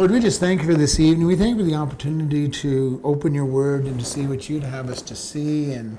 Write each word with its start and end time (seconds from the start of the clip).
Lord, 0.00 0.12
we 0.12 0.20
just 0.20 0.40
thank 0.40 0.62
you 0.62 0.66
for 0.66 0.72
this 0.72 0.98
evening. 0.98 1.26
We 1.26 1.36
thank 1.36 1.58
you 1.58 1.62
for 1.62 1.70
the 1.70 1.76
opportunity 1.76 2.48
to 2.48 3.02
open 3.04 3.34
your 3.34 3.44
word 3.44 3.84
and 3.84 4.00
to 4.00 4.06
see 4.06 4.26
what 4.26 4.48
you'd 4.48 4.62
have 4.62 4.88
us 4.88 5.02
to 5.02 5.14
see. 5.14 5.74
And 5.74 5.98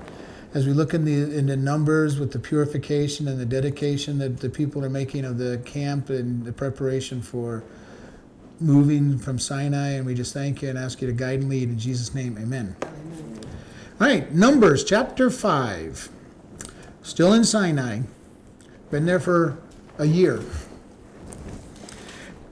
as 0.54 0.66
we 0.66 0.72
look 0.72 0.92
in 0.92 1.04
the 1.04 1.38
in 1.38 1.46
the 1.46 1.56
numbers 1.56 2.18
with 2.18 2.32
the 2.32 2.40
purification 2.40 3.28
and 3.28 3.38
the 3.38 3.46
dedication 3.46 4.18
that 4.18 4.40
the 4.40 4.50
people 4.50 4.84
are 4.84 4.90
making 4.90 5.24
of 5.24 5.38
the 5.38 5.62
camp 5.64 6.10
and 6.10 6.44
the 6.44 6.52
preparation 6.52 7.22
for 7.22 7.62
moving 8.58 9.20
from 9.20 9.38
Sinai, 9.38 9.90
and 9.90 10.04
we 10.04 10.16
just 10.16 10.34
thank 10.34 10.62
you 10.62 10.68
and 10.68 10.76
ask 10.76 11.00
you 11.00 11.06
to 11.06 11.12
guide 11.12 11.38
and 11.38 11.48
lead 11.48 11.68
in 11.68 11.78
Jesus' 11.78 12.12
name. 12.12 12.36
Amen. 12.40 12.74
All 14.00 14.08
right, 14.08 14.32
Numbers 14.32 14.82
chapter 14.82 15.30
5. 15.30 16.08
Still 17.04 17.32
in 17.32 17.44
Sinai. 17.44 18.00
Been 18.90 19.06
there 19.06 19.20
for 19.20 19.58
a 19.96 20.06
year. 20.06 20.42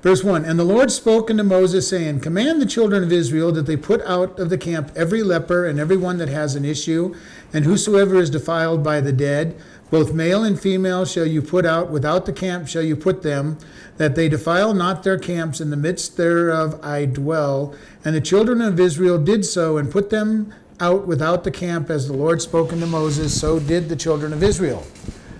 Verse 0.02 0.24
1 0.24 0.44
And 0.44 0.58
the 0.58 0.64
Lord 0.64 0.90
spoke 0.90 1.30
unto 1.30 1.42
Moses, 1.42 1.88
saying, 1.88 2.20
Command 2.20 2.60
the 2.60 2.66
children 2.66 3.02
of 3.02 3.12
Israel 3.12 3.52
that 3.52 3.66
they 3.66 3.76
put 3.76 4.00
out 4.02 4.38
of 4.38 4.48
the 4.48 4.58
camp 4.58 4.90
every 4.96 5.22
leper 5.22 5.66
and 5.66 5.78
every 5.78 5.96
one 5.96 6.18
that 6.18 6.28
has 6.28 6.54
an 6.54 6.64
issue, 6.64 7.14
and 7.52 7.64
whosoever 7.64 8.16
is 8.16 8.30
defiled 8.30 8.82
by 8.82 9.00
the 9.00 9.12
dead, 9.12 9.60
both 9.90 10.14
male 10.14 10.44
and 10.44 10.58
female 10.58 11.04
shall 11.04 11.26
you 11.26 11.42
put 11.42 11.66
out, 11.66 11.90
without 11.90 12.24
the 12.24 12.32
camp 12.32 12.68
shall 12.68 12.82
you 12.82 12.96
put 12.96 13.22
them, 13.22 13.58
that 13.96 14.14
they 14.14 14.28
defile 14.28 14.72
not 14.72 15.02
their 15.02 15.18
camps, 15.18 15.60
in 15.60 15.70
the 15.70 15.76
midst 15.76 16.16
thereof 16.16 16.78
I 16.82 17.04
dwell. 17.06 17.74
And 18.04 18.14
the 18.14 18.20
children 18.20 18.62
of 18.62 18.78
Israel 18.80 19.18
did 19.18 19.44
so, 19.44 19.76
and 19.76 19.90
put 19.90 20.08
them 20.10 20.54
out 20.78 21.06
without 21.06 21.44
the 21.44 21.50
camp, 21.50 21.90
as 21.90 22.06
the 22.06 22.14
Lord 22.14 22.40
spoke 22.40 22.72
unto 22.72 22.86
Moses, 22.86 23.38
so 23.38 23.58
did 23.58 23.88
the 23.88 23.96
children 23.96 24.32
of 24.32 24.42
Israel. 24.42 24.86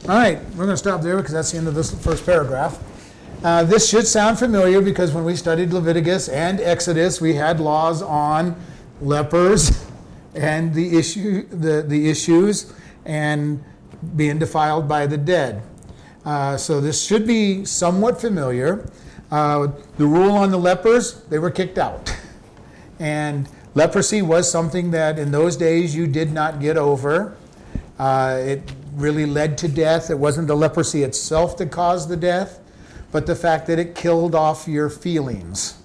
All 0.03 0.17
right, 0.17 0.43
we're 0.51 0.67
going 0.67 0.71
to 0.71 0.77
stop 0.77 1.01
there 1.01 1.17
because 1.17 1.33
that's 1.33 1.53
the 1.53 1.59
end 1.59 1.69
of 1.69 1.75
this 1.75 1.95
first 2.05 2.27
paragraph. 2.27 2.79
Uh, 3.43 3.65
this 3.65 3.89
should 3.89 4.07
sound 4.07 4.39
familiar 4.39 4.83
because 4.83 5.13
when 5.13 5.25
we 5.25 5.35
studied 5.35 5.73
Leviticus 5.73 6.29
and 6.29 6.61
Exodus, 6.61 7.23
we 7.23 7.35
had 7.35 7.59
laws 7.59 8.03
on 8.03 8.55
lepers 9.01 9.87
and 10.35 10.75
the 10.75 10.99
issue, 10.99 11.47
the, 11.49 11.81
the 11.81 12.11
issues, 12.11 12.71
and 13.07 13.65
being 14.15 14.39
defiled 14.39 14.87
by 14.87 15.07
the 15.07 15.17
dead. 15.17 15.63
Uh, 16.27 16.55
so 16.59 16.83
this 16.83 17.03
should 17.03 17.27
be 17.27 17.65
somewhat 17.65 18.21
familiar. 18.21 18.91
Uh, 19.31 19.69
the 19.97 20.07
rule 20.07 20.33
on 20.33 20.51
the 20.51 20.59
lepers, 20.59 21.23
they 21.25 21.39
were 21.39 21.51
kicked 21.51 21.79
out. 21.79 22.15
And 22.99 23.49
leprosy 23.75 24.21
was 24.21 24.51
something 24.51 24.91
that 24.91 25.19
in 25.19 25.31
those 25.31 25.57
days 25.57 25.97
you 25.97 26.07
did 26.07 26.33
not 26.33 26.61
get 26.61 26.77
over. 26.77 27.35
Uh, 27.99 28.37
it 28.43 28.73
really 28.93 29.25
led 29.25 29.57
to 29.57 29.69
death. 29.69 30.11
It 30.11 30.19
wasn't 30.19 30.49
the 30.49 30.55
leprosy 30.55 31.03
itself 31.03 31.57
that 31.57 31.71
caused 31.71 32.11
the 32.11 32.17
death, 32.19 32.61
but 33.13 33.27
the 33.27 33.37
fact 33.37 33.67
that 33.67 33.79
it 33.79 33.95
killed 33.95 34.35
off 34.35 34.69
your 34.69 34.89
feelings 34.89 35.81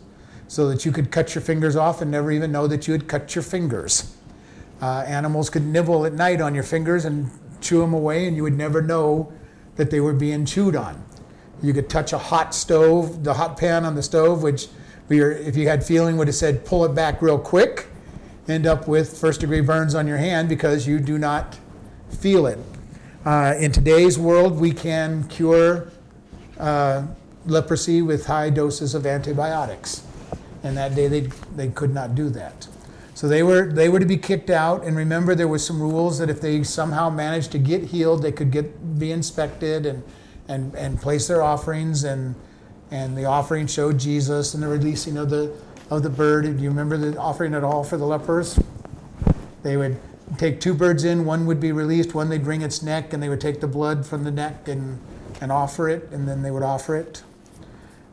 so 0.47 0.67
that 0.69 0.85
you 0.85 0.91
could 0.91 1.11
cut 1.11 1.33
your 1.33 1.41
fingers 1.41 1.75
off 1.75 2.01
and 2.01 2.11
never 2.11 2.31
even 2.31 2.51
know 2.51 2.67
that 2.67 2.87
you 2.87 2.93
had 2.93 3.07
cut 3.07 3.35
your 3.35 3.43
fingers. 3.43 4.15
Uh, 4.81 5.03
animals 5.07 5.49
could 5.49 5.65
nibble 5.65 6.05
at 6.05 6.13
night 6.13 6.41
on 6.41 6.53
your 6.53 6.63
fingers 6.63 7.05
and 7.05 7.29
chew 7.61 7.79
them 7.79 7.93
away, 7.93 8.27
and 8.27 8.35
you 8.35 8.43
would 8.43 8.57
never 8.57 8.81
know 8.81 9.31
that 9.75 9.89
they 9.89 9.99
were 9.99 10.13
being 10.13 10.45
chewed 10.45 10.75
on. 10.75 11.03
You 11.63 11.73
could 11.73 11.89
touch 11.89 12.13
a 12.13 12.17
hot 12.17 12.53
stove, 12.53 13.23
the 13.23 13.33
hot 13.33 13.57
pan 13.57 13.85
on 13.85 13.95
the 13.95 14.03
stove, 14.03 14.43
which 14.43 14.67
if 15.09 15.55
you 15.55 15.67
had 15.67 15.83
feeling 15.83 16.17
would 16.17 16.27
have 16.27 16.35
said 16.35 16.65
pull 16.65 16.85
it 16.85 16.93
back 16.93 17.21
real 17.21 17.39
quick, 17.39 17.87
end 18.47 18.67
up 18.67 18.87
with 18.87 19.17
first 19.17 19.41
degree 19.41 19.61
burns 19.61 19.95
on 19.95 20.07
your 20.07 20.17
hand 20.17 20.49
because 20.49 20.87
you 20.87 20.99
do 20.99 21.17
not 21.17 21.57
feel 22.09 22.45
it. 22.45 22.59
Uh, 23.25 23.55
in 23.57 23.71
today's 23.71 24.19
world, 24.19 24.59
we 24.59 24.71
can 24.71 25.27
cure 25.27 25.91
uh, 26.59 27.06
leprosy 27.45 28.02
with 28.02 28.25
high 28.25 28.50
doses 28.50 28.95
of 28.95 29.06
antibiotics. 29.06 30.03
And 30.64 30.75
that 30.78 30.95
day 30.95 31.08
they, 31.08 31.22
they 31.56 31.70
could 31.70 31.94
not 31.94 32.16
do 32.16 32.30
that. 32.30 32.67
So 33.14 33.28
they 33.28 33.44
were, 33.44 33.72
they 33.72 33.88
were 33.88 34.00
to 34.00 34.06
be 34.06 34.17
kicked 34.17 34.50
out. 34.50 34.83
And 34.83 34.98
remember, 34.98 35.36
there 35.36 35.48
was 35.48 35.66
some 35.66 35.81
rules 35.81 36.20
that 36.20 36.30
if 36.30 36.42
they 36.42 36.64
somehow 36.64 37.09
managed 37.09 37.52
to 37.53 37.59
get 37.59 37.83
healed, 37.83 38.21
they 38.21 38.32
could 38.32 38.52
get, 38.52 38.99
be 38.99 39.11
inspected 39.11 39.86
and, 39.86 40.04
and, 40.48 40.76
and 40.76 40.99
place 40.99 41.27
their 41.27 41.42
offerings. 41.42 42.04
And, 42.04 42.36
and 42.92 43.17
the 43.17 43.26
offering 43.26 43.67
showed 43.67 43.99
Jesus 43.99 44.54
and 44.54 44.61
the 44.61 44.67
releasing 44.67 45.17
of 45.17 45.30
the, 45.30 45.55
of 45.89 46.04
the 46.04 46.10
bird. 46.10 46.44
Do 46.44 46.61
you 46.61 46.70
remember 46.70 46.98
the 46.98 47.17
offering 47.17 47.54
at 47.54 47.64
all 47.64 47.83
for 47.83 47.98
the 47.98 48.05
lepers? 48.05 48.60
They 49.64 49.77
would 49.77 49.98
take 50.38 50.60
two 50.60 50.73
birds 50.73 51.05
in, 51.05 51.26
one 51.26 51.45
would 51.45 51.60
be 51.60 51.71
released, 51.71 52.14
one 52.14 52.30
they'd 52.30 52.45
wring 52.45 52.61
its 52.61 52.82
neck, 52.82 53.14
and 53.14 53.23
they 53.23 53.30
would 53.30 53.42
take 53.42 53.61
the 53.61 53.67
blood 53.67 54.05
from 54.05 54.23
the 54.23 54.32
neck 54.32 54.67
and, 54.67 54.99
and 55.41 55.51
offer 55.51 55.89
it, 55.89 56.09
and 56.11 56.27
then 56.27 56.41
they 56.41 56.51
would 56.51 56.63
offer 56.63 56.95
it. 56.95 57.23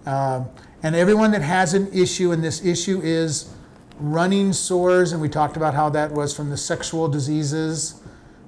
Uh, 0.07 0.45
and 0.83 0.97
everyone 0.97 1.31
that 1.31 1.43
has 1.43 1.75
an 1.75 1.93
issue, 1.93 2.33
and 2.33 2.43
this 2.43 2.65
issue 2.65 3.01
is 3.03 3.55
running 3.99 4.53
sores, 4.53 5.13
and 5.13 5.23
we 5.23 5.29
talked 5.29 5.57
about 5.57 5.75
how 5.75 5.89
that 5.91 6.11
was 6.11 6.35
from 6.35 6.51
the 6.51 6.57
sexual 6.57 7.09
diseases 7.09 8.01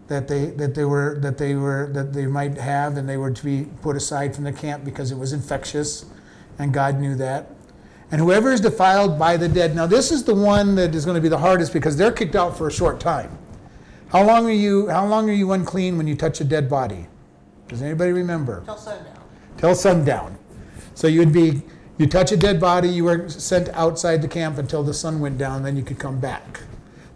that 0.09 0.29
they 0.29 0.47
that 0.47 0.75
they 0.75 0.85
were 0.85 1.19
that 1.21 1.39
they 1.39 1.55
were 1.55 1.89
that 1.93 2.13
they 2.13 2.27
might 2.27 2.59
have, 2.59 2.97
and 2.97 3.09
they 3.09 3.17
were 3.17 3.31
to 3.31 3.45
be 3.45 3.67
put 3.83 3.97
aside 3.97 4.35
from 4.35 4.45
the 4.45 4.53
camp 4.53 4.85
because 4.85 5.11
it 5.11 5.19
was 5.19 5.33
infectious, 5.33 6.05
and 6.59 6.75
God 6.75 7.01
knew 7.01 7.15
that. 7.17 7.51
And 8.11 8.21
whoever 8.21 8.53
is 8.53 8.61
defiled 8.61 9.19
by 9.19 9.37
the 9.37 9.49
dead. 9.49 9.75
Now 9.75 9.87
this 9.87 10.13
is 10.13 10.25
the 10.25 10.35
one 10.35 10.75
that 10.75 10.95
is 10.95 11.05
going 11.05 11.17
to 11.17 11.21
be 11.21 11.29
the 11.29 11.39
hardest 11.39 11.73
because 11.73 11.97
they're 11.97 12.13
kicked 12.13 12.37
out 12.37 12.57
for 12.57 12.69
a 12.69 12.73
short 12.73 13.01
time. 13.01 13.39
How 14.09 14.25
long 14.25 14.47
are 14.47 14.53
you 14.53 14.89
how 14.89 15.07
long 15.07 15.29
are 15.31 15.33
you 15.33 15.53
unclean 15.53 15.97
when 15.97 16.07
you 16.07 16.15
touch 16.15 16.41
a 16.41 16.45
dead 16.45 16.69
body? 16.69 17.07
Does 17.69 17.83
anybody 17.83 18.13
remember? 18.13 18.63
Till 18.65 18.77
sundown. 18.77 19.19
Till 19.57 19.75
sundown. 19.75 20.39
So 20.95 21.07
you'd 21.07 21.33
be 21.33 21.63
you 21.97 22.07
touch 22.07 22.33
a 22.33 22.37
dead 22.37 22.61
body, 22.61 22.89
you 22.89 23.05
were 23.05 23.29
sent 23.29 23.69
outside 23.69 24.21
the 24.21 24.29
camp 24.29 24.59
until 24.59 24.83
the 24.83 24.95
sun 24.95 25.21
went 25.21 25.39
down, 25.39 25.63
then 25.63 25.77
you 25.77 25.83
could 25.83 25.99
come 25.99 26.19
back. 26.19 26.61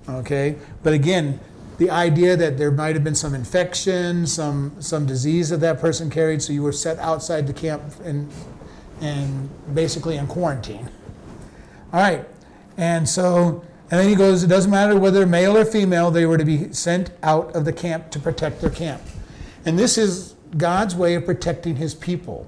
Okay? 0.09 0.57
But 0.85 0.93
again, 0.93 1.41
the 1.79 1.91
idea 1.91 2.37
that 2.37 2.59
there 2.59 2.71
might 2.71 2.95
have 2.95 3.05
been 3.05 3.15
some 3.15 3.35
infection, 3.35 4.27
some 4.27 4.81
some 4.81 5.07
disease 5.07 5.49
that 5.51 5.59
that 5.59 5.81
person 5.81 6.11
carried, 6.11 6.43
so 6.43 6.53
you 6.53 6.63
were 6.63 6.73
set 6.73 6.99
outside 6.99 7.47
the 7.47 7.53
camp 7.53 7.83
and 8.05 8.29
and 9.01 9.49
basically 9.75 10.17
in 10.17 10.27
quarantine. 10.27 10.91
All 11.93 12.01
right, 12.01 12.29
and 12.77 13.09
so 13.09 13.65
and 13.91 14.01
then 14.01 14.09
he 14.09 14.17
goes, 14.17 14.43
it 14.43 14.49
doesn't 14.49 14.71
matter 14.71 14.99
whether 14.99 15.25
male 15.25 15.57
or 15.57 15.65
female, 15.65 16.11
they 16.11 16.27
were 16.27 16.37
to 16.37 16.45
be 16.45 16.73
sent 16.73 17.11
out 17.23 17.55
of 17.55 17.65
the 17.65 17.73
camp 17.73 18.11
to 18.11 18.19
protect 18.19 18.61
their 18.61 18.71
camp, 18.71 19.01
and 19.65 19.79
this 19.79 19.97
is 19.97 20.35
God's 20.57 20.95
way 20.95 21.15
of 21.15 21.25
protecting 21.25 21.77
His 21.77 21.95
people, 21.95 22.47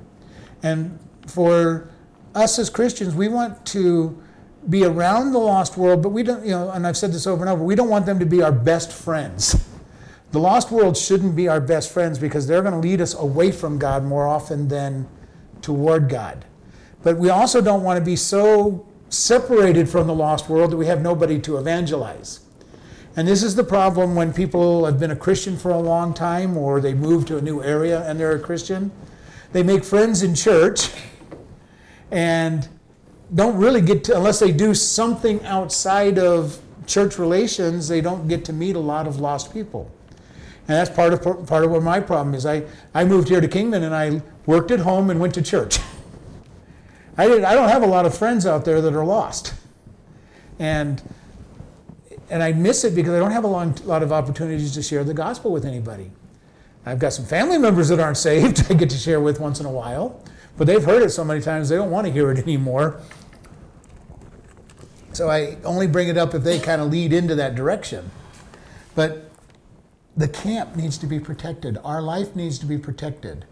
and 0.63 0.99
for 1.27 1.91
us 2.35 2.59
as 2.59 2.71
Christians, 2.71 3.15
we 3.15 3.29
want 3.29 3.65
to 3.67 4.21
be 4.69 4.85
around 4.85 5.33
the 5.33 5.39
lost 5.39 5.77
world, 5.77 6.03
but 6.03 6.11
we 6.11 6.23
don't, 6.23 6.45
you 6.45 6.51
know, 6.51 6.71
and 6.71 6.87
I've 6.87 6.97
said 6.97 7.13
this 7.13 7.27
over 7.27 7.43
and 7.43 7.51
over, 7.51 7.65
we 7.65 7.75
don't 7.75 7.89
want 7.89 8.07
them 8.07 8.19
to 8.19 8.27
be 8.27 8.43
our 8.43 8.53
best 8.53 8.93
friends. 8.93 9.67
The 10.33 10.39
lost 10.39 10.71
world 10.71 10.97
shouldn't 10.97 11.35
be 11.35 11.49
our 11.49 11.61
best 11.61 11.93
friends 11.93 12.17
because 12.19 12.47
they're 12.47 12.63
going 12.63 12.75
to 12.75 12.79
lead 12.79 13.01
us 13.01 13.15
away 13.15 13.51
from 13.51 13.81
God 13.81 14.05
more 14.05 14.29
often 14.29 14.69
than 14.69 15.09
toward 15.61 16.09
God. 16.09 16.45
But 17.03 17.19
we 17.19 17.31
also 17.31 17.61
don't 17.61 17.83
want 17.83 17.99
to 17.99 18.05
be 18.05 18.15
so 18.15 18.87
separated 19.09 19.89
from 19.89 20.07
the 20.07 20.15
lost 20.15 20.49
world 20.49 20.71
that 20.71 20.77
we 20.77 20.87
have 20.87 21.03
nobody 21.03 21.41
to 21.41 21.57
evangelize. 21.57 22.41
And 23.17 23.27
this 23.27 23.43
is 23.43 23.57
the 23.57 23.65
problem 23.65 24.15
when 24.15 24.33
people 24.33 24.85
have 24.85 25.01
been 25.01 25.11
a 25.11 25.17
Christian 25.17 25.57
for 25.57 25.71
a 25.71 25.79
long 25.79 26.15
time 26.15 26.57
or 26.57 26.81
they 26.81 26.95
move 26.95 27.27
to 27.27 27.39
a 27.39 27.41
new 27.41 27.63
area 27.63 28.09
and 28.09 28.19
they're 28.21 28.37
a 28.37 28.39
Christian. 28.39 28.93
They 29.53 29.63
make 29.63 29.83
friends 29.83 30.23
in 30.23 30.35
church 30.35 30.91
and 32.11 32.69
don't 33.35 33.57
really 33.57 33.81
get 33.81 34.05
to, 34.05 34.17
unless 34.17 34.39
they 34.39 34.53
do 34.53 34.75
something 34.75 35.45
outside 35.45 36.19
of 36.19 36.61
church 36.87 37.19
relations, 37.19 37.89
they 37.89 38.01
don't 38.01 38.29
get 38.29 38.45
to 38.45 38.53
meet 38.53 38.77
a 38.77 38.81
lot 38.81 39.07
of 39.07 39.21
lost 39.21 39.53
people. 39.53 39.91
And 40.69 40.77
that's 40.77 40.91
part 40.91 41.13
of 41.13 41.49
part 41.49 41.65
of 41.65 41.71
what 41.73 41.83
my 41.83 41.99
problem 41.99 42.35
is. 42.35 42.47
I, 42.47 42.63
I 42.95 43.05
moved 43.05 43.29
here 43.29 43.41
to 43.41 43.49
Kingman 43.49 43.83
and 43.83 43.95
I 43.95 44.23
worked 44.47 44.71
at 44.71 44.81
home 44.81 45.11
and 45.11 45.19
went 45.19 45.35
to 45.35 45.43
church. 45.43 45.81
I 47.19 47.27
didn't 47.27 47.45
I 47.45 47.55
don't 47.55 47.69
have 47.69 47.83
a 47.83 47.87
lot 47.87 48.07
of 48.07 48.17
friends 48.17 48.47
out 48.47 48.65
there 48.65 48.81
that 48.81 48.95
are 48.95 49.05
lost. 49.05 49.55
And 50.61 51.03
and 52.31 52.43
I 52.43 52.53
miss 52.53 52.85
it 52.85 52.95
because 52.95 53.13
I 53.13 53.19
don't 53.19 53.33
have 53.33 53.45
a 53.45 53.49
long, 53.49 53.77
lot 53.85 54.03
of 54.03 54.13
opportunities 54.13 54.73
to 54.75 54.83
share 54.83 55.05
the 55.05 55.15
gospel 55.15 55.53
with 55.53 55.65
anybody. 55.65 56.11
I've 56.87 56.99
got 56.99 57.13
some 57.13 57.27
family 57.27 57.59
members 57.59 57.89
that 57.89 58.01
aren't 58.01 58.17
saved 58.29 58.71
I 58.71 58.75
get 58.75 58.89
to 58.91 58.97
share 58.97 59.21
with 59.21 59.41
once 59.41 59.61
in 59.61 59.67
a 59.67 59.71
while, 59.71 60.23
but 60.57 60.67
they've 60.67 60.83
heard 60.83 61.03
it 61.03 61.11
so 61.11 61.25
many 61.25 61.41
times 61.41 61.69
they 61.69 61.77
don't 61.77 61.91
want 61.91 62.07
to 62.07 62.13
hear 62.13 62.31
it 62.31 62.39
anymore. 62.39 63.01
So 65.13 65.29
I 65.29 65.57
only 65.65 65.89
bring 65.89 66.09
it 66.09 66.17
up 66.17 66.35
if 66.35 66.45
they 66.45 66.61
kind 66.61 66.81
of 66.81 66.91
lead 66.91 67.13
into 67.13 67.35
that 67.35 67.57
direction. 67.57 68.11
But 68.95 69.31
the 70.17 70.29
camp 70.29 70.77
needs 70.77 70.99
to 70.99 71.07
be 71.07 71.19
protected. 71.19 71.79
Our 71.85 72.01
life 72.01 72.37
needs 72.37 72.59
to 72.61 72.67
be 72.67 72.79
protected. 72.79 73.45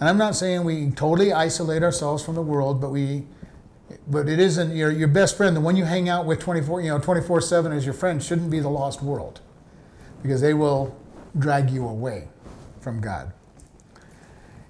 And 0.00 0.08
I'm 0.08 0.18
not 0.18 0.36
saying 0.36 0.64
we 0.64 0.90
totally 0.90 1.32
isolate 1.32 1.82
ourselves 1.82 2.24
from 2.24 2.34
the 2.34 2.42
world, 2.42 2.80
but 2.80 2.90
we 2.90 3.26
but 4.06 4.28
it 4.28 4.38
isn't 4.38 4.74
your 4.74 4.90
your 4.90 5.08
best 5.08 5.36
friend, 5.36 5.56
the 5.56 5.60
one 5.60 5.76
you 5.76 5.84
hang 5.84 6.08
out 6.08 6.26
with 6.26 6.40
24, 6.40 6.80
you 6.80 6.88
know, 6.88 6.98
24/7 6.98 7.72
as 7.72 7.84
your 7.84 7.94
friend 7.94 8.22
shouldn't 8.22 8.50
be 8.50 8.60
the 8.60 8.68
lost 8.68 9.02
world. 9.02 9.40
Because 10.22 10.40
they 10.40 10.54
will 10.54 10.96
drag 11.38 11.70
you 11.70 11.86
away 11.86 12.28
from 12.80 13.00
God. 13.00 13.32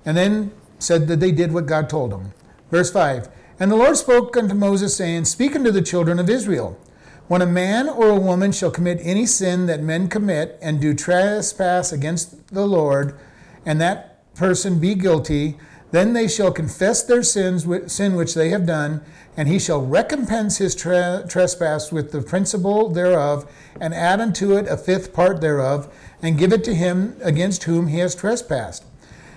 And 0.05 0.17
then 0.17 0.53
said 0.79 1.09
that 1.09 1.21
they 1.21 1.33
did 1.33 1.53
what 1.53 1.67
God 1.67 1.89
told 1.89 2.13
them. 2.13 2.33
Verse 2.71 2.91
5 2.91 3.29
And 3.59 3.71
the 3.71 3.77
Lord 3.77 3.97
spoke 3.97 4.37
unto 4.37 4.55
Moses, 4.55 4.97
saying, 4.97 5.25
Speak 5.25 5.57
unto 5.57 5.71
the 5.71 5.83
children 5.83 6.19
of 6.19 6.31
Israel. 6.31 6.79
When 7.27 7.43
a 7.43 7.47
man 7.47 7.89
or 7.89 8.09
a 8.09 8.19
woman 8.19 8.53
shall 8.53 8.71
commit 8.71 9.01
any 9.03 9.27
sin 9.27 9.67
that 9.67 9.83
men 9.83 10.09
commit, 10.09 10.59
and 10.63 10.81
do 10.81 10.95
trespass 10.95 11.93
against 11.93 12.55
the 12.55 12.67
Lord, 12.67 13.19
and 13.67 13.81
that 13.81 14.35
person 14.35 14.79
be 14.79 14.95
guilty, 14.95 15.59
then 15.91 16.13
they 16.13 16.29
shall 16.29 16.53
confess 16.53 17.03
their 17.03 17.23
sins, 17.23 17.67
sin 17.91 18.15
which 18.15 18.35
they 18.35 18.51
have 18.51 18.67
done, 18.67 19.01
and 19.37 19.49
he 19.49 19.59
shall 19.59 19.85
recompense 19.85 20.59
his 20.59 20.75
tra- 20.75 21.25
trespass 21.29 21.91
with 21.93 22.13
the 22.13 22.21
principal 22.21 22.89
thereof, 22.89 23.51
and 23.81 23.95
add 23.95 24.21
unto 24.21 24.57
it 24.57 24.67
a 24.67 24.77
fifth 24.77 25.13
part 25.13 25.41
thereof, 25.41 25.93
and 26.21 26.39
give 26.39 26.53
it 26.53 26.65
to 26.65 26.75
him 26.75 27.17
against 27.23 27.65
whom 27.65 27.87
he 27.87 27.99
has 27.99 28.15
trespassed. 28.15 28.85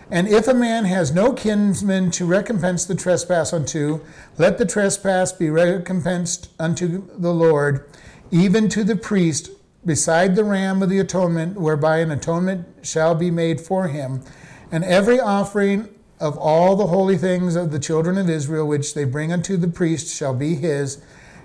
And 0.09 0.27
if 0.27 0.47
a 0.47 0.53
man 0.53 0.83
has 0.85 1.13
no 1.13 1.31
kinsman 1.31 2.11
to 2.11 2.25
recompense 2.25 2.83
the 2.83 2.95
trespass 2.95 3.53
unto, 3.53 4.01
let 4.37 4.57
the 4.57 4.65
trespass 4.65 5.31
be 5.31 5.49
recompensed 5.49 6.49
unto 6.59 7.07
the 7.17 7.33
Lord, 7.33 7.87
even 8.29 8.67
to 8.69 8.83
the 8.83 8.97
priest, 8.97 9.49
beside 9.85 10.35
the 10.35 10.43
ram 10.43 10.83
of 10.83 10.89
the 10.89 10.99
atonement, 10.99 11.59
whereby 11.59 11.99
an 11.99 12.11
atonement 12.11 12.67
shall 12.81 13.15
be 13.15 13.31
made 13.31 13.61
for 13.61 13.87
him. 13.87 14.21
And 14.69 14.83
every 14.83 15.19
offering 15.19 15.87
of 16.21 16.37
all 16.37 16.75
the 16.75 16.87
holy 16.87 17.17
things 17.17 17.55
of 17.55 17.71
the 17.71 17.79
children 17.79 18.17
of 18.17 18.29
Israel, 18.29 18.67
which 18.67 18.93
they 18.93 19.03
bring 19.03 19.33
unto 19.33 19.57
the 19.57 19.67
priest, 19.67 20.15
shall 20.15 20.33
be 20.33 20.55
his. 20.55 21.01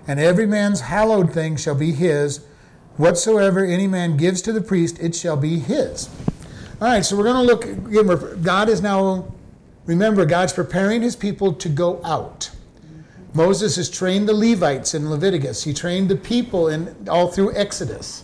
And 0.07 0.19
every 0.19 0.45
man's 0.45 0.81
hallowed 0.81 1.33
thing 1.33 1.57
shall 1.57 1.75
be 1.75 1.91
his. 1.91 2.45
Whatsoever 2.95 3.65
any 3.65 3.87
man 3.87 4.15
gives 4.15 4.41
to 4.43 4.53
the 4.53 4.61
priest, 4.61 4.99
it 4.99 5.15
shall 5.15 5.35
be 5.35 5.59
his. 5.59 6.09
All 6.79 6.87
right, 6.87 7.03
so 7.03 7.17
we're 7.17 7.23
going 7.23 7.35
to 7.35 7.41
look 7.41 7.65
again. 7.65 8.41
God 8.43 8.69
is 8.69 8.81
now, 8.81 9.33
remember, 9.85 10.25
God's 10.25 10.53
preparing 10.53 11.01
his 11.01 11.15
people 11.15 11.53
to 11.53 11.69
go 11.69 11.99
out. 12.05 12.51
Moses 13.33 13.75
has 13.75 13.89
trained 13.89 14.29
the 14.29 14.33
Levites 14.33 14.93
in 14.93 15.09
Leviticus. 15.09 15.63
He 15.63 15.73
trained 15.73 16.09
the 16.09 16.15
people 16.15 16.69
in 16.69 16.95
all 17.09 17.27
through 17.27 17.55
Exodus. 17.55 18.23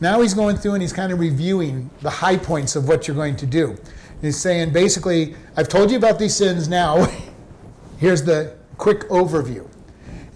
Now 0.00 0.20
he's 0.20 0.34
going 0.34 0.56
through 0.56 0.72
and 0.72 0.82
he's 0.82 0.92
kind 0.92 1.12
of 1.12 1.20
reviewing 1.20 1.88
the 2.00 2.10
high 2.10 2.36
points 2.36 2.74
of 2.76 2.88
what 2.88 3.06
you're 3.06 3.14
going 3.14 3.36
to 3.36 3.46
do. 3.46 3.76
He's 4.24 4.38
saying 4.38 4.72
basically, 4.72 5.34
I've 5.56 5.68
told 5.68 5.90
you 5.90 5.98
about 5.98 6.18
these 6.18 6.34
sins 6.34 6.66
now. 6.66 7.06
Here's 7.98 8.22
the 8.22 8.56
quick 8.78 9.00
overview. 9.10 9.68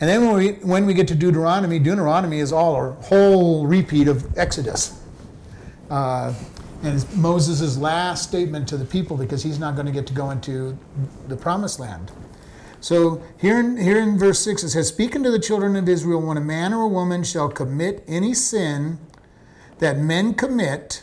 And 0.00 0.08
then 0.08 0.26
when 0.26 0.34
we, 0.36 0.52
when 0.64 0.86
we 0.86 0.94
get 0.94 1.08
to 1.08 1.14
Deuteronomy, 1.14 1.78
Deuteronomy 1.78 2.38
is 2.38 2.52
all 2.52 2.76
a 2.76 2.92
whole 2.92 3.66
repeat 3.66 4.06
of 4.06 4.36
Exodus. 4.36 5.02
Uh, 5.90 6.34
and 6.82 6.94
it's 6.94 7.16
Moses' 7.16 7.78
last 7.78 8.28
statement 8.28 8.68
to 8.68 8.76
the 8.76 8.84
people 8.84 9.16
because 9.16 9.42
he's 9.42 9.58
not 9.58 9.74
going 9.74 9.86
to 9.86 9.92
get 9.92 10.06
to 10.08 10.12
go 10.12 10.30
into 10.30 10.78
the 11.26 11.36
promised 11.36 11.80
land. 11.80 12.12
So 12.80 13.22
here 13.40 13.58
in, 13.58 13.78
here 13.78 13.98
in 14.00 14.18
verse 14.18 14.38
6 14.40 14.64
it 14.64 14.68
says, 14.68 14.86
Speaking 14.88 15.24
to 15.24 15.30
the 15.30 15.40
children 15.40 15.74
of 15.74 15.88
Israel, 15.88 16.20
when 16.20 16.36
a 16.36 16.42
man 16.42 16.74
or 16.74 16.82
a 16.82 16.88
woman 16.88 17.24
shall 17.24 17.48
commit 17.48 18.04
any 18.06 18.34
sin 18.34 18.98
that 19.78 19.98
men 19.98 20.34
commit 20.34 21.02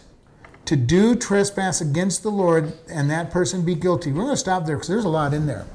to 0.66 0.76
do 0.76 1.16
trespass 1.16 1.82
against 1.82 2.24
the 2.24 2.32
Lord, 2.32 2.74
and 2.90 3.10
that 3.10 3.32
person 3.32 3.64
be 3.64 3.76
guilty. 3.76 4.12
We're 4.12 4.24
going 4.24 4.34
to 4.34 4.38
stop 4.38 4.66
there 4.66 4.76
because 4.76 4.90
there's 4.90 5.06
a 5.06 5.10
lot 5.10 5.34
in 5.34 5.46
there. 5.46 5.66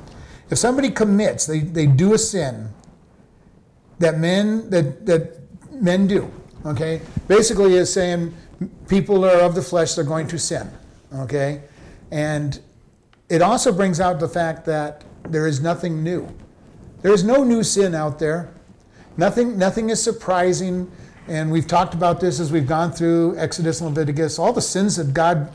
If 0.50 0.58
somebody 0.58 0.90
commits, 0.90 1.46
they, 1.46 1.60
they 1.60 1.86
do 1.86 2.12
a 2.12 2.18
sin 2.18 2.70
that 4.00 4.18
men 4.18 4.68
that 4.70 5.06
that 5.06 5.38
men 5.72 6.06
do, 6.06 6.32
okay? 6.66 7.00
Basically 7.28 7.74
is 7.74 7.92
saying 7.92 8.34
people 8.88 9.24
are 9.24 9.40
of 9.40 9.54
the 9.54 9.62
flesh, 9.62 9.94
they're 9.94 10.04
going 10.04 10.26
to 10.28 10.38
sin. 10.38 10.70
Okay? 11.14 11.62
And 12.10 12.60
it 13.28 13.42
also 13.42 13.72
brings 13.72 14.00
out 14.00 14.20
the 14.20 14.28
fact 14.28 14.64
that 14.66 15.04
there 15.28 15.46
is 15.46 15.60
nothing 15.60 16.02
new. 16.02 16.28
There 17.02 17.12
is 17.12 17.24
no 17.24 17.44
new 17.44 17.62
sin 17.62 17.94
out 17.94 18.18
there. 18.18 18.52
Nothing, 19.16 19.58
nothing 19.58 19.90
is 19.90 20.02
surprising. 20.02 20.90
And 21.28 21.50
we've 21.50 21.66
talked 21.66 21.94
about 21.94 22.20
this 22.20 22.40
as 22.40 22.50
we've 22.50 22.66
gone 22.66 22.92
through 22.92 23.36
Exodus 23.38 23.80
and 23.80 23.88
Leviticus. 23.90 24.38
All 24.38 24.52
the 24.52 24.62
sins 24.62 24.96
that 24.96 25.14
God 25.14 25.54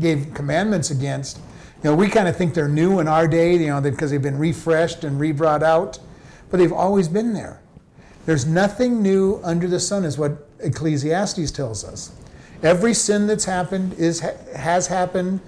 gave 0.00 0.34
commandments 0.34 0.90
against, 0.90 1.38
you 1.82 1.90
know, 1.90 1.94
we 1.94 2.08
kind 2.08 2.28
of 2.28 2.36
think 2.36 2.54
they're 2.54 2.68
new 2.68 3.00
in 3.00 3.08
our 3.08 3.28
day, 3.28 3.56
you 3.56 3.66
know, 3.68 3.80
because 3.80 4.10
they've 4.10 4.20
been 4.20 4.38
refreshed 4.38 5.04
and 5.04 5.20
re-brought 5.20 5.62
out, 5.62 5.98
but 6.50 6.56
they've 6.56 6.72
always 6.72 7.08
been 7.08 7.32
there. 7.32 7.60
There's 8.26 8.46
nothing 8.46 9.02
new 9.02 9.40
under 9.44 9.68
the 9.68 9.78
sun, 9.78 10.04
is 10.04 10.16
what 10.16 10.48
Ecclesiastes 10.60 11.50
tells 11.50 11.84
us. 11.84 12.12
Every 12.62 12.94
sin 12.94 13.26
that's 13.26 13.44
happened 13.44 13.92
is 13.94 14.20
has 14.20 14.86
happened, 14.86 15.40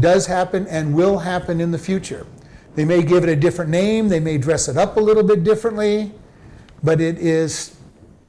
does 0.00 0.26
happen, 0.26 0.66
and 0.68 0.94
will 0.94 1.18
happen 1.18 1.60
in 1.60 1.70
the 1.70 1.78
future. 1.78 2.26
They 2.74 2.86
may 2.86 3.02
give 3.02 3.22
it 3.22 3.28
a 3.28 3.36
different 3.36 3.70
name, 3.70 4.08
they 4.08 4.20
may 4.20 4.38
dress 4.38 4.68
it 4.68 4.78
up 4.78 4.96
a 4.96 5.00
little 5.00 5.22
bit 5.22 5.44
differently, 5.44 6.12
but 6.82 7.00
it 7.00 7.18
is 7.18 7.73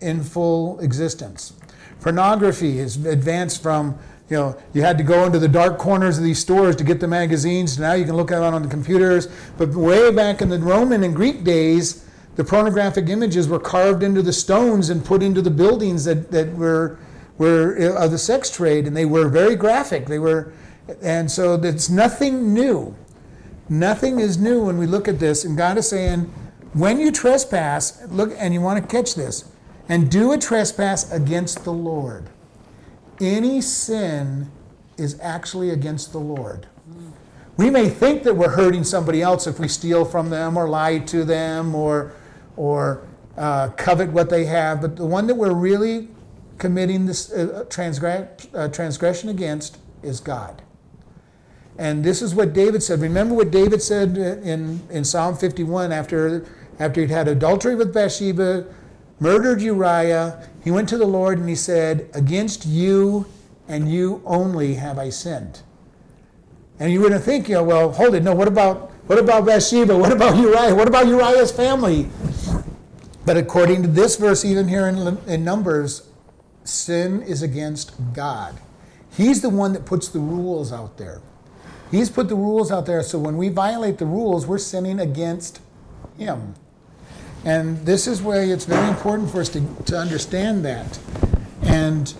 in 0.01 0.24
full 0.24 0.80
existence. 0.80 1.53
Pornography 2.01 2.77
has 2.77 3.03
advanced 3.06 3.62
from 3.62 3.97
you 4.30 4.38
know, 4.38 4.57
you 4.74 4.81
had 4.81 4.97
to 4.97 5.03
go 5.03 5.25
into 5.25 5.38
the 5.38 5.47
dark 5.47 5.77
corners 5.77 6.18
of 6.18 6.24
these 6.24 6.39
stores 6.39 6.75
to 6.77 6.83
get 6.83 7.00
the 7.00 7.07
magazines. 7.07 7.77
Now 7.77 7.94
you 7.94 8.06
can 8.06 8.15
look 8.15 8.31
at 8.31 8.39
it 8.39 8.53
on 8.53 8.63
the 8.63 8.68
computers. 8.68 9.27
But 9.56 9.69
way 9.69 10.12
back 10.12 10.42
in 10.42 10.50
the 10.50 10.57
Roman 10.57 11.03
and 11.03 11.15
Greek 11.15 11.44
days, 11.44 12.09
the 12.36 12.44
pornographic 12.44 13.07
images 13.07 13.47
were 13.47 13.59
carved 13.59 14.01
into 14.01 14.24
the 14.24 14.33
stones 14.33 14.89
and 14.89 15.06
put 15.06 15.21
into 15.21 15.44
the 15.44 15.51
buildings 15.51 16.06
that, 16.06 16.31
that 16.31 16.51
were 16.53 16.97
were 17.38 17.75
of 17.97 18.12
the 18.12 18.18
sex 18.18 18.50
trade, 18.50 18.88
and 18.88 18.95
they 18.95 19.06
were 19.06 19.27
very 19.27 19.56
graphic. 19.56 20.06
They 20.06 20.19
were, 20.19 20.53
and 21.01 21.30
so 21.30 21.56
it's 21.56 21.89
nothing 21.89 22.53
new. 22.53 22.95
Nothing 23.68 24.19
is 24.19 24.38
new 24.38 24.65
when 24.65 24.77
we 24.77 24.86
look 24.86 25.07
at 25.07 25.19
this, 25.19 25.44
and 25.44 25.57
God 25.57 25.77
is 25.77 25.89
saying, 25.89 26.31
when 26.74 27.00
you 27.00 27.12
trespass, 27.12 28.01
look, 28.09 28.33
and 28.38 28.53
you 28.53 28.62
want 28.62 28.81
to 28.81 28.88
catch 28.88 29.15
this, 29.15 29.45
and 29.88 30.10
do 30.10 30.32
a 30.32 30.38
trespass 30.38 31.12
against 31.12 31.64
the 31.64 31.74
Lord. 31.74 32.30
Any 33.20 33.62
sin 33.62 34.52
is 34.98 35.20
actually 35.22 35.70
against 35.70 36.12
the 36.12 36.20
Lord. 36.20 36.68
We 37.58 37.70
may 37.70 37.90
think 37.90 38.24
that 38.24 38.36
we're 38.36 38.52
hurting 38.52 38.84
somebody 38.84 39.22
else 39.22 39.48
if 39.48 39.60
we 39.60 39.68
steal 39.68 40.04
from 40.04 40.30
them 40.30 40.58
or 40.58 40.68
lie 40.68 41.00
to 41.00 41.24
them 41.24 41.74
or, 41.74 42.12
or 42.58 43.08
uh, 43.38 43.70
covet 43.70 44.10
what 44.12 44.30
they 44.30 44.46
have, 44.46 44.82
but 44.82 44.96
the 44.98 45.06
one 45.06 45.28
that 45.28 45.36
we're 45.36 45.54
really 45.54 46.10
committing 46.58 47.06
this 47.06 47.31
uh, 47.31 47.66
uh, 48.54 48.68
transgression 48.70 49.30
against 49.30 49.78
is 50.04 50.20
God. 50.20 50.62
And 51.78 52.04
this 52.04 52.22
is 52.22 52.34
what 52.34 52.54
David 52.54 52.81
said. 52.81 53.02
Remember 53.02 53.36
what 53.36 53.52
David 53.52 53.81
said 53.81 54.18
in, 54.18 54.81
in 54.90 55.04
Psalm 55.04 55.36
51 55.36 55.92
after, 55.92 56.46
after 56.80 57.02
he'd 57.02 57.10
had 57.10 57.28
adultery 57.28 57.76
with 57.76 57.94
Bathsheba, 57.94 58.66
murdered 59.20 59.62
Uriah. 59.62 60.48
He 60.64 60.72
went 60.72 60.90
to 60.90 60.98
the 60.98 61.06
Lord 61.06 61.38
and 61.38 61.48
he 61.48 61.56
said, 61.56 62.10
Against 62.14 62.66
you 62.66 63.26
and 63.68 63.92
you 63.92 64.22
only 64.26 64.76
have 64.76 64.98
I 65.00 65.10
sinned. 65.10 65.62
And 66.80 66.92
you 66.92 67.02
wouldn't 67.02 67.24
think, 67.24 67.48
you 67.48 67.56
know, 67.56 67.64
well, 67.64 67.92
hold 67.92 68.16
it. 68.16 68.24
No, 68.24 68.36
what 68.36 68.48
about 68.48 68.92
what 69.07 69.19
about 69.19 69.45
Bathsheba? 69.45 69.95
What 69.95 70.12
about 70.12 70.36
Uriah? 70.36 70.74
What 70.74 70.88
about 70.88 71.07
Uriah's 71.07 71.52
family? 71.52 72.10
But 73.26 73.38
according 73.38 73.84
to 73.84 73.88
this 73.88 74.16
verse, 74.16 74.44
even 74.44 74.68
here 74.68 74.88
in, 74.88 75.18
in 75.28 75.44
Numbers, 75.44 76.10
sin 76.64 77.22
is 77.22 77.42
against 77.42 77.94
God. 78.14 78.60
He's 79.16 79.42
the 79.42 79.50
one 79.50 79.74
that 79.74 79.86
puts 79.86 80.10
the 80.10 80.19
rules 80.19 80.74
out 80.74 80.98
there. 80.98 81.22
He's 81.92 82.10
put 82.10 82.30
the 82.30 82.36
rules 82.36 82.72
out 82.72 82.88
there, 82.88 83.04
so 83.04 83.19
when 83.19 83.38
we 83.38 83.50
violate 83.50 84.00
the 84.00 84.06
rules, 84.06 84.45
we're 84.45 84.57
sinning 84.57 85.00
against 85.00 85.62
Him. 86.18 86.56
And 87.45 87.85
this 87.85 88.07
is 88.07 88.23
where 88.23 88.44
it's 88.44 88.66
very 88.66 88.90
important 88.90 89.30
for 89.30 89.40
us 89.40 89.49
to, 89.49 89.61
to 89.85 89.97
understand 89.97 90.66
that 90.66 90.99
and 91.61 92.11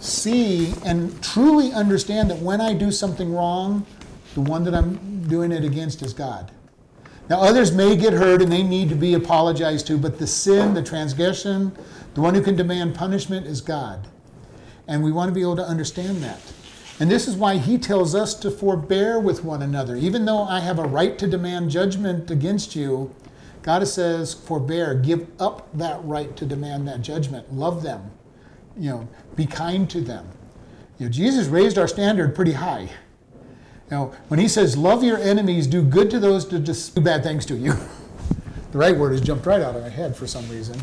see 0.00 0.74
and 0.84 1.22
truly 1.22 1.72
understand 1.72 2.28
that 2.30 2.40
when 2.40 2.60
I 2.60 2.74
do 2.74 2.90
something 2.90 3.32
wrong, 3.32 3.86
the 4.34 4.40
one 4.40 4.64
that 4.64 4.74
I'm 4.74 5.26
doing 5.28 5.52
it 5.52 5.64
against 5.64 6.02
is 6.02 6.12
God. 6.12 6.50
Now, 7.30 7.40
others 7.40 7.72
may 7.72 7.96
get 7.96 8.12
hurt 8.12 8.42
and 8.42 8.52
they 8.52 8.62
need 8.62 8.88
to 8.90 8.94
be 8.94 9.14
apologized 9.14 9.86
to, 9.86 9.96
but 9.96 10.18
the 10.18 10.26
sin, 10.26 10.74
the 10.74 10.82
transgression, 10.82 11.72
the 12.14 12.20
one 12.20 12.34
who 12.34 12.42
can 12.42 12.56
demand 12.56 12.94
punishment 12.94 13.46
is 13.46 13.60
God. 13.60 14.08
And 14.86 15.02
we 15.02 15.12
want 15.12 15.28
to 15.28 15.34
be 15.34 15.40
able 15.40 15.56
to 15.56 15.64
understand 15.64 16.18
that. 16.22 16.40
And 17.00 17.10
this 17.10 17.26
is 17.26 17.36
why 17.36 17.56
he 17.56 17.78
tells 17.78 18.14
us 18.14 18.34
to 18.34 18.50
forbear 18.50 19.18
with 19.18 19.42
one 19.42 19.62
another. 19.62 19.96
Even 19.96 20.26
though 20.26 20.42
I 20.42 20.60
have 20.60 20.78
a 20.78 20.84
right 20.84 21.18
to 21.18 21.26
demand 21.26 21.70
judgment 21.70 22.30
against 22.30 22.76
you, 22.76 23.14
God 23.64 23.88
says, 23.88 24.34
forbear, 24.34 24.94
give 24.94 25.26
up 25.40 25.66
that 25.72 26.04
right 26.04 26.36
to 26.36 26.44
demand 26.44 26.86
that 26.86 27.00
judgment. 27.00 27.50
Love 27.50 27.82
them. 27.82 28.10
You 28.76 28.90
know, 28.90 29.08
be 29.36 29.46
kind 29.46 29.88
to 29.88 30.02
them. 30.02 30.28
You 30.98 31.06
know, 31.06 31.12
Jesus 31.12 31.46
raised 31.46 31.78
our 31.78 31.88
standard 31.88 32.34
pretty 32.34 32.52
high. 32.52 32.82
You 32.82 33.90
know, 33.90 34.14
when 34.28 34.38
he 34.38 34.48
says, 34.48 34.76
love 34.76 35.02
your 35.02 35.16
enemies, 35.16 35.66
do 35.66 35.82
good 35.82 36.10
to 36.10 36.20
those 36.20 36.46
that 36.50 36.64
do 36.64 37.00
bad 37.00 37.22
things 37.22 37.46
to 37.46 37.56
you. 37.56 37.72
the 38.72 38.78
right 38.78 38.94
word 38.94 39.12
has 39.12 39.22
jumped 39.22 39.46
right 39.46 39.62
out 39.62 39.74
of 39.74 39.82
my 39.82 39.88
head 39.88 40.14
for 40.14 40.26
some 40.26 40.46
reason. 40.50 40.78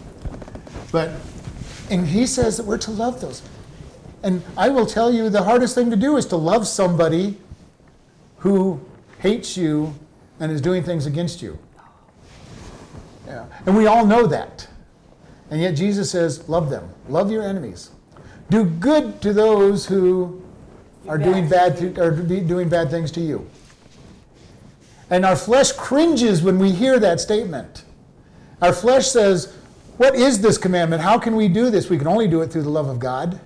But, 0.92 1.12
and 1.92 2.08
he 2.08 2.26
says 2.26 2.58
that 2.58 2.66
we're 2.66 2.80
to 2.80 2.92
love 2.92 3.22
those. 3.22 3.44
And 4.24 4.42
I 4.58 4.70
will 4.70 4.88
tell 4.88 5.14
you 5.14 5.30
the 5.30 5.44
hardest 5.44 5.76
thing 5.76 5.92
to 5.92 5.96
do 5.96 6.18
is 6.18 6.26
to 6.28 6.36
love 6.36 6.68
somebody 6.68 7.38
who 8.38 8.82
hates 9.20 9.56
you 9.56 9.94
and 10.40 10.52
is 10.52 10.62
doing 10.62 10.82
things 10.84 11.06
against 11.06 11.44
you. 11.44 11.60
Yeah. 13.32 13.46
And 13.66 13.76
we 13.76 13.88
all 13.88 14.06
know 14.06 14.28
that. 14.28 14.68
And 15.50 15.62
yet 15.62 15.72
Jesus 15.72 16.12
says, 16.12 16.48
love 16.48 16.70
them. 16.70 16.90
Love 17.08 17.32
your 17.32 17.44
enemies. 17.44 17.92
Do 18.50 18.66
good 18.66 19.22
to 19.22 19.34
those 19.34 19.86
who 19.86 20.42
are 21.08 21.18
doing 21.18 21.48
bad 21.48 21.78
to, 21.78 22.02
are 22.02 22.12
be- 22.12 22.42
doing 22.42 22.70
bad 22.70 22.90
things 22.90 23.12
to 23.12 23.22
you. 23.22 23.48
And 25.10 25.26
our 25.26 25.36
flesh 25.36 25.72
cringes 25.72 26.42
when 26.42 26.60
we 26.60 26.72
hear 26.72 27.00
that 27.00 27.20
statement. 27.20 27.86
Our 28.62 28.74
flesh 28.74 29.08
says, 29.08 29.56
What 29.98 30.16
is 30.16 30.42
this 30.42 30.58
commandment? 30.58 31.02
How 31.02 31.18
can 31.18 31.36
we 31.36 31.48
do 31.48 31.70
this? 31.70 31.90
We 31.90 31.98
can 31.98 32.08
only 32.08 32.28
do 32.28 32.42
it 32.42 32.52
through 32.52 32.64
the 32.64 32.70
love 32.70 32.88
of 32.88 33.00
God 33.00 33.40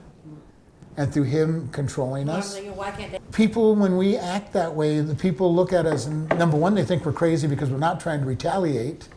and 0.97 1.13
through 1.13 1.23
Him 1.23 1.69
controlling 1.69 2.29
us. 2.29 2.53
thinking, 2.55 2.75
why 2.75 2.91
can't 2.91 3.11
they? 3.11 3.19
People, 3.31 3.75
when 3.75 3.97
we 3.97 4.17
act 4.17 4.53
that 4.53 4.73
way, 4.73 5.01
the 5.01 5.15
people 5.15 5.53
look 5.53 5.73
at 5.73 5.85
us 5.85 6.05
and 6.05 6.29
number 6.37 6.57
one, 6.57 6.75
they 6.75 6.85
think 6.85 7.05
we're 7.05 7.13
crazy 7.13 7.47
because 7.47 7.69
we're 7.69 7.77
not 7.77 7.99
trying 7.99 8.21
to 8.21 8.25
retaliate. 8.25 9.07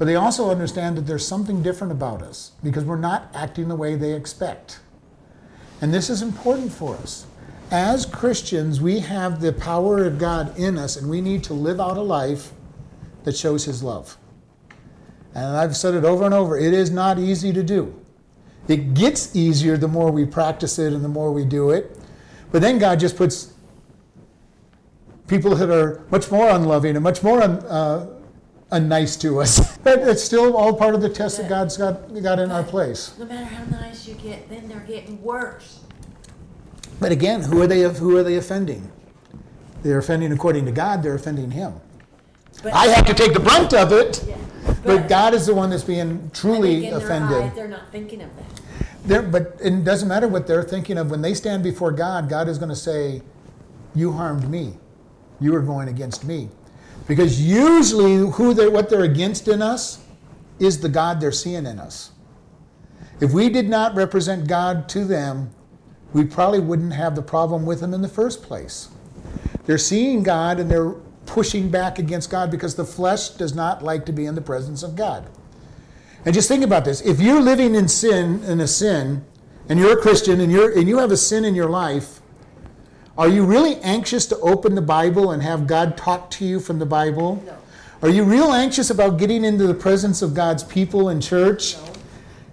But 0.00 0.06
they 0.06 0.16
also 0.16 0.50
understand 0.50 0.96
that 0.96 1.02
there's 1.02 1.26
something 1.26 1.62
different 1.62 1.92
about 1.92 2.22
us 2.22 2.52
because 2.64 2.86
we're 2.86 2.96
not 2.96 3.30
acting 3.34 3.68
the 3.68 3.76
way 3.76 3.96
they 3.96 4.14
expect. 4.14 4.80
And 5.82 5.92
this 5.92 6.08
is 6.08 6.22
important 6.22 6.72
for 6.72 6.96
us. 6.96 7.26
As 7.70 8.06
Christians, 8.06 8.80
we 8.80 9.00
have 9.00 9.42
the 9.42 9.52
power 9.52 10.06
of 10.06 10.18
God 10.18 10.58
in 10.58 10.78
us, 10.78 10.96
and 10.96 11.10
we 11.10 11.20
need 11.20 11.44
to 11.44 11.52
live 11.52 11.80
out 11.80 11.98
a 11.98 12.00
life 12.00 12.52
that 13.24 13.36
shows 13.36 13.66
His 13.66 13.82
love. 13.82 14.16
And 15.34 15.54
I've 15.54 15.76
said 15.76 15.92
it 15.92 16.06
over 16.06 16.24
and 16.24 16.32
over 16.32 16.58
it 16.58 16.72
is 16.72 16.90
not 16.90 17.18
easy 17.18 17.52
to 17.52 17.62
do. 17.62 17.94
It 18.68 18.94
gets 18.94 19.36
easier 19.36 19.76
the 19.76 19.86
more 19.86 20.10
we 20.10 20.24
practice 20.24 20.78
it 20.78 20.94
and 20.94 21.04
the 21.04 21.10
more 21.10 21.30
we 21.30 21.44
do 21.44 21.72
it. 21.72 22.00
But 22.50 22.62
then 22.62 22.78
God 22.78 23.00
just 23.00 23.18
puts 23.18 23.52
people 25.26 25.54
that 25.56 25.68
are 25.68 26.02
much 26.10 26.30
more 26.30 26.48
unloving 26.48 26.96
and 26.96 27.04
much 27.04 27.22
more 27.22 27.42
un, 27.42 27.58
uh, 27.66 28.19
unnice 28.70 29.20
to 29.20 29.40
us. 29.40 29.78
But 29.82 30.00
it's 30.00 30.22
still 30.22 30.56
all 30.56 30.74
part 30.74 30.94
of 30.94 31.00
the 31.00 31.08
test 31.08 31.38
that 31.38 31.48
God's 31.48 31.76
got, 31.76 32.12
got 32.22 32.38
in 32.38 32.50
our 32.50 32.62
place. 32.62 33.14
No 33.18 33.24
matter 33.24 33.46
how 33.46 33.64
nice 33.64 34.06
you 34.06 34.14
get, 34.14 34.48
then 34.50 34.68
they're 34.68 34.80
getting 34.80 35.22
worse. 35.22 35.80
But 37.00 37.12
again, 37.12 37.42
who 37.42 37.62
are 37.62 37.66
they, 37.66 37.82
who 37.82 38.16
are 38.18 38.22
they 38.22 38.36
offending? 38.36 38.92
They're 39.82 39.98
offending 39.98 40.32
according 40.32 40.66
to 40.66 40.72
God, 40.72 41.02
they're 41.02 41.14
offending 41.14 41.50
Him. 41.50 41.74
But 42.62 42.74
I 42.74 42.88
have 42.88 43.06
to 43.06 43.14
take 43.14 43.32
the 43.32 43.40
brunt 43.40 43.72
of 43.72 43.90
it, 43.92 44.22
Yeah. 44.28 44.36
but 44.84 45.08
God 45.08 45.32
is 45.32 45.46
the 45.46 45.54
one 45.54 45.70
that's 45.70 45.84
being 45.84 46.30
truly 46.34 46.88
offended. 46.88 47.42
eyes, 47.42 47.54
they're 47.54 47.68
not 47.68 47.90
thinking 47.90 48.20
of 48.20 48.28
that. 48.36 48.60
They're, 49.06 49.22
but 49.22 49.56
it 49.62 49.82
doesn't 49.82 50.08
matter 50.08 50.28
what 50.28 50.46
they're 50.46 50.62
thinking 50.62 50.98
of. 50.98 51.10
When 51.10 51.22
they 51.22 51.32
stand 51.32 51.62
before 51.62 51.90
God, 51.90 52.28
God 52.28 52.48
is 52.48 52.58
going 52.58 52.68
to 52.68 52.76
say, 52.76 53.22
You 53.94 54.12
harmed 54.12 54.50
me. 54.50 54.74
You 55.40 55.54
are 55.56 55.62
going 55.62 55.88
against 55.88 56.24
me. 56.24 56.50
Because 57.10 57.42
usually, 57.42 58.18
who 58.18 58.54
they 58.54 58.68
what 58.68 58.88
they're 58.88 59.02
against 59.02 59.48
in 59.48 59.62
us 59.62 59.98
is 60.60 60.78
the 60.78 60.88
God 60.88 61.20
they're 61.20 61.32
seeing 61.32 61.66
in 61.66 61.80
us. 61.80 62.12
If 63.20 63.32
we 63.32 63.48
did 63.48 63.68
not 63.68 63.96
represent 63.96 64.46
God 64.46 64.88
to 64.90 65.04
them, 65.04 65.50
we 66.12 66.24
probably 66.24 66.60
wouldn't 66.60 66.92
have 66.92 67.16
the 67.16 67.22
problem 67.22 67.66
with 67.66 67.80
them 67.80 67.94
in 67.94 68.00
the 68.00 68.08
first 68.08 68.44
place. 68.44 68.90
They're 69.64 69.76
seeing 69.76 70.22
God 70.22 70.60
and 70.60 70.70
they're 70.70 70.92
pushing 71.26 71.68
back 71.68 71.98
against 71.98 72.30
God 72.30 72.48
because 72.48 72.76
the 72.76 72.84
flesh 72.84 73.30
does 73.30 73.56
not 73.56 73.82
like 73.82 74.06
to 74.06 74.12
be 74.12 74.26
in 74.26 74.36
the 74.36 74.40
presence 74.40 74.84
of 74.84 74.94
God. 74.94 75.28
And 76.24 76.32
just 76.32 76.46
think 76.46 76.62
about 76.62 76.84
this. 76.84 77.00
If 77.00 77.20
you're 77.20 77.40
living 77.40 77.74
in 77.74 77.88
sin, 77.88 78.44
in 78.44 78.60
a 78.60 78.68
sin, 78.68 79.24
and 79.68 79.80
you're 79.80 79.98
a 79.98 80.00
Christian 80.00 80.40
and 80.40 80.52
you're 80.52 80.78
and 80.78 80.88
you 80.88 80.98
have 80.98 81.10
a 81.10 81.16
sin 81.16 81.44
in 81.44 81.56
your 81.56 81.70
life, 81.70 82.20
are 83.20 83.28
you 83.28 83.44
really 83.44 83.76
anxious 83.82 84.24
to 84.28 84.38
open 84.38 84.74
the 84.74 84.80
Bible 84.80 85.32
and 85.32 85.42
have 85.42 85.66
God 85.66 85.98
talk 85.98 86.30
to 86.30 86.44
you 86.46 86.58
from 86.58 86.78
the 86.78 86.86
Bible? 86.86 87.36
No. 87.44 87.58
Are 88.00 88.08
you 88.08 88.24
real 88.24 88.54
anxious 88.54 88.88
about 88.88 89.18
getting 89.18 89.44
into 89.44 89.66
the 89.66 89.74
presence 89.74 90.22
of 90.22 90.32
God's 90.32 90.64
people 90.64 91.10
in 91.10 91.20
church? 91.20 91.76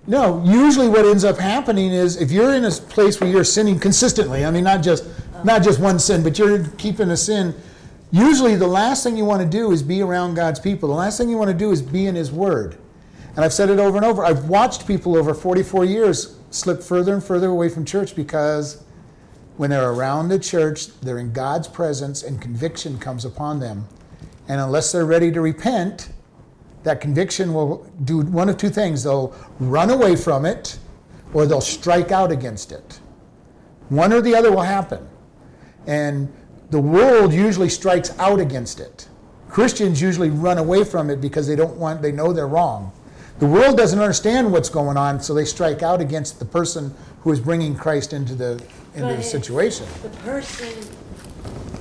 No, 0.07 0.39
no. 0.39 0.51
usually 0.51 0.89
what 0.89 1.05
ends 1.05 1.23
up 1.23 1.37
happening 1.37 1.93
is 1.93 2.21
if 2.21 2.31
you're 2.31 2.53
in 2.53 2.65
a 2.65 2.71
place 2.71 3.21
where 3.21 3.29
you're 3.29 3.45
sinning 3.45 3.79
consistently, 3.79 4.43
I 4.43 4.51
mean 4.51 4.65
not 4.65 4.83
just 4.83 5.05
not 5.45 5.63
just 5.63 5.79
one 5.79 5.99
sin, 5.99 6.21
but 6.21 6.37
you're 6.37 6.65
keeping 6.71 7.11
a 7.11 7.17
sin, 7.17 7.55
usually 8.11 8.57
the 8.57 8.67
last 8.67 9.03
thing 9.03 9.15
you 9.15 9.23
want 9.23 9.41
to 9.41 9.47
do 9.47 9.71
is 9.71 9.81
be 9.81 10.01
around 10.01 10.33
God's 10.33 10.59
people. 10.59 10.89
The 10.89 10.95
last 10.95 11.17
thing 11.17 11.29
you 11.29 11.37
want 11.37 11.49
to 11.49 11.57
do 11.57 11.71
is 11.71 11.81
be 11.81 12.07
in 12.07 12.15
his 12.15 12.29
word. 12.29 12.77
And 13.37 13.45
I've 13.45 13.53
said 13.53 13.69
it 13.69 13.79
over 13.79 13.95
and 13.95 14.05
over. 14.05 14.25
I've 14.25 14.49
watched 14.49 14.85
people 14.85 15.15
over 15.15 15.33
44 15.33 15.85
years 15.85 16.37
slip 16.49 16.83
further 16.83 17.13
and 17.13 17.23
further 17.23 17.47
away 17.47 17.69
from 17.69 17.85
church 17.85 18.17
because 18.17 18.83
when 19.57 19.71
they're 19.71 19.91
around 19.91 20.29
the 20.29 20.39
church, 20.39 20.87
they're 21.01 21.17
in 21.19 21.33
God's 21.33 21.67
presence 21.67 22.23
and 22.23 22.41
conviction 22.41 22.97
comes 22.97 23.25
upon 23.25 23.59
them. 23.59 23.87
And 24.47 24.61
unless 24.61 24.91
they're 24.91 25.05
ready 25.05 25.31
to 25.31 25.41
repent, 25.41 26.09
that 26.83 27.01
conviction 27.01 27.53
will 27.53 27.91
do 28.05 28.21
one 28.21 28.49
of 28.49 28.57
two 28.57 28.69
things. 28.69 29.03
They'll 29.03 29.35
run 29.59 29.89
away 29.89 30.15
from 30.15 30.45
it 30.45 30.77
or 31.33 31.45
they'll 31.45 31.59
strike 31.59 32.11
out 32.11 32.31
against 32.31 32.71
it. 32.71 32.99
One 33.89 34.13
or 34.13 34.21
the 34.21 34.35
other 34.35 34.51
will 34.51 34.61
happen. 34.61 35.07
And 35.87 36.31
the 36.69 36.79
world 36.79 37.33
usually 37.33 37.69
strikes 37.69 38.17
out 38.19 38.39
against 38.39 38.79
it. 38.79 39.07
Christians 39.49 40.01
usually 40.01 40.29
run 40.29 40.57
away 40.57 40.83
from 40.83 41.09
it 41.09 41.19
because 41.19 41.47
they 41.47 41.55
don't 41.55 41.77
want 41.77 42.01
they 42.01 42.11
know 42.11 42.31
they're 42.31 42.47
wrong. 42.47 42.91
The 43.39 43.45
world 43.45 43.77
doesn't 43.77 43.99
understand 43.99 44.51
what's 44.51 44.69
going 44.69 44.97
on, 44.97 45.21
so 45.21 45.33
they 45.33 45.45
strike 45.45 45.83
out 45.83 46.01
against 46.01 46.39
the 46.39 46.45
person 46.45 46.93
who 47.21 47.31
is 47.31 47.39
bringing 47.39 47.75
Christ 47.75 48.11
into 48.11 48.35
the 48.35 48.61
into 48.97 49.09
But 49.09 49.17
the 49.17 49.23
situation. 49.23 49.85
The 50.01 50.09
person, 50.09 50.73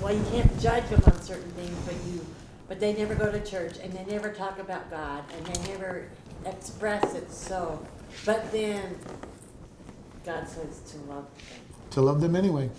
well, 0.03 0.15
you 0.15 0.25
can't 0.31 0.61
judge 0.61 0.89
them 0.89 1.03
on 1.07 1.21
certain 1.23 1.51
things, 1.53 1.77
but 1.87 1.95
you, 2.07 2.25
but 2.69 2.79
they 2.79 2.95
never 2.95 3.15
go 3.15 3.33
to 3.33 3.45
church 3.45 3.79
and 3.83 3.93
they 3.93 4.05
never 4.05 4.31
talk 4.31 4.59
about 4.59 4.91
God 4.91 5.25
and 5.35 5.47
they 5.47 5.73
never 5.73 6.09
express 6.45 7.15
it 7.15 7.31
so. 7.33 7.85
But 8.25 8.53
then 8.53 8.97
God 10.25 10.47
says 10.47 10.81
to 10.93 10.99
love 11.11 11.25
them. 11.25 11.61
To 11.93 12.01
love 12.03 12.21
them 12.21 12.37
anyway. 12.37 12.71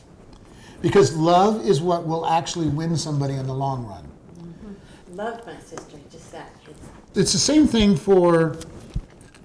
Because 0.82 1.16
love 1.16 1.66
is 1.66 1.82
what 1.82 2.06
will 2.06 2.28
actually 2.28 2.68
win 2.68 2.96
somebody 2.96 3.34
in 3.34 3.48
the 3.48 3.54
long 3.54 3.88
run. 3.88 4.08
Mm-hmm. 4.40 5.16
Love 5.16 5.44
my 5.48 5.60
sister, 5.60 5.98
just 6.12 6.32
that. 6.32 6.52
It's, 6.70 6.90
it's 7.16 7.32
the 7.32 7.40
same 7.40 7.66
thing 7.66 7.98
for 7.98 8.58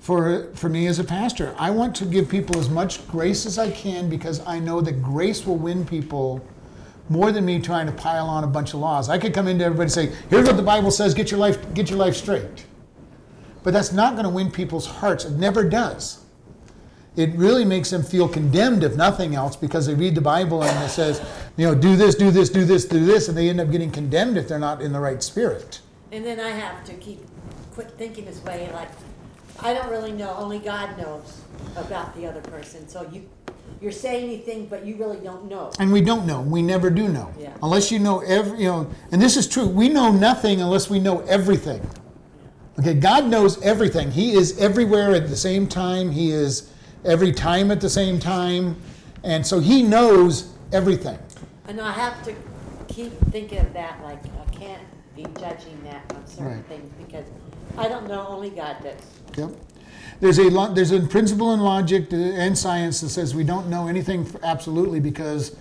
for 0.03 0.49
for 0.55 0.69
me 0.69 0.89
as 0.89 0.99
a 0.99 1.05
pastor. 1.05 1.55
I 1.59 1.71
want 1.71 1.95
to 1.97 2.05
give 2.05 2.29
people 2.29 2.59
as 2.59 2.69
much 2.69 3.07
grace 3.07 3.47
as 3.47 3.57
I 3.57 3.71
can 3.71 4.11
because 4.11 4.45
I 4.47 4.59
know 4.59 4.81
that 4.81 5.01
grace 5.01 5.47
will 5.47 5.57
win 5.57 5.87
people 5.87 6.45
more 7.09 7.31
than 7.31 7.45
me 7.45 7.61
trying 7.61 7.87
to 7.87 7.93
pile 7.93 8.27
on 8.27 8.43
a 8.43 8.49
bunch 8.49 8.75
of 8.75 8.81
laws. 8.81 9.09
I 9.09 9.17
could 9.17 9.33
come 9.33 9.47
into 9.47 9.65
everybody 9.65 9.85
and 9.85 9.93
say, 9.93 10.13
"Here's 10.29 10.47
what 10.47 10.57
the 10.57 10.63
Bible 10.63 10.91
says. 10.91 11.15
Get 11.15 11.31
your 11.31 11.39
life 11.39 11.73
get 11.73 11.89
your 11.89 12.01
life 12.01 12.17
straight." 12.17 12.67
But 13.63 13.73
that's 13.73 13.93
not 13.93 14.15
going 14.15 14.25
to 14.25 14.31
win 14.31 14.51
people's 14.51 14.87
hearts. 14.87 15.25
It 15.25 15.35
never 15.35 15.63
does. 15.63 16.19
It 17.15 17.31
really 17.37 17.65
makes 17.65 17.91
them 17.91 18.03
feel 18.03 18.27
condemned, 18.27 18.83
if 18.83 18.97
nothing 18.97 19.37
else, 19.37 19.55
because 19.55 19.87
they 19.87 19.95
read 19.95 20.17
the 20.17 20.21
Bible 20.21 20.65
and 20.65 20.85
it 20.85 20.89
says, 20.89 21.21
you 21.59 21.67
know, 21.67 21.75
do 21.75 21.95
this, 21.95 22.15
do 22.15 22.31
this, 22.31 22.49
do 22.49 22.65
this, 22.65 22.87
do 22.87 23.05
this, 23.05 23.29
and 23.29 23.37
they 23.37 23.51
end 23.51 23.61
up 23.61 23.71
getting 23.71 23.91
condemned 23.91 24.39
if 24.39 24.49
they're 24.49 24.59
not 24.59 24.81
in 24.81 24.93
the 24.93 24.99
right 24.99 25.23
spirit. 25.23 25.81
and 26.11 26.25
then 26.25 26.41
I 26.41 26.51
have 26.51 26.85
to 26.87 26.95
keep, 26.95 27.21
quit 27.75 27.91
thinking 27.99 28.25
this 28.25 28.43
way, 28.43 28.69
like, 28.73 28.89
I 29.63 29.75
don't 29.75 29.91
really 29.91 30.13
know, 30.13 30.35
only 30.39 30.59
God 30.59 30.97
knows 30.99 31.41
about 31.77 32.15
the 32.17 32.27
other 32.27 32.41
person. 32.41 32.89
So 32.89 33.09
you, 33.13 33.29
you're 33.81 33.93
saying 33.93 34.25
anything, 34.25 34.67
but 34.67 34.85
you 34.85 34.97
really 34.97 35.19
don't 35.19 35.49
know. 35.49 35.71
And 35.79 35.93
we 35.93 36.01
don't 36.01 36.27
know. 36.27 36.41
We 36.41 36.63
never 36.63 36.91
do 36.91 37.09
know. 37.09 37.33
Yeah. 37.39 37.53
Unless 37.63 37.91
you 37.93 37.99
know 37.99 38.21
every, 38.21 38.59
you 38.59 38.67
know, 38.69 38.91
and 39.13 39.23
this 39.23 39.37
is 39.37 39.49
true. 39.49 39.67
We 39.69 39.89
know 39.89 40.11
nothing 40.11 40.61
unless 40.61 40.91
we 40.91 40.99
know 40.99 41.21
everything. 41.21 41.81
Okay, 42.79 42.95
God 42.95 43.27
knows 43.27 43.63
everything. 43.63 44.11
He 44.11 44.33
is 44.33 44.59
everywhere 44.59 45.15
at 45.15 45.29
the 45.29 45.37
same 45.37 45.67
time. 45.69 46.11
He 46.11 46.31
is 46.31 46.73
every 47.05 47.31
time 47.33 47.71
at 47.71 47.81
the 47.81 47.91
same 47.91 48.19
time. 48.19 48.77
And 49.23 49.47
so 49.47 49.61
he 49.61 49.83
knows 49.83 50.53
everything. 50.73 51.19
And 51.69 51.81
I 51.81 51.93
have 51.93 52.23
to 52.25 52.35
keep 52.89 53.13
thinking 53.31 53.59
of 53.59 53.73
that, 53.75 54.03
like, 54.03 54.19
I 54.25 54.51
can't 54.51 54.83
be 55.15 55.23
judging 55.39 55.81
that 55.85 56.13
on 56.15 56.27
certain 56.27 56.47
Right. 56.47 56.67
things 56.67 56.93
because 57.07 57.27
I 57.79 57.89
don't 57.89 58.07
know, 58.09 58.27
only 58.29 58.51
God 58.51 58.77
does. 58.83 59.01
Yep. 59.37 59.51
There's 60.21 60.39
a 60.39 60.49
lo- 60.51 60.73
there's 60.73 60.93
a 60.93 61.01
principle 61.01 61.53
in 61.53 61.61
logic 61.61 62.13
and 62.13 62.57
science 62.57 63.01
that 63.01 63.09
says 63.09 63.35
we 63.35 63.43
don't 63.45 63.69
know 63.69 63.89
anything 63.89 64.27
absolutely 64.45 65.01
because 65.01 65.57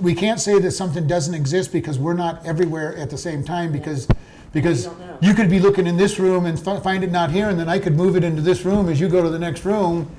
we 0.00 0.14
can't 0.14 0.40
say 0.40 0.58
that 0.58 0.70
something 0.70 1.06
doesn't 1.06 1.34
exist 1.34 1.70
because 1.70 1.98
we're 1.98 2.14
not 2.14 2.44
everywhere 2.46 2.96
at 2.96 3.10
the 3.10 3.18
same 3.18 3.44
time 3.44 3.72
because 3.72 4.08
because 4.52 4.86
don't 4.86 4.98
know. 5.00 5.18
you 5.20 5.34
could 5.34 5.50
be 5.50 5.58
looking 5.58 5.86
in 5.86 5.96
this 5.96 6.18
room 6.18 6.46
and 6.46 6.58
fi- 6.58 6.80
find 6.80 7.04
it 7.04 7.12
not 7.12 7.30
here 7.30 7.50
and 7.50 7.58
then 7.60 7.68
I 7.68 7.78
could 7.78 7.94
move 7.94 8.16
it 8.16 8.24
into 8.24 8.40
this 8.40 8.64
room 8.64 8.88
as 8.88 8.98
you 8.98 9.08
go 9.08 9.22
to 9.22 9.28
the 9.28 9.38
next 9.38 9.64
room 9.64 10.10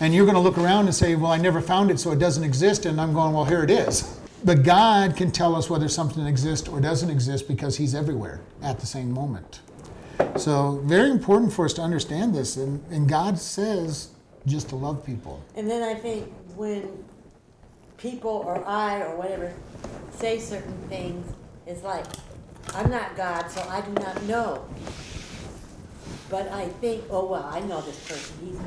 and 0.00 0.14
you're 0.14 0.26
going 0.26 0.36
to 0.36 0.40
look 0.40 0.58
around 0.58 0.84
and 0.86 0.94
say 0.94 1.14
well 1.14 1.32
I 1.32 1.38
never 1.38 1.62
found 1.62 1.90
it 1.90 1.98
so 1.98 2.12
it 2.12 2.18
doesn't 2.18 2.44
exist 2.44 2.84
and 2.84 3.00
I'm 3.00 3.14
going 3.14 3.32
well 3.32 3.46
here 3.46 3.64
it 3.64 3.70
is. 3.70 4.18
But 4.44 4.64
God 4.64 5.16
can 5.16 5.30
tell 5.30 5.54
us 5.56 5.70
whether 5.70 5.88
something 5.88 6.26
exists 6.26 6.68
or 6.68 6.80
doesn't 6.80 7.10
exist 7.10 7.48
because 7.48 7.76
he's 7.78 7.94
everywhere 7.94 8.40
at 8.62 8.80
the 8.80 8.86
same 8.86 9.10
moment. 9.10 9.60
So 10.38 10.80
very 10.84 11.10
important 11.10 11.52
for 11.52 11.64
us 11.64 11.72
to 11.74 11.82
understand 11.82 12.34
this, 12.34 12.56
and, 12.56 12.82
and 12.90 13.08
God 13.08 13.38
says 13.38 14.08
just 14.46 14.68
to 14.70 14.76
love 14.76 15.04
people. 15.04 15.42
And 15.56 15.68
then 15.70 15.82
I 15.82 15.94
think 15.98 16.32
when 16.56 17.04
people 17.98 18.42
or 18.46 18.66
I 18.66 19.02
or 19.02 19.16
whatever 19.16 19.52
say 20.10 20.38
certain 20.38 20.76
things, 20.88 21.26
it's 21.66 21.82
like, 21.82 22.06
I'm 22.74 22.90
not 22.90 23.16
God, 23.16 23.50
so 23.50 23.60
I 23.68 23.80
do 23.82 23.92
not 23.92 24.22
know. 24.24 24.64
But 26.30 26.48
I 26.52 26.68
think, 26.68 27.04
oh, 27.10 27.26
well, 27.26 27.44
I 27.44 27.60
know 27.60 27.80
this 27.82 27.98
person, 28.08 28.36
he's 28.46 28.58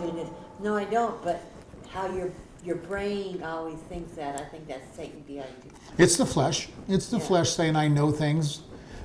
doing 0.00 0.16
this. 0.16 0.28
No, 0.60 0.76
I 0.76 0.84
don't, 0.84 1.22
but 1.22 1.42
how 1.90 2.06
your, 2.14 2.30
your 2.64 2.76
brain 2.76 3.42
always 3.42 3.78
thinks 3.80 4.12
that, 4.12 4.40
I 4.40 4.44
think 4.44 4.68
that's 4.68 4.96
Satan 4.96 5.20
behind 5.26 5.50
you. 5.64 5.70
It's 5.98 6.16
the 6.16 6.26
flesh. 6.26 6.68
It's 6.88 7.08
the 7.08 7.18
Yeah. 7.18 7.24
flesh 7.24 7.50
saying, 7.50 7.74
I 7.76 7.88
know 7.88 8.12
things. 8.12 8.62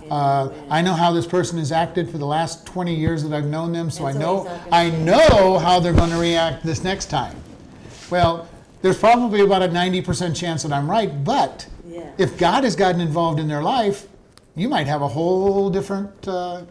Uh, 0.09 0.49
I 0.69 0.81
know 0.81 0.93
how 0.93 1.11
this 1.11 1.25
person 1.27 1.57
has 1.59 1.71
acted 1.71 2.09
for 2.09 2.17
the 2.17 2.25
last 2.25 2.65
20 2.65 2.93
years 2.95 3.23
that 3.23 3.33
I've 3.35 3.45
known 3.45 3.71
them, 3.71 3.89
so 3.89 4.05
I 4.05 4.13
so 4.13 4.19
know 4.19 4.43
not 4.43 4.63
gonna 4.63 4.75
I 4.75 4.89
change. 4.89 5.05
know 5.05 5.57
how 5.59 5.79
they're 5.79 5.93
going 5.93 6.09
to 6.11 6.17
react 6.17 6.63
this 6.65 6.83
next 6.83 7.07
time. 7.07 7.35
Well, 8.09 8.47
there's 8.81 8.97
probably 8.97 9.41
about 9.41 9.63
a 9.63 9.67
90% 9.69 10.35
chance 10.35 10.63
that 10.63 10.71
I'm 10.71 10.89
right, 10.89 11.23
but 11.23 11.67
Yeah. 11.87 12.09
if 12.17 12.37
God 12.37 12.63
has 12.63 12.75
gotten 12.75 13.01
involved 13.01 13.39
in 13.39 13.47
their 13.47 13.63
life, 13.63 14.07
you 14.55 14.69
might 14.69 14.87
have 14.87 15.01
a 15.01 15.07
whole 15.07 15.69
different 15.69 16.27
uh, 16.27 16.63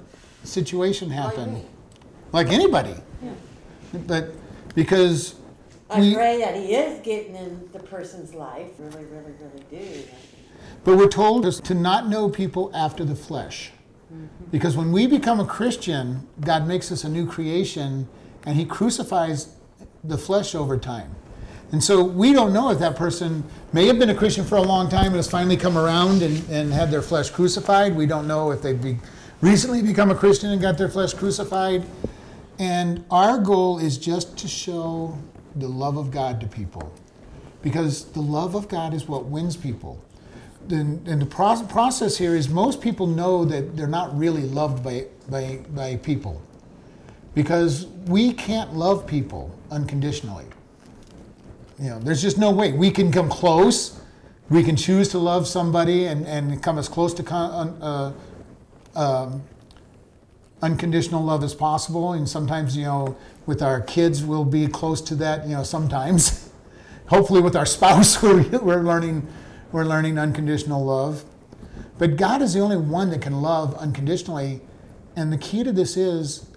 situation 0.45 1.11
happen. 1.11 1.55
me. 1.55 1.63
Like 2.33 2.49
anybody. 2.49 2.95
But 4.07 4.33
because 4.75 5.37
I 5.89 6.01
we, 6.01 6.15
pray 6.15 6.39
that 6.41 6.55
he 6.57 6.75
is 6.75 7.01
getting 7.01 7.35
in 7.37 7.69
the 7.73 7.79
person's 7.79 8.35
life, 8.35 8.69
really, 8.79 9.05
really, 9.05 9.33
really 9.41 9.65
do. 9.71 10.03
But 10.85 10.97
we're 10.97 11.09
told 11.09 11.45
us 11.47 11.61
to 11.61 11.75
not 11.75 12.09
know 12.09 12.29
people 12.29 12.71
after 12.75 13.05
the 13.05 13.17
flesh. 13.17 13.73
Mm-hmm. 14.13 14.45
Because 14.51 14.77
when 14.77 14.93
we 14.93 15.07
become 15.07 15.41
a 15.41 15.47
Christian, 15.47 16.29
God 16.41 16.67
makes 16.67 16.93
us 16.93 17.05
a 17.05 17.09
new 17.09 17.27
creation 17.27 18.09
and 18.45 18.57
He 18.57 18.65
crucifies 18.65 19.57
the 20.05 20.17
flesh 20.17 20.55
over 20.55 20.79
time. 20.79 21.15
And 21.73 21.83
so 21.83 22.05
we 22.05 22.33
don't 22.33 22.53
know 22.53 22.71
if 22.71 22.79
that 22.79 22.95
person 22.95 23.43
may 23.73 23.87
have 23.89 23.99
been 23.99 24.11
a 24.11 24.15
Christian 24.15 24.45
for 24.45 24.57
a 24.57 24.63
long 24.63 24.89
time 24.89 25.07
and 25.07 25.17
has 25.17 25.29
finally 25.29 25.57
come 25.57 25.77
around 25.77 26.23
and, 26.23 26.49
and 26.49 26.73
had 26.73 26.91
their 26.91 27.03
flesh 27.03 27.31
crucified. 27.31 27.97
We 27.97 28.07
don't 28.07 28.29
know 28.29 28.53
if 28.53 28.63
they've 28.63 28.81
be, 28.81 28.99
recently 29.41 29.83
become 29.83 30.11
a 30.11 30.15
Christian 30.15 30.51
and 30.51 30.63
got 30.63 30.79
their 30.79 30.89
flesh 30.89 31.13
crucified. 31.13 31.85
And 32.61 33.05
our 33.11 33.39
goal 33.39 33.81
is 33.81 33.99
just 33.99 34.39
to 34.39 34.49
show 34.49 35.19
the 35.57 35.67
love 35.67 35.97
of 35.97 36.13
God 36.13 36.41
to 36.41 36.47
people. 36.47 36.93
Because 37.63 38.05
the 38.13 38.23
love 38.23 38.55
of 38.55 38.69
God 38.69 38.95
is 38.95 39.09
what 39.09 39.25
wins 39.25 39.57
people 39.57 40.01
and, 40.73 41.07
and 41.07 41.23
the 41.23 41.27
pro- 41.27 41.63
process 41.65 42.17
here 42.17 42.35
is 42.35 42.49
most 42.49 42.81
people 42.81 43.07
know 43.07 43.45
that 43.45 43.77
they're 43.77 43.87
not 43.87 44.17
really 44.17 44.43
loved 44.43 44.83
by, 44.83 45.07
by, 45.29 45.61
by 45.75 45.97
people 45.97 46.43
because 47.35 47.87
we 48.07 48.33
can't 48.33 48.75
love 48.75 49.07
people 49.07 49.57
unconditionally. 49.71 50.47
You 51.79 51.91
know, 51.91 51.99
there's 51.99 52.23
just 52.23 52.39
no 52.39 52.51
way. 52.51 52.73
We 52.73 52.91
can 52.91 53.13
come 53.13 53.29
close. 53.29 54.01
We 54.49 54.63
can 54.63 54.77
choose 54.77 55.09
to 55.11 55.19
love 55.19 55.47
somebody 55.47 56.07
and, 56.07 56.27
and 56.27 56.63
come 56.63 56.79
as 56.79 56.89
close 56.89 57.13
to 57.15 57.23
con- 57.23 57.83
uh, 57.83 58.13
um, 58.95 59.43
unconditional 60.63 61.23
love 61.23 61.45
as 61.45 61.55
possible. 61.55 62.15
And 62.15 62.29
sometimes, 62.29 62.77
you 62.77 62.85
know, 62.85 63.17
with 63.45 63.61
our 63.61 63.81
kids, 63.81 64.25
we'll 64.25 64.45
be 64.45 64.67
close 64.67 65.01
to 65.03 65.15
that, 65.17 65.47
you 65.47 65.55
know, 65.55 65.63
sometimes. 65.63 66.51
Hopefully, 67.09 67.41
with 67.41 67.55
our 67.55 67.67
spouse, 67.67 68.23
we're, 68.23 68.43
we're 68.59 68.83
learning 68.83 69.29
we're 69.73 69.85
learning 69.85 70.19
unconditional 70.19 70.85
love. 70.85 71.25
But 71.99 72.17
God 72.17 72.43
is 72.43 72.55
the 72.55 72.61
only 72.61 72.77
one 72.77 73.11
that 73.11 73.23
can 73.23 73.41
love 73.41 73.75
unconditionally. 73.75 74.61
And 75.15 75.33
the 75.33 75.39
key 75.39 75.65
to 75.65 75.73
this 75.73 75.97
is 75.97 76.51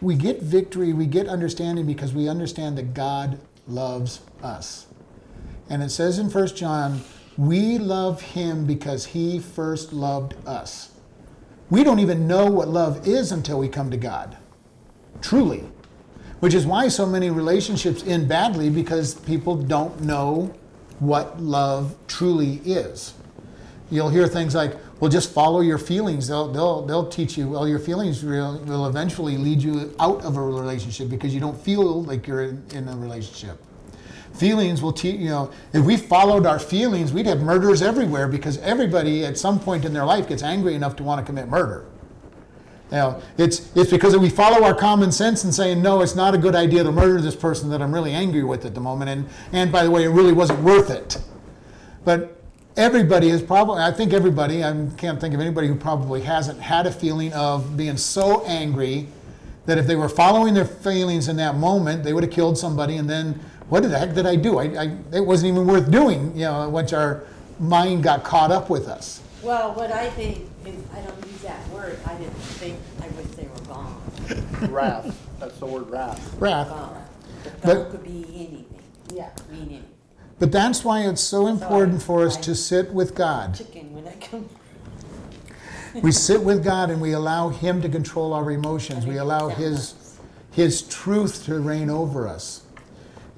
we 0.00 0.14
get 0.14 0.40
victory, 0.40 0.92
we 0.92 1.06
get 1.06 1.28
understanding 1.28 1.86
because 1.86 2.14
we 2.14 2.28
understand 2.28 2.78
that 2.78 2.94
God 2.94 3.38
loves 3.66 4.20
us. 4.42 4.86
And 5.68 5.82
it 5.82 5.90
says 5.90 6.18
in 6.18 6.30
1 6.30 6.46
John, 6.48 7.02
we 7.36 7.78
love 7.78 8.20
him 8.20 8.66
because 8.66 9.06
he 9.06 9.38
first 9.38 9.92
loved 9.92 10.34
us. 10.46 10.92
We 11.70 11.84
don't 11.84 12.00
even 12.00 12.26
know 12.26 12.50
what 12.50 12.68
love 12.68 13.06
is 13.06 13.30
until 13.30 13.58
we 13.58 13.68
come 13.68 13.90
to 13.90 13.96
God. 13.96 14.36
Truly. 15.20 15.64
Which 16.40 16.54
is 16.54 16.66
why 16.66 16.88
so 16.88 17.06
many 17.06 17.30
relationships 17.30 18.02
end 18.04 18.28
badly 18.28 18.70
because 18.70 19.14
people 19.14 19.54
don't 19.56 20.00
know 20.00 20.54
what 21.00 21.40
love 21.40 21.96
truly 22.06 22.56
is. 22.64 23.14
You'll 23.90 24.10
hear 24.10 24.28
things 24.28 24.54
like, 24.54 24.76
well, 25.00 25.10
just 25.10 25.32
follow 25.32 25.60
your 25.60 25.78
feelings. 25.78 26.28
They'll, 26.28 26.52
they'll, 26.52 26.82
they'll 26.82 27.08
teach 27.08 27.36
you, 27.36 27.48
well, 27.48 27.66
your 27.66 27.78
feelings 27.78 28.22
will, 28.22 28.58
will 28.60 28.86
eventually 28.86 29.36
lead 29.36 29.62
you 29.62 29.94
out 29.98 30.22
of 30.22 30.36
a 30.36 30.42
relationship 30.42 31.08
because 31.08 31.34
you 31.34 31.40
don't 31.40 31.58
feel 31.60 32.02
like 32.04 32.26
you're 32.26 32.42
in, 32.42 32.62
in 32.72 32.86
a 32.86 32.96
relationship. 32.96 33.58
Feelings 34.34 34.80
will 34.80 34.92
teach, 34.92 35.18
you 35.18 35.30
know, 35.30 35.50
if 35.72 35.84
we 35.84 35.96
followed 35.96 36.46
our 36.46 36.58
feelings, 36.58 37.12
we'd 37.12 37.26
have 37.26 37.40
murders 37.40 37.82
everywhere 37.82 38.28
because 38.28 38.58
everybody 38.58 39.24
at 39.24 39.36
some 39.36 39.58
point 39.58 39.84
in 39.84 39.92
their 39.92 40.04
life 40.04 40.28
gets 40.28 40.42
angry 40.42 40.74
enough 40.74 40.94
to 40.96 41.02
want 41.02 41.18
to 41.18 41.26
commit 41.26 41.48
murder. 41.48 41.89
You 42.90 42.96
know, 42.96 43.22
it's, 43.38 43.74
it's 43.76 43.90
because 43.90 44.16
we 44.16 44.28
follow 44.28 44.64
our 44.64 44.74
common 44.74 45.12
sense 45.12 45.44
and 45.44 45.54
saying, 45.54 45.80
no, 45.80 46.00
it's 46.00 46.16
not 46.16 46.34
a 46.34 46.38
good 46.38 46.56
idea 46.56 46.82
to 46.82 46.90
murder 46.90 47.20
this 47.20 47.36
person 47.36 47.70
that 47.70 47.80
I'm 47.80 47.94
really 47.94 48.12
angry 48.12 48.42
with 48.42 48.64
at 48.64 48.74
the 48.74 48.80
moment. 48.80 49.10
And, 49.10 49.28
and 49.52 49.70
by 49.70 49.84
the 49.84 49.90
way, 49.90 50.04
it 50.04 50.08
really 50.08 50.32
wasn't 50.32 50.60
worth 50.62 50.90
it. 50.90 51.22
But 52.04 52.42
everybody 52.76 53.28
is 53.28 53.42
probably, 53.42 53.80
I 53.80 53.92
think 53.92 54.12
everybody, 54.12 54.64
I 54.64 54.88
can't 54.96 55.20
think 55.20 55.34
of 55.34 55.40
anybody 55.40 55.68
who 55.68 55.76
probably 55.76 56.22
hasn't 56.22 56.60
had 56.60 56.86
a 56.86 56.90
feeling 56.90 57.32
of 57.32 57.76
being 57.76 57.96
so 57.96 58.44
angry 58.44 59.06
that 59.66 59.78
if 59.78 59.86
they 59.86 59.94
were 59.94 60.08
following 60.08 60.54
their 60.54 60.64
feelings 60.64 61.28
in 61.28 61.36
that 61.36 61.54
moment, 61.54 62.02
they 62.02 62.12
would 62.12 62.24
have 62.24 62.32
killed 62.32 62.58
somebody. 62.58 62.96
And 62.96 63.08
then, 63.08 63.38
what 63.68 63.84
the 63.84 63.96
heck 63.96 64.14
did 64.14 64.26
I 64.26 64.34
do? 64.34 64.58
I, 64.58 64.64
I, 64.64 64.96
it 65.12 65.24
wasn't 65.24 65.52
even 65.52 65.66
worth 65.66 65.92
doing, 65.92 66.32
you 66.34 66.42
know, 66.42 66.68
once 66.68 66.92
our 66.92 67.22
mind 67.60 68.02
got 68.02 68.24
caught 68.24 68.50
up 68.50 68.68
with 68.68 68.88
us. 68.88 69.22
Well, 69.44 69.74
what 69.74 69.92
I 69.92 70.10
think 70.10 70.49
is, 70.66 70.84
I 70.92 71.00
don't 71.00 71.26
use 71.26 71.42
that 71.42 71.68
word, 71.68 71.98
I 72.06 72.14
didn't 72.14 72.34
think, 72.34 72.78
I 73.00 73.08
wish 73.08 73.26
they 73.36 73.44
were 73.46 73.66
gone. 73.66 74.00
Wrath, 74.70 75.28
that's 75.38 75.58
the 75.58 75.66
word 75.66 75.90
wrath. 75.90 76.34
Wrath. 76.38 76.68
Gone. 76.68 77.04
The 77.44 77.50
But- 77.50 77.74
gone 77.74 77.90
could 77.90 78.04
be 78.04 78.26
anything. 78.34 78.66
Yeah. 79.12 79.30
Mean 79.50 79.62
anything. 79.62 79.84
But 80.38 80.52
that's 80.52 80.84
why 80.84 81.02
it's 81.02 81.20
so 81.20 81.48
important 81.48 82.02
for 82.02 82.24
us 82.24 82.36
to 82.38 82.54
sit 82.54 82.92
with 82.94 83.14
God. 83.14 83.54
Chicken 83.54 83.92
when 83.94 84.08
I 84.08 84.14
come. 84.14 84.48
We 86.02 86.12
sit 86.12 86.42
with 86.42 86.62
God 86.62 86.88
and 86.90 87.00
we 87.00 87.12
allow 87.12 87.48
Him 87.48 87.82
to 87.82 87.88
control 87.88 88.32
our 88.32 88.48
emotions. 88.52 89.06
We 89.06 89.16
allow 89.16 89.48
His, 89.48 90.18
His 90.52 90.82
truth 90.82 91.44
to 91.46 91.58
reign 91.58 91.90
over 91.90 92.28
us. 92.28 92.62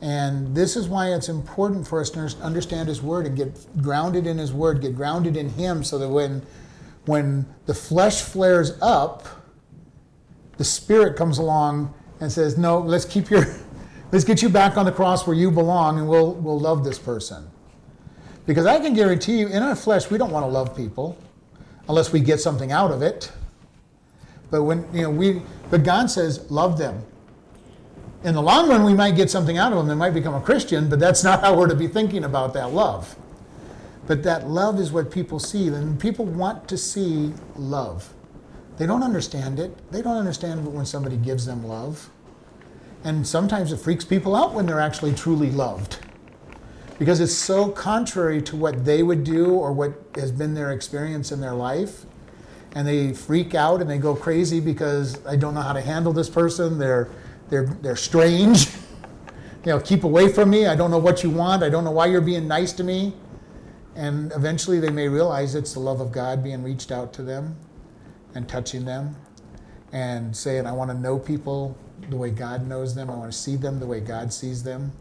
And 0.03 0.55
this 0.55 0.77
is 0.77 0.87
why 0.87 1.15
it's 1.15 1.31
important 1.31 1.89
for 1.89 2.01
us 2.01 2.11
to 2.11 2.21
understand 2.43 2.89
His 2.89 3.01
Word 3.01 3.25
and 3.25 3.37
get 3.37 3.83
grounded 3.83 4.27
in 4.27 4.37
His 4.37 4.53
Word, 4.53 4.83
get 4.83 4.95
grounded 4.95 5.35
in 5.37 5.49
Him, 5.49 5.83
so 5.83 5.97
that 5.99 6.09
when, 6.11 6.43
when 7.07 7.47
the 7.67 7.75
flesh 7.75 8.23
flares 8.23 8.79
up, 8.81 9.27
the 10.57 10.65
Spirit 10.65 11.17
comes 11.17 11.39
along 11.39 11.93
and 12.21 12.31
says, 12.31 12.57
"No, 12.57 12.79
let's 12.79 13.05
keep 13.05 13.31
your, 13.31 13.45
let's 14.13 14.25
get 14.25 14.43
you 14.43 14.49
back 14.49 14.77
on 14.77 14.87
the 14.87 14.93
cross 14.93 15.27
where 15.27 15.37
you 15.37 15.51
belong, 15.51 15.99
and 15.99 16.09
we'll 16.09 16.35
we'll 16.35 16.61
love 16.61 16.85
this 16.85 16.99
person." 16.99 17.49
Because 18.47 18.67
I 18.67 18.79
can 18.79 18.95
guarantee 18.95 19.39
you, 19.39 19.49
in 19.49 19.63
our 19.63 19.77
flesh, 19.77 20.11
we 20.11 20.19
don't 20.19 20.31
want 20.31 20.45
to 20.45 20.51
love 20.51 20.77
people 20.77 21.17
unless 21.89 22.13
we 22.13 22.21
get 22.21 22.41
something 22.41 22.73
out 22.73 22.91
of 22.91 23.03
it. 23.03 23.31
But 24.51 24.65
when 24.65 24.87
you 24.93 25.03
know 25.03 25.11
we, 25.11 25.43
but 25.71 25.85
God 25.85 26.11
says, 26.11 26.51
love 26.51 26.77
them. 26.77 27.03
In 28.25 28.35
the 28.35 28.43
long 28.43 28.69
run, 28.69 28.85
we 28.85 28.95
might 28.95 29.17
get 29.17 29.31
something 29.31 29.59
out 29.59 29.73
of 29.73 29.79
them. 29.79 29.89
They 29.89 29.95
might 29.95 30.15
become 30.15 30.35
a 30.35 30.41
Christian, 30.41 30.89
but 30.89 31.01
that's 31.01 31.25
not 31.25 31.41
how 31.41 31.57
we're 31.57 31.69
to 31.69 31.75
be 31.75 31.89
thinking 31.89 32.25
about 32.25 32.53
that 32.55 32.73
love. 32.73 33.17
But 34.07 34.23
that 34.25 34.49
love 34.49 34.81
is 34.81 34.91
what 34.91 35.11
people 35.11 35.39
see, 35.39 35.69
and 35.69 35.99
people 35.99 36.25
want 36.25 36.69
to 36.69 36.77
see 36.77 37.33
love. 37.57 38.13
They 38.77 38.87
don't 38.87 39.03
understand 39.03 39.61
it. 39.61 39.77
They 39.93 40.03
don't 40.03 40.17
understand 40.17 40.73
when 40.73 40.87
somebody 40.87 41.17
gives 41.17 41.47
them 41.47 41.65
love. 41.67 42.11
And 43.05 43.27
sometimes 43.27 43.73
it 43.73 43.79
freaks 43.79 44.05
people 44.05 44.35
out 44.35 44.55
when 44.55 44.67
they're 44.67 44.81
actually 44.81 45.15
truly 45.15 45.51
loved 45.51 45.99
because 47.03 47.19
it's 47.19 47.35
so 47.35 47.69
contrary 47.69 48.41
to 48.41 48.55
what 48.55 48.85
they 48.85 49.03
would 49.03 49.25
do 49.25 49.55
or 49.55 49.73
what 49.73 49.93
has 50.15 50.31
been 50.31 50.55
their 50.55 50.71
experience 50.71 51.33
in 51.33 51.41
their 51.41 51.53
life. 51.53 52.05
And 52.77 52.87
they 52.87 53.13
freak 53.13 53.57
out 53.57 53.81
and 53.81 53.91
they 53.91 53.99
go 53.99 54.15
crazy 54.15 54.61
because 54.61 55.19
I 55.27 55.35
don't 55.35 55.53
know 55.53 55.63
how 55.63 55.73
to 55.73 55.81
handle 55.81 56.13
this 56.13 56.31
person. 56.31 56.79
They're, 56.79 57.09
they're, 57.49 57.67
they're 57.67 57.97
strange. 57.97 58.69
You 59.65 59.71
know, 59.71 59.79
keep 59.79 60.03
away 60.03 60.27
from 60.27 60.51
me. 60.51 60.67
I 60.67 60.75
don't 60.75 60.91
know 60.91 60.99
what 60.99 61.23
you 61.23 61.31
want. 61.31 61.63
I 61.63 61.69
don't 61.69 61.85
know 61.85 61.93
why 61.93 62.07
you're 62.07 62.21
being 62.21 62.49
nice 62.49 62.73
to 62.73 62.83
me. 62.83 63.15
And 63.95 64.33
eventually 64.33 64.81
they 64.81 64.91
may 64.91 65.09
realize 65.09 65.55
it's 65.55 65.75
the 65.75 65.81
love 65.81 66.01
of 66.01 66.13
God 66.13 66.43
being 66.43 66.63
reached 66.63 66.91
out 66.91 67.13
to 67.15 67.23
them 67.23 67.57
and 68.35 68.49
touching 68.49 68.85
them 68.85 69.17
and 69.93 70.35
saying, 70.35 70.67
I 70.67 70.73
want 70.73 70.91
to 70.91 70.97
know 70.97 71.19
people 71.19 71.77
the 72.09 72.17
way 72.17 72.31
God 72.31 72.67
knows 72.67 72.95
them. 72.95 73.11
I 73.11 73.15
want 73.15 73.31
to 73.31 73.39
see 73.39 73.57
them 73.57 73.79
the 73.79 73.87
way 73.87 74.01
God 74.01 74.33
sees 74.33 74.63
them. 74.63 74.93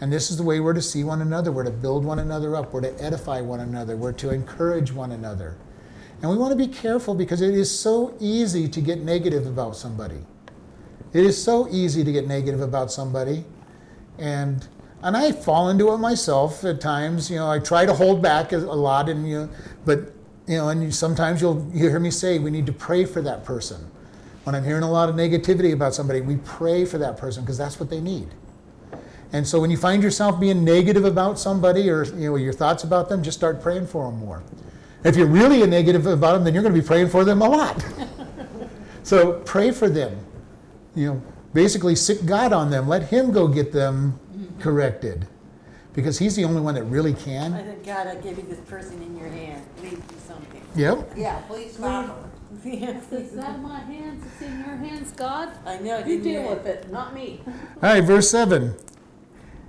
And 0.00 0.12
this 0.12 0.30
is 0.30 0.36
the 0.36 0.42
way 0.42 0.60
we're 0.60 0.74
to 0.74 0.82
see 0.82 1.04
one 1.04 1.22
another. 1.22 1.52
We're 1.52 1.64
to 1.64 1.70
build 1.70 2.04
one 2.04 2.18
another 2.18 2.54
up. 2.56 2.72
We're 2.72 2.82
to 2.82 3.02
edify 3.02 3.40
one 3.40 3.60
another. 3.60 3.96
We're 3.96 4.12
to 4.12 4.30
encourage 4.30 4.92
one 4.92 5.12
another. 5.12 5.56
And 6.20 6.30
we 6.30 6.36
want 6.36 6.50
to 6.50 6.56
be 6.56 6.68
careful 6.68 7.14
because 7.14 7.40
it 7.40 7.54
is 7.54 7.76
so 7.76 8.14
easy 8.20 8.68
to 8.68 8.80
get 8.80 9.00
negative 9.00 9.46
about 9.46 9.76
somebody. 9.76 10.24
It 11.12 11.24
is 11.24 11.42
so 11.42 11.68
easy 11.70 12.04
to 12.04 12.12
get 12.12 12.26
negative 12.26 12.60
about 12.60 12.90
somebody. 12.90 13.44
And 14.18 14.66
and 15.02 15.16
I 15.16 15.32
fall 15.32 15.68
into 15.68 15.92
it 15.92 15.98
myself 15.98 16.64
at 16.64 16.80
times. 16.80 17.30
You 17.30 17.36
know, 17.36 17.50
I 17.50 17.58
try 17.58 17.86
to 17.86 17.94
hold 17.94 18.22
back 18.22 18.52
a 18.52 18.58
lot, 18.58 19.08
and 19.08 19.28
you, 19.28 19.48
but 19.84 20.12
you 20.46 20.56
know, 20.56 20.68
and 20.68 20.82
you, 20.82 20.90
sometimes 20.90 21.40
you'll 21.40 21.68
you 21.72 21.88
hear 21.88 22.00
me 22.00 22.10
say 22.10 22.38
we 22.38 22.50
need 22.50 22.66
to 22.66 22.72
pray 22.72 23.04
for 23.04 23.20
that 23.22 23.44
person. 23.44 23.90
When 24.44 24.54
I'm 24.54 24.64
hearing 24.64 24.84
a 24.84 24.90
lot 24.90 25.08
of 25.08 25.16
negativity 25.16 25.72
about 25.72 25.94
somebody, 25.94 26.20
we 26.20 26.36
pray 26.36 26.84
for 26.84 26.98
that 26.98 27.16
person 27.16 27.42
because 27.42 27.58
that's 27.58 27.80
what 27.80 27.90
they 27.90 28.00
need. 28.00 28.28
And 29.32 29.46
so 29.46 29.60
when 29.60 29.70
you 29.70 29.76
find 29.76 30.02
yourself 30.02 30.38
being 30.38 30.64
negative 30.64 31.04
about 31.04 31.38
somebody 31.38 31.90
or 31.90 32.04
you 32.04 32.30
know 32.30 32.36
your 32.36 32.52
thoughts 32.52 32.84
about 32.84 33.08
them, 33.08 33.22
just 33.22 33.36
start 33.36 33.60
praying 33.60 33.88
for 33.88 34.10
them 34.10 34.20
more. 34.20 34.42
If 35.04 35.16
you're 35.16 35.26
really 35.26 35.62
a 35.62 35.66
negative 35.66 36.06
about 36.06 36.34
them, 36.34 36.44
then 36.44 36.54
you're 36.54 36.62
going 36.62 36.74
to 36.74 36.80
be 36.80 36.86
praying 36.86 37.08
for 37.08 37.24
them 37.24 37.42
a 37.42 37.48
lot. 37.48 37.84
so 39.02 39.40
pray 39.40 39.70
for 39.70 39.88
them. 39.88 40.18
You 40.94 41.06
know, 41.06 41.22
basically 41.52 41.96
sit 41.96 42.24
God 42.26 42.52
on 42.52 42.70
them. 42.70 42.88
Let 42.88 43.04
Him 43.04 43.32
go 43.32 43.46
get 43.46 43.72
them 43.72 44.18
corrected, 44.60 45.26
because 45.92 46.18
He's 46.18 46.36
the 46.36 46.44
only 46.44 46.60
one 46.60 46.74
that 46.74 46.84
really 46.84 47.14
can. 47.14 47.52
I 47.52 47.58
can. 47.58 47.66
said, 47.66 47.84
God, 47.84 48.06
I 48.06 48.14
give 48.16 48.36
you 48.38 48.44
this 48.44 48.60
person 48.60 49.02
in 49.02 49.16
your 49.16 49.28
hand, 49.28 49.64
Leave 49.82 50.06
do 50.08 50.14
something. 50.26 50.62
Yep. 50.74 51.12
Yeah, 51.16 51.40
please 51.42 51.74
stop 51.74 52.06
her. 52.06 52.30
Is 52.64 53.32
that 53.32 53.60
my 53.60 53.80
hands? 53.80 54.24
It's 54.24 54.42
in 54.42 54.58
your 54.58 54.76
hands, 54.76 55.12
God? 55.12 55.50
I 55.64 55.78
know. 55.78 55.98
You 55.98 56.04
didn't 56.04 56.22
deal 56.22 56.48
with 56.48 56.66
it, 56.66 56.90
not 56.90 57.14
me. 57.14 57.40
All 57.46 57.54
right, 57.82 58.02
verse 58.02 58.30
7. 58.30 58.74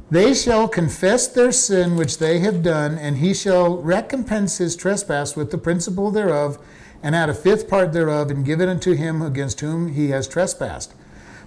They 0.09 0.33
shall 0.33 0.67
confess 0.67 1.27
their 1.27 1.51
sin 1.51 1.97
which 1.97 2.17
they 2.17 2.39
have 2.39 2.63
done, 2.63 2.97
and 2.97 3.17
he 3.17 3.33
shall 3.33 3.77
recompense 3.77 4.57
his 4.57 4.75
trespass 4.75 5.35
with 5.35 5.51
the 5.51 5.57
principal 5.57 6.11
thereof, 6.11 6.57
and 7.03 7.15
add 7.15 7.29
a 7.29 7.33
fifth 7.33 7.69
part 7.69 7.93
thereof, 7.93 8.31
and 8.31 8.45
give 8.45 8.61
it 8.61 8.69
unto 8.69 8.93
him 8.93 9.21
against 9.21 9.59
whom 9.59 9.89
he 9.93 10.09
has 10.09 10.27
trespassed. 10.27 10.93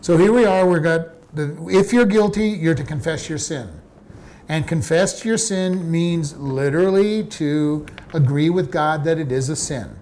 So 0.01 0.19
here 0.19 0.33
we 0.33 0.45
are. 0.45 0.67
We've 0.67 0.83
got 0.83 1.09
the, 1.33 1.69
if 1.71 1.93
you're 1.93 2.07
guilty, 2.07 2.49
you're 2.49 2.75
to 2.75 2.85
confess 2.85 3.29
your 3.29 3.39
sin. 3.39 3.81
And 4.49 4.67
confess 4.67 5.25
your 5.25 5.39
sin 5.39 5.91
means 5.91 6.37
literally 6.37 7.23
to 7.25 7.87
agree 8.13 8.51
with 8.51 8.73
God 8.73 9.05
that 9.05 9.19
it 9.19 9.31
is 9.31 9.49
a 9.49 9.55
sin. 9.55 9.97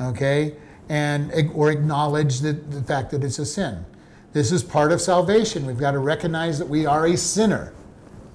Okay? 0.00 0.56
And 0.88 1.32
or 1.54 1.70
acknowledge 1.70 2.40
that 2.40 2.70
the 2.72 2.82
fact 2.82 3.12
that 3.12 3.22
it's 3.22 3.38
a 3.38 3.46
sin. 3.46 3.84
This 4.32 4.50
is 4.50 4.64
part 4.64 4.90
of 4.90 5.00
salvation. 5.00 5.66
We've 5.66 5.78
got 5.78 5.92
to 5.92 6.00
recognize 6.00 6.58
that 6.58 6.68
we 6.68 6.84
are 6.84 7.06
a 7.06 7.16
sinner. 7.16 7.72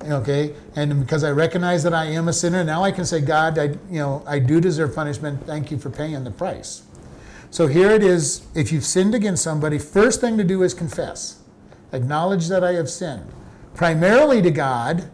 Okay? 0.04 0.56
And 0.76 1.02
because 1.02 1.26
I 1.26 1.32
recognize 1.32 1.84
that 1.84 1.94
I 1.94 2.06
am 2.06 2.30
a 2.30 2.34
sinner, 2.34 2.64
now 2.64 2.84
I 2.84 2.92
can 2.92 3.06
say, 3.06 3.20
God, 3.20 3.60
I 3.60 3.64
you 3.90 4.00
know, 4.00 4.24
I 4.26 4.40
do 4.40 4.62
deserve 4.62 4.96
punishment. 4.96 5.46
Thank 5.46 5.70
you 5.70 5.78
for 5.78 5.90
paying 5.90 6.24
the 6.24 6.32
price. 6.32 6.84
So 7.50 7.68
here 7.68 7.92
it 7.92 8.04
is, 8.04 8.48
if 8.56 8.72
you've 8.72 8.86
sinned 8.86 9.14
against 9.14 9.44
somebody, 9.44 9.78
first 9.78 10.22
thing 10.22 10.38
to 10.38 10.46
do 10.46 10.64
is 10.64 10.74
confess. 10.74 11.41
Acknowledge 11.94 12.48
that 12.48 12.64
I 12.64 12.74
have 12.74 12.90
sinned. 12.90 13.32
Primarily 13.74 14.42
to 14.42 14.52
God, 14.52 15.10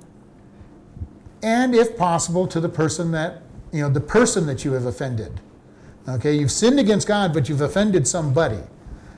and 1.44 1.76
if 1.76 1.98
possible 1.98 2.48
to 2.48 2.60
the 2.60 2.70
person 2.70 3.12
that 3.12 3.42
you 3.72 3.82
know 3.82 3.90
the 3.90 4.02
person 4.02 4.46
that 4.48 4.66
you 4.66 4.74
have 4.74 4.86
offended. 4.86 5.40
Okay 6.08 6.34
you've 6.34 6.52
sinned 6.52 6.80
against 6.80 7.08
god 7.08 7.34
but 7.34 7.50
you've 7.50 7.62
offended 7.62 8.08
somebody 8.08 8.60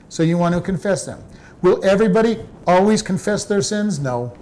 so 0.08 0.22
you 0.22 0.36
want 0.36 0.54
to 0.54 0.60
confess 0.60 1.06
them. 1.06 1.22
Will 1.62 1.84
everybody 1.84 2.40
always 2.66 3.00
confess 3.02 3.44
their 3.44 3.62
sins? 3.62 3.98
No. 3.98 4.36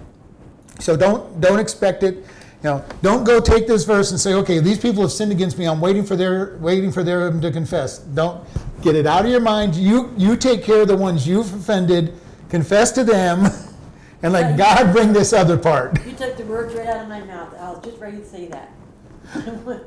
So 0.79 0.97
don't 0.97 1.39
don't 1.39 1.59
expect 1.59 2.03
it. 2.03 2.15
You 2.15 2.25
know 2.63 2.85
don't 3.01 3.23
go 3.23 3.39
take 3.39 3.67
this 3.67 3.85
verse 3.85 4.11
and 4.11 4.19
say 4.19 4.33
okay 4.33 4.59
these 4.59 4.79
people 4.79 5.01
have 5.03 5.11
sinned 5.11 5.31
against 5.31 5.57
me. 5.57 5.65
I'm 5.65 5.79
waiting 5.79 6.03
for 6.03 6.15
their 6.15 6.57
waiting 6.57 6.91
for 6.91 7.03
them 7.03 7.39
to 7.41 7.51
confess. 7.51 7.99
Don't 7.99 8.43
get 8.81 8.95
it 8.95 9.05
out 9.05 9.25
of 9.25 9.31
your 9.31 9.41
mind. 9.41 9.75
You 9.75 10.13
you 10.17 10.35
take 10.35 10.63
care 10.63 10.81
of 10.81 10.87
the 10.87 10.97
ones 10.97 11.27
you've 11.27 11.53
offended 11.53 12.13
confess 12.49 12.91
to 12.91 13.03
them 13.03 13.45
and 14.23 14.33
let 14.33 14.57
god 14.57 14.91
bring 14.93 15.13
this 15.13 15.33
other 15.33 15.57
part 15.57 16.05
You 16.05 16.13
took 16.13 16.37
the 16.37 16.45
words 16.45 16.73
right 16.75 16.87
out 16.87 17.03
of 17.03 17.09
my 17.09 17.21
mouth. 17.21 17.53
I 17.55 17.71
was 17.71 17.83
just 17.83 17.99
ready 17.99 18.17
to 18.17 18.25
say 18.25 18.47
that. 18.47 18.71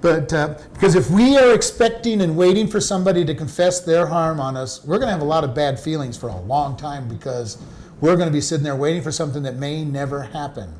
But 0.00 0.32
uh, 0.32 0.58
because 0.72 0.94
if 0.94 1.10
we 1.10 1.36
are 1.36 1.52
expecting 1.52 2.22
and 2.22 2.36
waiting 2.36 2.66
for 2.66 2.80
somebody 2.80 3.24
to 3.24 3.34
confess 3.34 3.80
their 3.80 4.06
harm 4.06 4.40
on 4.40 4.56
us, 4.56 4.84
we're 4.84 4.96
going 4.96 5.08
to 5.08 5.12
have 5.12 5.20
a 5.20 5.26
lot 5.26 5.44
of 5.44 5.54
bad 5.54 5.78
feelings 5.78 6.16
for 6.16 6.28
a 6.28 6.40
long 6.40 6.76
time 6.76 7.06
because 7.06 7.58
we're 8.00 8.16
going 8.16 8.28
to 8.28 8.32
be 8.32 8.40
sitting 8.40 8.64
there 8.64 8.76
waiting 8.76 9.02
for 9.02 9.12
something 9.12 9.42
that 9.42 9.56
may 9.56 9.84
never 9.84 10.22
happen. 10.22 10.72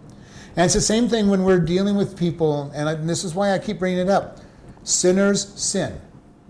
And 0.56 0.64
it's 0.64 0.74
the 0.74 0.80
same 0.80 1.08
thing 1.08 1.28
when 1.28 1.44
we're 1.44 1.60
dealing 1.60 1.96
with 1.96 2.18
people, 2.18 2.70
and, 2.74 2.88
I, 2.88 2.92
and 2.92 3.08
this 3.08 3.22
is 3.22 3.34
why 3.34 3.52
I 3.52 3.58
keep 3.58 3.78
bringing 3.78 3.98
it 3.98 4.08
up 4.08 4.38
sinners 4.82 5.46
sin. 5.60 6.00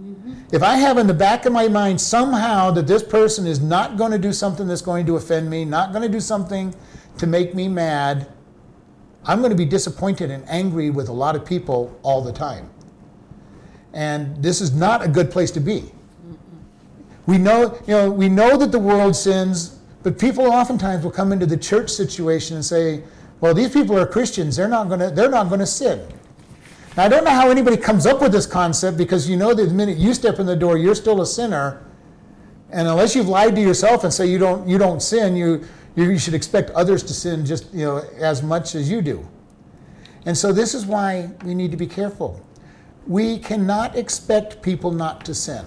Mm-hmm. 0.00 0.54
If 0.54 0.62
I 0.62 0.76
have 0.76 0.98
in 0.98 1.06
the 1.06 1.14
back 1.14 1.44
of 1.46 1.52
my 1.52 1.68
mind 1.68 2.00
somehow 2.00 2.70
that 2.72 2.86
this 2.86 3.02
person 3.02 3.46
is 3.46 3.60
not 3.60 3.96
going 3.96 4.12
to 4.12 4.18
do 4.18 4.32
something 4.32 4.66
that's 4.66 4.82
going 4.82 5.06
to 5.06 5.16
offend 5.16 5.50
me, 5.50 5.64
not 5.64 5.92
going 5.92 6.02
to 6.02 6.08
do 6.08 6.20
something 6.20 6.74
to 7.18 7.26
make 7.26 7.54
me 7.54 7.68
mad, 7.68 8.26
I'm 9.24 9.40
going 9.40 9.50
to 9.50 9.56
be 9.56 9.66
disappointed 9.66 10.30
and 10.30 10.48
angry 10.48 10.90
with 10.90 11.08
a 11.08 11.12
lot 11.12 11.36
of 11.36 11.44
people 11.44 11.98
all 12.02 12.22
the 12.22 12.32
time. 12.32 12.70
And 13.92 14.42
this 14.42 14.60
is 14.60 14.74
not 14.74 15.04
a 15.04 15.08
good 15.08 15.30
place 15.30 15.50
to 15.52 15.60
be. 15.60 15.92
We 17.26 17.36
know, 17.36 17.78
you 17.86 17.94
know, 17.94 18.10
we 18.10 18.28
know 18.28 18.56
that 18.56 18.72
the 18.72 18.78
world 18.78 19.14
sins, 19.14 19.78
but 20.02 20.18
people 20.18 20.46
oftentimes 20.46 21.04
will 21.04 21.10
come 21.10 21.32
into 21.32 21.46
the 21.46 21.56
church 21.56 21.90
situation 21.90 22.56
and 22.56 22.64
say, 22.64 23.04
"Well, 23.40 23.52
these 23.52 23.70
people 23.70 23.98
are 23.98 24.06
Christians. 24.06 24.56
They're 24.56 24.68
not 24.68 24.88
going 24.88 25.00
to 25.00 25.10
they're 25.10 25.30
not 25.30 25.48
going 25.48 25.60
to 25.60 25.66
sin." 25.66 26.00
I 27.00 27.08
don't 27.08 27.24
know 27.24 27.30
how 27.30 27.50
anybody 27.50 27.76
comes 27.76 28.06
up 28.06 28.20
with 28.20 28.32
this 28.32 28.46
concept 28.46 28.96
because 28.98 29.28
you 29.28 29.36
know 29.36 29.54
that 29.54 29.64
the 29.66 29.74
minute 29.74 29.96
you 29.96 30.12
step 30.12 30.38
in 30.38 30.46
the 30.46 30.56
door, 30.56 30.76
you're 30.76 30.94
still 30.94 31.22
a 31.22 31.26
sinner. 31.26 31.86
And 32.70 32.86
unless 32.86 33.16
you've 33.16 33.28
lied 33.28 33.54
to 33.56 33.60
yourself 33.60 34.04
and 34.04 34.12
say 34.12 34.26
you 34.26 34.38
don't 34.38 34.68
you 34.68 34.78
don't 34.78 35.00
sin, 35.00 35.36
you 35.36 35.64
you 35.96 36.18
should 36.18 36.34
expect 36.34 36.70
others 36.70 37.02
to 37.04 37.14
sin 37.14 37.44
just 37.44 37.72
you 37.72 37.84
know 37.84 37.98
as 38.18 38.42
much 38.42 38.74
as 38.74 38.90
you 38.90 39.02
do. 39.02 39.26
And 40.26 40.36
so 40.36 40.52
this 40.52 40.74
is 40.74 40.86
why 40.86 41.30
we 41.44 41.54
need 41.54 41.70
to 41.70 41.76
be 41.76 41.86
careful. 41.86 42.44
We 43.06 43.38
cannot 43.38 43.96
expect 43.96 44.62
people 44.62 44.92
not 44.92 45.24
to 45.24 45.34
sin. 45.34 45.64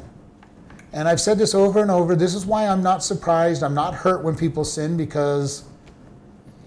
And 0.93 1.07
I've 1.07 1.19
said 1.19 1.39
this 1.39 1.55
over 1.55 1.81
and 1.81 1.89
over. 1.89 2.15
This 2.15 2.35
is 2.35 2.45
why 2.45 2.67
I'm 2.67 2.83
not 2.83 3.03
surprised. 3.03 3.63
I'm 3.63 3.73
not 3.73 3.95
hurt 3.95 4.23
when 4.23 4.35
people 4.35 4.63
sin 4.63 4.95
because 4.95 5.63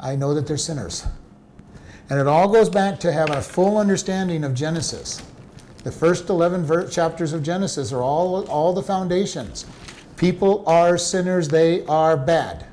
I 0.00 0.16
know 0.16 0.34
that 0.34 0.46
they're 0.46 0.56
sinners. 0.56 1.06
And 2.08 2.20
it 2.20 2.26
all 2.26 2.48
goes 2.48 2.68
back 2.68 3.00
to 3.00 3.12
having 3.12 3.36
a 3.36 3.42
full 3.42 3.78
understanding 3.78 4.44
of 4.44 4.54
Genesis. 4.54 5.22
The 5.82 5.92
first 5.92 6.28
11 6.28 6.64
ver- 6.64 6.88
chapters 6.88 7.32
of 7.32 7.42
Genesis 7.42 7.92
are 7.92 8.02
all, 8.02 8.46
all 8.48 8.72
the 8.72 8.82
foundations. 8.82 9.66
People 10.16 10.64
are 10.66 10.96
sinners, 10.96 11.48
they 11.48 11.84
are 11.86 12.16
bad. 12.16 12.66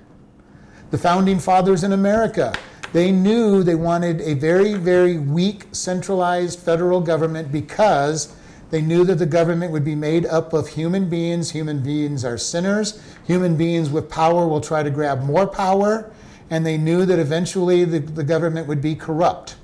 The 0.92 0.98
founding 0.98 1.40
fathers 1.40 1.84
in 1.84 1.92
America, 1.92 2.54
they 2.94 3.12
knew 3.12 3.64
they 3.64 3.76
wanted 3.76 4.22
a 4.22 4.36
very, 4.36 4.76
very 4.76 5.18
weak, 5.18 5.66
centralized 5.72 6.60
federal 6.60 7.02
government 7.02 7.52
because 7.52 8.36
they 8.70 8.82
knew 8.82 9.04
that 9.06 9.20
the 9.20 9.26
government 9.26 9.72
would 9.72 9.84
be 9.86 9.96
made 9.96 10.26
up 10.26 10.54
of 10.54 10.68
human 10.68 11.10
beings. 11.10 11.52
Human 11.52 11.80
beings 11.80 12.24
are 12.26 12.38
sinners. 12.38 13.02
Human 13.26 13.56
beings 13.56 13.90
with 13.90 14.10
power 14.10 14.48
will 14.48 14.62
try 14.62 14.82
to 14.82 14.90
grab 14.90 15.22
more 15.22 15.46
power. 15.46 16.12
And 16.50 16.66
they 16.66 16.78
knew 16.78 17.06
that 17.06 17.20
eventually 17.20 17.86
the, 17.86 18.00
the 18.00 18.24
government 18.24 18.68
would 18.68 18.82
be 18.82 18.96
corrupt. 18.96 19.56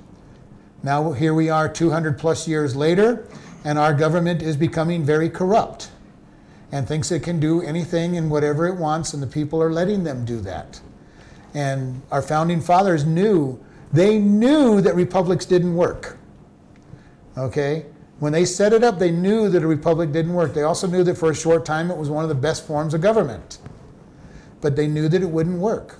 Now, 0.82 1.12
here 1.12 1.34
we 1.34 1.50
are 1.50 1.68
200 1.68 2.18
plus 2.18 2.48
years 2.48 2.74
later, 2.74 3.28
and 3.64 3.78
our 3.78 3.92
government 3.92 4.42
is 4.42 4.56
becoming 4.56 5.04
very 5.04 5.28
corrupt 5.28 5.90
and 6.72 6.86
thinks 6.86 7.10
it 7.10 7.22
can 7.22 7.40
do 7.40 7.60
anything 7.62 8.16
and 8.16 8.30
whatever 8.30 8.66
it 8.66 8.76
wants, 8.76 9.12
and 9.12 9.22
the 9.22 9.26
people 9.26 9.62
are 9.62 9.72
letting 9.72 10.04
them 10.04 10.24
do 10.24 10.40
that. 10.40 10.80
And 11.52 12.00
our 12.10 12.22
founding 12.22 12.60
fathers 12.60 13.04
knew, 13.04 13.62
they 13.92 14.18
knew 14.18 14.80
that 14.80 14.94
republics 14.94 15.44
didn't 15.44 15.74
work. 15.74 16.16
Okay? 17.36 17.86
When 18.20 18.32
they 18.32 18.44
set 18.44 18.72
it 18.72 18.84
up, 18.84 18.98
they 18.98 19.10
knew 19.10 19.48
that 19.48 19.62
a 19.62 19.66
republic 19.66 20.12
didn't 20.12 20.34
work. 20.34 20.54
They 20.54 20.62
also 20.62 20.86
knew 20.86 21.02
that 21.04 21.16
for 21.16 21.30
a 21.30 21.34
short 21.34 21.64
time 21.64 21.90
it 21.90 21.96
was 21.96 22.08
one 22.08 22.22
of 22.22 22.28
the 22.28 22.34
best 22.34 22.66
forms 22.66 22.94
of 22.94 23.00
government. 23.00 23.58
But 24.60 24.76
they 24.76 24.86
knew 24.86 25.08
that 25.08 25.22
it 25.22 25.30
wouldn't 25.30 25.58
work. 25.58 25.99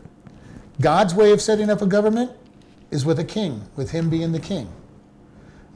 God's 0.80 1.14
way 1.14 1.32
of 1.32 1.40
setting 1.40 1.70
up 1.70 1.82
a 1.82 1.86
government 1.86 2.32
is 2.90 3.04
with 3.04 3.18
a 3.18 3.24
king, 3.24 3.62
with 3.76 3.90
him 3.90 4.10
being 4.10 4.32
the 4.32 4.40
king. 4.40 4.72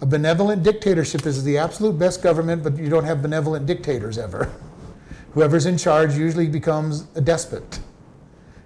A 0.01 0.07
benevolent 0.07 0.62
dictatorship 0.62 1.27
is 1.27 1.45
the 1.45 1.59
absolute 1.59 1.99
best 1.99 2.23
government, 2.23 2.62
but 2.62 2.77
you 2.77 2.88
don't 2.88 3.05
have 3.05 3.23
benevolent 3.23 3.67
dictators 3.67 4.19
ever. 4.19 4.53
Whoever's 5.33 5.67
in 5.67 5.79
charge 5.79 6.17
usually 6.17 6.49
becomes 6.49 7.07
a 7.14 7.21
despot 7.21 7.81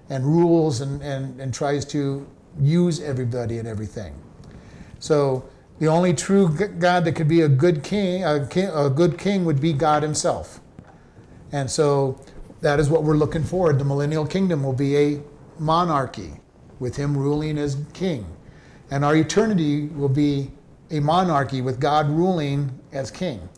and 0.09 0.25
rules 0.25 0.81
and, 0.81 1.03
and, 1.03 1.41
and 1.41 1.53
tries 1.53 1.85
to 1.87 2.27
use 2.61 3.01
everybody 3.01 3.59
and 3.59 3.69
everything. 3.69 4.15
So 4.99 5.49
the 5.79 5.89
only 5.89 6.15
true 6.15 6.49
God 6.79 7.05
that 7.05 7.13
could 7.13 7.29
be 7.29 7.43
a 7.43 7.49
good 7.49 7.85
king, 7.85 8.25
a, 8.25 8.47
king, 8.47 8.69
a 8.73 8.91
good 8.91 9.19
king 9.19 9.45
would 9.45 9.61
be 9.61 9.73
God 9.73 10.03
himself. 10.03 10.61
And 11.53 11.71
so 11.71 12.21
that 12.61 12.81
is 12.81 12.89
what 12.89 13.05
we're 13.05 13.17
looking 13.17 13.45
for. 13.45 13.73
The 13.73 13.85
millennial 13.85 14.27
kingdom 14.27 14.63
will 14.63 14.73
be 14.73 14.97
a 14.97 15.21
monarchy 15.59 16.33
with 16.79 16.97
him 16.97 17.17
ruling 17.17 17.59
as 17.59 17.77
king. 17.93 18.27
And 18.91 19.05
our 19.05 19.17
eternity 19.17 19.89
will 19.89 20.09
be 20.09 20.51
a 20.91 21.01
monarchy 21.01 21.61
with 21.61 21.81
God 21.81 22.09
ruling 22.09 22.79
as 22.93 23.11
king. 23.11 23.49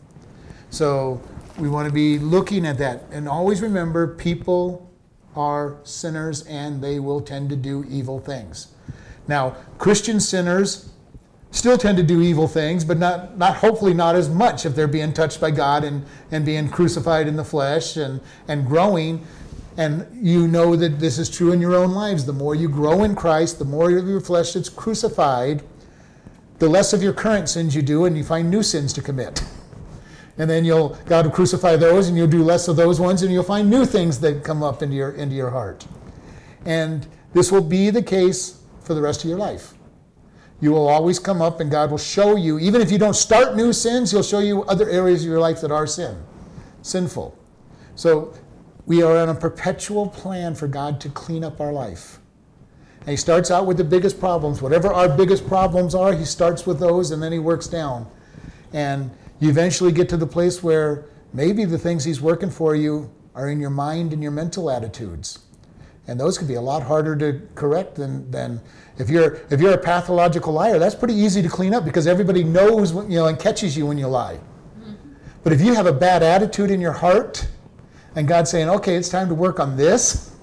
So 0.69 1.21
we 1.57 1.69
want 1.69 1.87
to 1.87 1.93
be 1.93 2.17
looking 2.17 2.65
at 2.65 2.77
that. 2.79 3.03
And 3.11 3.27
always 3.27 3.61
remember 3.61 4.15
people 4.15 4.89
are 5.35 5.77
sinners 5.83 6.45
and 6.47 6.81
they 6.81 6.99
will 6.99 7.21
tend 7.21 7.49
to 7.49 7.55
do 7.55 7.85
evil 7.89 8.19
things. 8.19 8.73
Now, 9.27 9.55
Christian 9.77 10.19
sinners 10.19 10.89
still 11.51 11.77
tend 11.77 11.97
to 11.97 12.03
do 12.03 12.21
evil 12.21 12.47
things, 12.47 12.83
but 12.83 12.97
not, 12.97 13.37
not 13.37 13.57
hopefully 13.57 13.93
not 13.93 14.15
as 14.15 14.29
much 14.29 14.65
if 14.65 14.75
they're 14.75 14.87
being 14.87 15.13
touched 15.13 15.39
by 15.39 15.51
God 15.51 15.83
and, 15.83 16.05
and 16.31 16.45
being 16.45 16.69
crucified 16.69 17.27
in 17.27 17.35
the 17.35 17.43
flesh 17.43 17.97
and, 17.97 18.21
and 18.47 18.65
growing. 18.65 19.25
And 19.77 20.07
you 20.13 20.47
know 20.47 20.75
that 20.75 20.99
this 20.99 21.17
is 21.17 21.29
true 21.29 21.51
in 21.53 21.61
your 21.61 21.75
own 21.75 21.91
lives. 21.91 22.25
The 22.25 22.33
more 22.33 22.55
you 22.55 22.67
grow 22.67 23.03
in 23.03 23.15
Christ, 23.15 23.57
the 23.57 23.65
more 23.65 23.89
of 23.95 24.07
your 24.07 24.19
flesh 24.19 24.53
that's 24.53 24.69
crucified, 24.69 25.63
the 26.59 26.67
less 26.67 26.93
of 26.93 27.01
your 27.01 27.13
current 27.13 27.49
sins 27.49 27.75
you 27.75 27.81
do, 27.81 28.05
and 28.05 28.17
you 28.17 28.23
find 28.23 28.49
new 28.49 28.63
sins 28.63 28.93
to 28.93 29.01
commit. 29.01 29.43
And 30.37 30.49
then 30.49 30.65
you'll 30.65 30.97
God 31.05 31.25
will 31.25 31.33
crucify 31.33 31.75
those, 31.75 32.07
and 32.07 32.17
you'll 32.17 32.27
do 32.27 32.43
less 32.43 32.67
of 32.67 32.75
those 32.75 32.99
ones, 32.99 33.21
and 33.21 33.31
you'll 33.31 33.43
find 33.43 33.69
new 33.69 33.85
things 33.85 34.19
that 34.19 34.43
come 34.43 34.63
up 34.63 34.81
into 34.81 34.95
your 34.95 35.11
into 35.11 35.35
your 35.35 35.51
heart. 35.51 35.85
And 36.65 37.07
this 37.33 37.51
will 37.51 37.63
be 37.63 37.89
the 37.89 38.03
case 38.03 38.61
for 38.81 38.93
the 38.93 39.01
rest 39.01 39.23
of 39.23 39.29
your 39.29 39.39
life. 39.39 39.73
You 40.59 40.71
will 40.71 40.87
always 40.87 41.17
come 41.17 41.41
up, 41.41 41.59
and 41.59 41.71
God 41.71 41.89
will 41.89 41.97
show 41.97 42.35
you, 42.35 42.59
even 42.59 42.81
if 42.81 42.91
you 42.91 42.97
don't 42.97 43.15
start 43.15 43.55
new 43.55 43.73
sins, 43.73 44.11
He'll 44.11 44.23
show 44.23 44.39
you 44.39 44.63
other 44.63 44.89
areas 44.89 45.23
of 45.23 45.29
your 45.29 45.39
life 45.39 45.61
that 45.61 45.71
are 45.71 45.87
sin, 45.87 46.21
sinful. 46.81 47.37
So 47.95 48.33
we 48.85 49.01
are 49.01 49.17
on 49.17 49.29
a 49.29 49.35
perpetual 49.35 50.07
plan 50.07 50.55
for 50.55 50.67
God 50.67 50.99
to 51.01 51.09
clean 51.09 51.43
up 51.43 51.61
our 51.61 51.71
life. 51.71 52.19
And 53.01 53.09
He 53.09 53.17
starts 53.17 53.51
out 53.51 53.65
with 53.65 53.77
the 53.77 53.83
biggest 53.83 54.19
problems. 54.19 54.61
Whatever 54.61 54.93
our 54.93 55.09
biggest 55.09 55.47
problems 55.47 55.95
are, 55.95 56.13
He 56.13 56.25
starts 56.25 56.65
with 56.65 56.79
those, 56.79 57.11
and 57.11 57.21
then 57.21 57.31
He 57.31 57.39
works 57.39 57.67
down. 57.67 58.09
And 58.73 59.11
you 59.39 59.49
eventually 59.49 59.91
get 59.91 60.09
to 60.09 60.17
the 60.17 60.27
place 60.27 60.61
where 60.61 61.05
maybe 61.33 61.65
the 61.65 61.77
things 61.77 62.03
He's 62.03 62.21
working 62.21 62.49
for 62.49 62.75
you 62.75 63.11
are 63.35 63.49
in 63.49 63.59
your 63.59 63.69
mind 63.69 64.13
and 64.13 64.21
your 64.21 64.31
mental 64.31 64.69
attitudes 64.69 65.39
and 66.07 66.19
those 66.19 66.37
can 66.37 66.47
be 66.47 66.55
a 66.55 66.61
lot 66.61 66.83
harder 66.83 67.15
to 67.15 67.47
correct 67.55 67.95
than, 67.95 68.29
than 68.31 68.61
if 68.97 69.09
you're 69.09 69.41
if 69.49 69.61
you're 69.61 69.73
a 69.73 69.77
pathological 69.77 70.53
liar 70.53 70.79
that's 70.79 70.95
pretty 70.95 71.13
easy 71.13 71.41
to 71.41 71.49
clean 71.49 71.73
up 71.73 71.85
because 71.85 72.07
everybody 72.07 72.43
knows 72.43 72.93
when, 72.93 73.09
you 73.09 73.17
know 73.17 73.27
and 73.27 73.39
catches 73.39 73.77
you 73.77 73.85
when 73.85 73.97
you 73.97 74.07
lie 74.07 74.39
mm-hmm. 74.79 74.93
but 75.43 75.53
if 75.53 75.61
you 75.61 75.73
have 75.73 75.85
a 75.85 75.93
bad 75.93 76.23
attitude 76.23 76.71
in 76.71 76.81
your 76.81 76.91
heart 76.91 77.47
and 78.15 78.27
god's 78.27 78.49
saying 78.49 78.69
okay 78.69 78.95
it's 78.95 79.09
time 79.09 79.27
to 79.27 79.35
work 79.35 79.59
on 79.59 79.75
this 79.77 80.35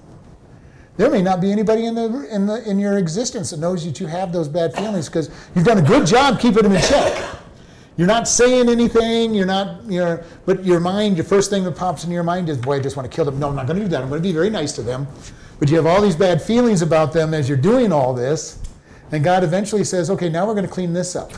there 0.97 1.09
may 1.09 1.21
not 1.21 1.39
be 1.39 1.51
anybody 1.51 1.85
in 1.85 1.95
the 1.95 2.27
in 2.33 2.45
the 2.45 2.69
in 2.69 2.79
your 2.79 2.97
existence 2.97 3.51
that 3.51 3.59
knows 3.59 3.85
that 3.85 3.99
you 3.99 4.07
have 4.07 4.31
those 4.31 4.47
bad 4.47 4.73
feelings 4.73 5.07
because 5.07 5.29
you've 5.55 5.65
done 5.65 5.77
a 5.77 5.81
good 5.81 6.05
job 6.05 6.39
keeping 6.39 6.63
them 6.63 6.73
in 6.73 6.81
check 6.81 7.39
you're 7.99 8.07
not 8.07 8.29
saying 8.29 8.69
anything. 8.69 9.33
You're 9.33 9.45
not, 9.45 9.83
you 9.83 9.99
know, 9.99 10.23
but 10.45 10.63
your 10.63 10.79
mind, 10.79 11.17
your 11.17 11.25
first 11.25 11.49
thing 11.49 11.65
that 11.65 11.75
pops 11.75 12.05
in 12.05 12.11
your 12.11 12.23
mind 12.23 12.47
is, 12.47 12.57
boy, 12.57 12.77
I 12.77 12.79
just 12.79 12.95
want 12.95 13.11
to 13.11 13.13
kill 13.13 13.25
them. 13.25 13.39
No, 13.39 13.49
I'm 13.49 13.55
not 13.57 13.67
going 13.67 13.77
to 13.77 13.83
do 13.83 13.89
that. 13.89 14.01
I'm 14.01 14.07
going 14.07 14.21
to 14.21 14.25
be 14.25 14.31
very 14.31 14.49
nice 14.49 14.71
to 14.75 14.81
them. 14.81 15.05
But 15.59 15.69
you 15.69 15.75
have 15.75 15.85
all 15.85 16.01
these 16.01 16.15
bad 16.15 16.41
feelings 16.41 16.81
about 16.81 17.11
them 17.11 17.33
as 17.33 17.49
you're 17.49 17.57
doing 17.57 17.91
all 17.91 18.13
this. 18.13 18.63
And 19.11 19.21
God 19.21 19.43
eventually 19.43 19.83
says, 19.83 20.09
okay, 20.11 20.29
now 20.29 20.47
we're 20.47 20.53
going 20.53 20.65
to 20.65 20.71
clean 20.71 20.93
this 20.93 21.13
up. 21.13 21.33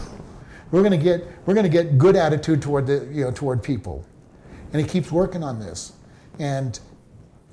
We're 0.69 0.83
going 0.83 0.91
to 0.91 1.03
get, 1.03 1.25
we're 1.47 1.55
going 1.55 1.63
to 1.63 1.69
get 1.69 1.97
good 1.97 2.15
attitude 2.15 2.61
toward 2.61 2.85
the, 2.85 3.09
you 3.11 3.23
know, 3.23 3.31
toward 3.31 3.63
people. 3.63 4.05
And 4.71 4.79
He 4.79 4.87
keeps 4.87 5.11
working 5.11 5.41
on 5.43 5.59
this. 5.59 5.93
And 6.39 6.79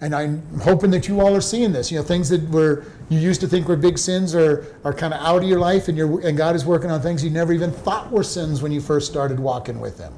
and 0.00 0.14
I'm 0.14 0.42
hoping 0.60 0.90
that 0.92 1.08
you 1.08 1.20
all 1.20 1.34
are 1.34 1.40
seeing 1.40 1.72
this. 1.72 1.90
You 1.90 1.98
know, 1.98 2.04
things 2.04 2.28
that 2.28 2.48
were 2.50 2.84
you 3.08 3.18
used 3.18 3.40
to 3.40 3.48
think 3.48 3.66
were 3.66 3.76
big 3.76 3.98
sins 3.98 4.34
are, 4.34 4.76
are 4.84 4.92
kind 4.92 5.12
of 5.12 5.20
out 5.20 5.42
of 5.42 5.48
your 5.48 5.58
life, 5.58 5.88
and 5.88 5.98
you're 5.98 6.26
and 6.26 6.36
God 6.36 6.54
is 6.54 6.64
working 6.64 6.90
on 6.90 7.00
things 7.00 7.24
you 7.24 7.30
never 7.30 7.52
even 7.52 7.72
thought 7.72 8.10
were 8.10 8.22
sins 8.22 8.62
when 8.62 8.70
you 8.70 8.80
first 8.80 9.10
started 9.10 9.40
walking 9.40 9.80
with 9.80 9.98
Him. 9.98 10.12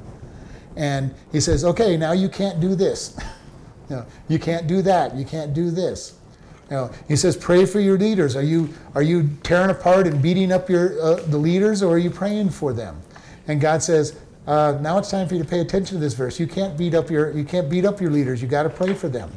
And 0.75 1.13
He 1.31 1.39
says, 1.39 1.65
okay, 1.65 1.97
now 1.97 2.11
you 2.11 2.29
can't 2.29 2.59
do 2.59 2.75
this. 2.75 3.17
you, 3.89 3.95
know, 3.95 4.05
you 4.27 4.39
can't 4.39 4.67
do 4.67 4.81
that. 4.83 5.15
You 5.15 5.25
can't 5.25 5.53
do 5.53 5.71
this. 5.71 6.17
You 6.69 6.77
know, 6.77 6.91
he 7.09 7.17
says, 7.17 7.35
pray 7.35 7.65
for 7.65 7.81
your 7.81 7.97
leaders. 7.97 8.37
Are 8.37 8.43
you 8.43 8.69
are 8.95 9.01
you 9.01 9.29
tearing 9.43 9.71
apart 9.71 10.07
and 10.07 10.21
beating 10.21 10.51
up 10.53 10.69
your 10.69 11.01
uh, 11.01 11.15
the 11.15 11.37
leaders, 11.37 11.83
or 11.83 11.95
are 11.95 11.97
you 11.97 12.09
praying 12.09 12.51
for 12.51 12.71
them? 12.71 13.01
And 13.47 13.59
God 13.59 13.83
says, 13.83 14.17
uh, 14.47 14.77
now 14.81 14.97
it's 14.97 15.11
time 15.11 15.27
for 15.27 15.35
you 15.35 15.43
to 15.43 15.47
pay 15.47 15.59
attention 15.59 15.97
to 15.97 16.01
this 16.01 16.13
verse. 16.13 16.39
You 16.39 16.47
can't 16.47 16.77
beat 16.77 16.93
up 16.93 17.09
your 17.09 17.31
you 17.31 17.43
can't 17.43 17.69
beat 17.69 17.85
up 17.85 18.01
your 18.01 18.11
leaders. 18.11 18.41
You 18.41 18.47
got 18.47 18.63
to 18.63 18.69
pray 18.69 18.93
for 18.93 19.07
them. 19.07 19.31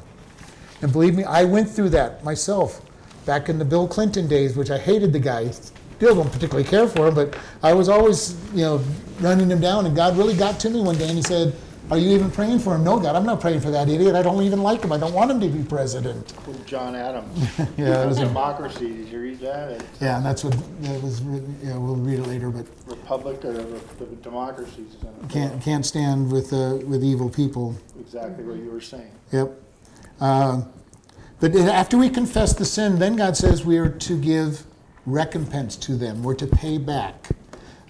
And 0.83 0.93
believe 0.93 1.15
me, 1.15 1.25
I 1.25 1.45
went 1.45 1.69
through 1.69 1.91
that 1.91 2.25
myself 2.25 2.83
back 3.27 3.49
in 3.49 3.59
the 3.59 3.65
Bill 3.65 3.87
Clinton 3.89 4.27
days, 4.27 4.57
which 4.57 4.71
I 4.71 4.79
hated 4.79 5.13
the 5.13 5.19
guy. 5.19 5.51
Still 5.51 6.17
don't 6.17 6.33
particularly 6.33 6.69
care 6.69 6.89
for 6.89 7.09
him, 7.09 7.15
but 7.15 7.39
I 7.63 7.73
was 7.73 7.89
always, 7.89 8.37
you 8.53 8.63
know, 8.63 8.83
running 9.21 9.51
him 9.51 9.61
down. 9.61 9.87
And 9.87 9.95
God 9.95 10.17
really 10.17 10.37
got 10.37 10.59
to 10.61 10.71
me 10.71 10.81
one 10.81 10.99
day, 10.99 11.09
and 11.09 11.17
He 11.17 11.23
said, 11.23 11.55
"Are 11.91 11.99
you 11.99 12.11
even 12.11 12.31
praying 12.31 12.61
for 12.61 12.75
him?" 12.75 12.85
No, 12.85 12.99
God, 12.99 13.17
I'm 13.17 13.25
not 13.25 13.41
praying 13.41 13.61
for 13.61 13.71
that 13.71 13.89
idiot. 13.89 14.15
I 14.15 14.23
don't 14.23 14.43
even 14.43 14.63
like 14.63 14.83
him. 14.83 14.93
I 14.93 14.99
don't 14.99 15.13
want 15.13 15.31
him 15.31 15.41
to 15.41 15.49
be 15.49 15.63
president. 15.65 16.33
John 16.67 16.95
Adams. 16.95 17.51
Yeah, 17.77 18.03
it 18.03 18.07
was 18.07 18.19
Democracy, 18.19 18.89
did 18.93 19.09
you 19.09 19.21
read 19.21 19.41
that? 19.41 19.73
It's 19.73 20.01
Yeah, 20.01 20.17
and 20.17 20.27
that's 20.27 20.45
what 20.45 20.55
that 20.83 21.03
was. 21.03 21.21
Yeah, 21.63 21.77
we'll 21.77 21.97
read 21.97 22.19
it 22.21 22.27
later, 22.27 22.51
but 22.51 22.67
Republic 22.87 23.45
or 23.45 23.53
the 23.53 24.07
democracies. 24.23 24.97
uh, 25.03 25.27
can't 25.29 25.61
can't 25.63 25.85
stand 25.85 26.31
with 26.31 26.53
uh, 26.53 26.79
with 26.87 27.05
evil 27.05 27.29
people. 27.29 27.75
Exactly 28.01 28.45
what 28.45 28.57
you 28.57 28.71
were 28.71 28.81
saying. 28.81 29.11
Yep. 29.33 29.51
Uh, 30.21 30.63
but 31.41 31.55
after 31.57 31.99
we 31.99 32.09
confess 32.09 32.55
the 32.55 32.65
sin, 32.65 32.99
then 32.99 33.17
God 33.17 33.37
says 33.37 33.65
we 33.65 33.79
are 33.79 33.91
to 33.91 34.19
give 34.19 34.65
recompense 35.07 35.77
to 35.77 35.97
them. 35.97 36.23
We're 36.23 36.35
to 36.37 36.47
pay 36.47 36.79
back 36.79 37.29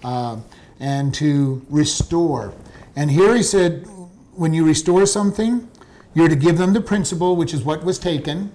uh, 0.03 0.37
and 0.79 1.13
to 1.15 1.65
restore. 1.69 2.53
And 2.95 3.11
here 3.11 3.35
he 3.35 3.43
said, 3.43 3.87
when 4.33 4.53
you 4.53 4.65
restore 4.65 5.05
something, 5.05 5.69
you're 6.13 6.29
to 6.29 6.35
give 6.35 6.57
them 6.57 6.73
the 6.73 6.81
principal, 6.81 7.35
which 7.35 7.53
is 7.53 7.63
what 7.63 7.83
was 7.83 7.99
taken, 7.99 8.53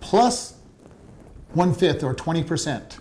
plus 0.00 0.54
one 1.52 1.74
fifth 1.74 2.04
or 2.04 2.14
20%. 2.14 2.98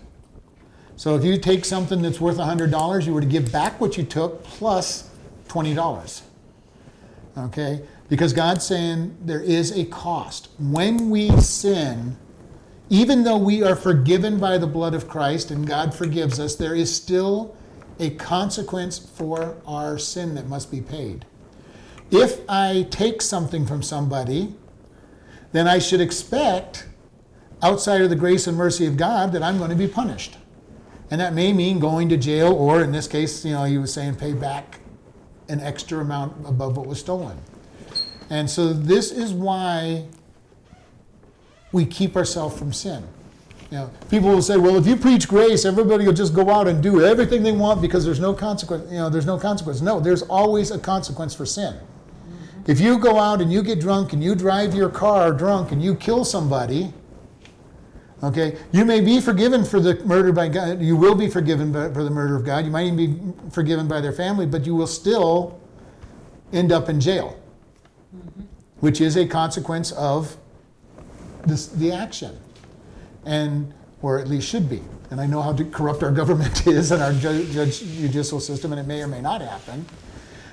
So 0.95 1.15
if 1.15 1.23
you 1.23 1.37
take 1.37 1.65
something 1.65 2.01
that's 2.01 2.19
worth 2.19 2.37
$100, 2.37 3.05
you 3.05 3.13
were 3.13 3.21
to 3.21 3.27
give 3.27 3.51
back 3.51 3.79
what 3.79 3.95
you 3.97 4.03
took 4.03 4.43
plus 4.43 5.09
$20. 5.47 6.21
Okay? 7.37 7.81
Because 8.09 8.33
God's 8.33 8.65
saying 8.65 9.15
there 9.21 9.41
is 9.41 9.71
a 9.71 9.85
cost. 9.85 10.49
When 10.59 11.09
we 11.09 11.29
sin, 11.39 12.17
even 12.89 13.23
though 13.23 13.37
we 13.37 13.63
are 13.63 13.75
forgiven 13.75 14.39
by 14.39 14.57
the 14.57 14.67
blood 14.67 14.95
of 14.95 15.07
Christ 15.07 15.51
and 15.51 15.65
God 15.65 15.93
forgives 15.93 16.39
us, 16.39 16.55
there 16.55 16.75
is 16.75 16.93
still 16.93 17.55
a 17.99 18.11
consequence 18.11 18.97
for 18.97 19.57
our 19.67 19.97
sin 19.97 20.35
that 20.35 20.47
must 20.47 20.71
be 20.71 20.81
paid. 20.81 21.25
If 22.11 22.41
I 22.49 22.87
take 22.89 23.21
something 23.21 23.65
from 23.65 23.83
somebody, 23.83 24.55
then 25.51 25.67
I 25.67 25.79
should 25.79 26.01
expect, 26.01 26.87
outside 27.61 28.01
of 28.01 28.09
the 28.09 28.15
grace 28.15 28.47
and 28.47 28.57
mercy 28.57 28.85
of 28.85 28.97
God, 28.97 29.31
that 29.33 29.43
I'm 29.43 29.57
going 29.57 29.69
to 29.69 29.75
be 29.75 29.87
punished. 29.87 30.37
And 31.11 31.19
that 31.19 31.33
may 31.33 31.53
mean 31.53 31.79
going 31.79 32.09
to 32.09 32.17
jail, 32.17 32.53
or 32.53 32.81
in 32.83 32.91
this 32.91 33.07
case, 33.07 33.43
you 33.43 33.51
know, 33.51 33.63
he 33.63 33.77
was 33.77 33.93
saying 33.93 34.15
pay 34.15 34.33
back 34.33 34.79
an 35.49 35.59
extra 35.59 35.99
amount 35.99 36.47
above 36.47 36.77
what 36.77 36.85
was 36.85 36.99
stolen. 36.99 37.37
And 38.29 38.49
so 38.49 38.73
this 38.73 39.11
is 39.11 39.33
why 39.33 40.05
we 41.71 41.85
keep 41.85 42.15
ourselves 42.15 42.57
from 42.57 42.71
sin. 42.73 43.03
Know, 43.71 43.91
people 44.09 44.29
will 44.29 44.41
say, 44.41 44.57
"Well, 44.57 44.77
if 44.77 44.87
you 44.87 44.95
preach 44.95 45.27
grace, 45.27 45.63
everybody 45.63 46.05
will 46.05 46.13
just 46.13 46.33
go 46.33 46.49
out 46.49 46.67
and 46.67 46.81
do 46.81 47.05
everything 47.05 47.43
they 47.43 47.51
want 47.51 47.81
because 47.81 48.03
there's 48.03 48.19
no 48.19 48.33
consequence." 48.33 48.91
You 48.91 48.97
know, 48.97 49.09
there's 49.09 49.27
no 49.27 49.37
consequence. 49.37 49.79
No, 49.79 49.99
there's 49.99 50.23
always 50.23 50.71
a 50.71 50.79
consequence 50.79 51.35
for 51.35 51.45
sin. 51.45 51.75
Mm-hmm. 51.75 52.71
If 52.71 52.79
you 52.79 52.97
go 52.97 53.19
out 53.19 53.41
and 53.41 53.53
you 53.53 53.61
get 53.61 53.79
drunk 53.79 54.11
and 54.13 54.23
you 54.23 54.33
drive 54.33 54.73
your 54.73 54.89
car 54.89 55.31
drunk 55.31 55.71
and 55.71 55.83
you 55.83 55.93
kill 55.93 56.25
somebody, 56.25 56.91
okay, 58.23 58.57
you 58.71 58.85
may 58.85 59.01
be 59.01 59.21
forgiven 59.21 59.63
for 59.63 59.79
the 59.79 60.03
murder 60.03 60.31
by 60.31 60.47
God. 60.47 60.81
You 60.81 60.95
will 60.95 61.15
be 61.15 61.29
forgiven 61.29 61.71
by, 61.71 61.93
for 61.93 62.03
the 62.03 62.09
murder 62.09 62.35
of 62.35 62.45
God. 62.45 62.65
You 62.65 62.71
might 62.71 62.87
even 62.87 62.97
be 62.97 63.51
forgiven 63.51 63.87
by 63.87 64.01
their 64.01 64.13
family, 64.13 64.47
but 64.47 64.65
you 64.65 64.73
will 64.73 64.87
still 64.87 65.59
end 66.51 66.71
up 66.71 66.89
in 66.89 66.99
jail, 66.99 67.39
mm-hmm. 68.15 68.41
which 68.79 68.99
is 68.99 69.15
a 69.15 69.27
consequence 69.27 69.91
of 69.91 70.37
this, 71.45 71.67
the 71.67 71.91
action, 71.91 72.35
and 73.25 73.73
or 74.01 74.19
at 74.19 74.27
least 74.27 74.47
should 74.47 74.69
be. 74.69 74.81
And 75.11 75.19
I 75.19 75.25
know 75.25 75.41
how 75.41 75.53
corrupt 75.53 76.03
our 76.03 76.11
government 76.11 76.67
is 76.67 76.91
and 76.91 77.01
our 77.01 77.13
ju- 77.13 77.51
judge, 77.51 77.79
judicial 77.79 78.39
system, 78.39 78.71
and 78.71 78.79
it 78.79 78.87
may 78.87 79.01
or 79.01 79.07
may 79.07 79.21
not 79.21 79.41
happen. 79.41 79.85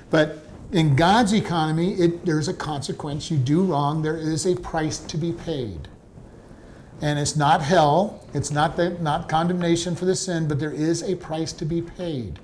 But 0.09 0.45
in 0.71 0.95
God's 0.95 1.33
economy, 1.33 1.93
it, 1.93 2.25
there's 2.25 2.47
a 2.47 2.53
consequence. 2.53 3.31
You 3.31 3.37
do 3.37 3.63
wrong, 3.63 4.01
there 4.01 4.17
is 4.17 4.45
a 4.45 4.55
price 4.55 4.99
to 4.99 5.17
be 5.17 5.31
paid. 5.31 5.87
And 7.01 7.19
it's 7.19 7.35
not 7.35 7.61
hell, 7.61 8.25
it's 8.33 8.51
not, 8.51 8.75
the, 8.75 8.89
not 9.01 9.29
condemnation 9.29 9.95
for 9.95 10.05
the 10.05 10.15
sin, 10.15 10.47
but 10.47 10.59
there 10.59 10.71
is 10.71 11.03
a 11.03 11.15
price 11.15 11.53
to 11.53 11.65
be 11.65 11.81
paid. 11.81 12.39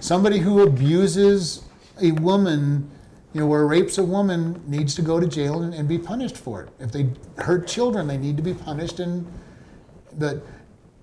Somebody 0.00 0.38
who 0.38 0.62
abuses 0.62 1.62
a 2.02 2.12
woman, 2.12 2.90
you 3.32 3.40
know, 3.40 3.50
or 3.50 3.66
rapes 3.66 3.96
a 3.96 4.04
woman 4.04 4.62
needs 4.66 4.94
to 4.96 5.02
go 5.02 5.18
to 5.18 5.26
jail 5.26 5.62
and, 5.62 5.72
and 5.72 5.88
be 5.88 5.98
punished 5.98 6.36
for 6.36 6.64
it. 6.64 6.68
If 6.78 6.92
they 6.92 7.08
hurt 7.38 7.66
children, 7.66 8.06
they 8.06 8.18
need 8.18 8.36
to 8.36 8.42
be 8.42 8.52
punished. 8.52 9.00
And 9.00 9.26
but 10.18 10.44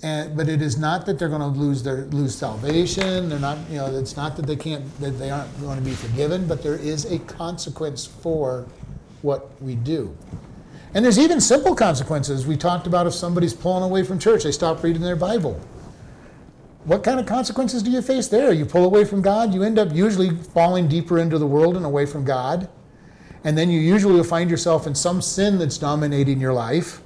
and, 0.04 0.36
but 0.36 0.50
it 0.50 0.62
is 0.62 0.78
not 0.78 1.06
that 1.06 1.18
they're 1.18 1.30
going 1.30 1.40
to 1.40 1.48
lose 1.48 1.82
their 1.82 2.06
lose 2.08 2.36
salvation. 2.36 3.30
They're 3.30 3.40
not, 3.40 3.58
you 3.70 3.78
know, 3.78 3.86
it's 3.98 4.18
not 4.18 4.36
that 4.36 4.46
they 4.46 4.58
can't 4.58 4.84
that 5.00 5.12
they 5.12 5.32
aren't 5.32 5.60
going 5.62 5.78
to 5.78 5.84
be 5.84 5.94
forgiven. 5.94 6.46
But 6.46 6.62
there 6.62 6.76
is 6.76 7.06
a 7.06 7.20
consequence 7.20 8.06
for 8.06 8.68
what 9.22 9.62
we 9.62 9.76
do. 9.76 10.16
And 10.94 11.04
there's 11.04 11.18
even 11.18 11.40
simple 11.40 11.74
consequences. 11.74 12.46
We 12.46 12.58
talked 12.58 12.86
about 12.86 13.08
if 13.08 13.14
somebody's 13.14 13.54
pulling 13.54 13.84
away 13.84 14.04
from 14.04 14.20
church, 14.20 14.44
they 14.44 14.52
stop 14.52 14.84
reading 14.84 15.02
their 15.02 15.16
Bible. 15.16 15.60
what 16.84 17.02
kind 17.02 17.18
of 17.18 17.26
consequences 17.26 17.82
do 17.82 17.90
you 17.90 18.02
face 18.02 18.28
there? 18.28 18.52
You 18.52 18.66
pull 18.66 18.84
away 18.84 19.06
from 19.06 19.22
God, 19.22 19.54
you 19.54 19.64
end 19.64 19.80
up 19.80 19.94
usually 19.94 20.32
falling 20.32 20.90
deeper 20.90 21.18
into 21.18 21.40
the 21.40 21.48
world 21.48 21.78
and 21.78 21.86
away 21.86 22.06
from 22.06 22.26
God. 22.26 22.68
And 23.46 23.58
then 23.58 23.70
you 23.70 23.80
usually 23.80 24.16
will 24.16 24.24
find 24.26 24.50
yourself 24.50 24.86
in 24.86 24.94
some 24.94 25.22
sin 25.22 25.58
that's 25.58 25.78
dominating 25.78 26.42
your 26.42 26.54
life 26.54 27.02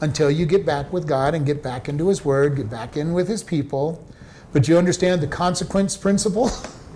until 0.00 0.30
you 0.30 0.46
get 0.46 0.64
back 0.64 0.92
with 0.92 1.06
God 1.06 1.34
and 1.34 1.44
get 1.44 1.62
back 1.62 1.88
into 1.88 2.08
His 2.08 2.24
Word, 2.24 2.56
get 2.56 2.70
back 2.70 2.96
in 2.96 3.12
with 3.12 3.28
His 3.28 3.42
people. 3.42 4.04
But 4.52 4.66
you 4.66 4.78
understand 4.78 5.20
the 5.20 5.26
consequence 5.26 5.96
principle? 5.96 6.50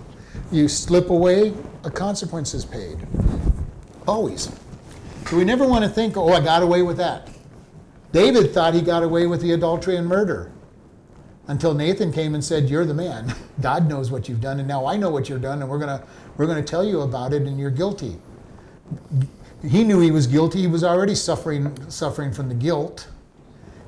you 0.51 0.67
slip 0.67 1.09
away, 1.09 1.53
a 1.83 1.91
consequence 1.91 2.53
is 2.53 2.65
paid. 2.65 2.97
Always. 4.07 4.51
So 5.27 5.37
we 5.37 5.43
never 5.43 5.65
want 5.65 5.83
to 5.83 5.89
think, 5.89 6.17
oh, 6.17 6.29
I 6.29 6.41
got 6.41 6.61
away 6.61 6.81
with 6.81 6.97
that. 6.97 7.29
David 8.11 8.53
thought 8.53 8.73
he 8.73 8.81
got 8.81 9.03
away 9.03 9.27
with 9.27 9.41
the 9.41 9.51
adultery 9.51 9.97
and 9.97 10.07
murder 10.07 10.51
until 11.47 11.73
Nathan 11.73 12.11
came 12.11 12.33
and 12.33 12.43
said, 12.43 12.69
You're 12.69 12.85
the 12.85 12.93
man. 12.93 13.33
God 13.61 13.87
knows 13.87 14.11
what 14.11 14.27
you've 14.29 14.41
done, 14.41 14.59
and 14.59 14.67
now 14.67 14.85
I 14.85 14.97
know 14.97 15.09
what 15.09 15.29
you've 15.29 15.41
done, 15.41 15.61
and 15.61 15.69
we're 15.69 15.79
going 15.79 15.99
to 15.99 16.05
we're 16.37 16.45
going 16.45 16.63
to 16.63 16.69
tell 16.69 16.83
you 16.83 17.01
about 17.01 17.33
it, 17.33 17.43
and 17.43 17.59
you're 17.59 17.71
guilty. 17.71 18.17
He 19.67 19.83
knew 19.83 19.99
he 19.99 20.11
was 20.11 20.27
guilty. 20.27 20.61
He 20.61 20.67
was 20.67 20.83
already 20.83 21.15
suffering 21.15 21.89
suffering 21.89 22.33
from 22.33 22.49
the 22.49 22.55
guilt. 22.55 23.07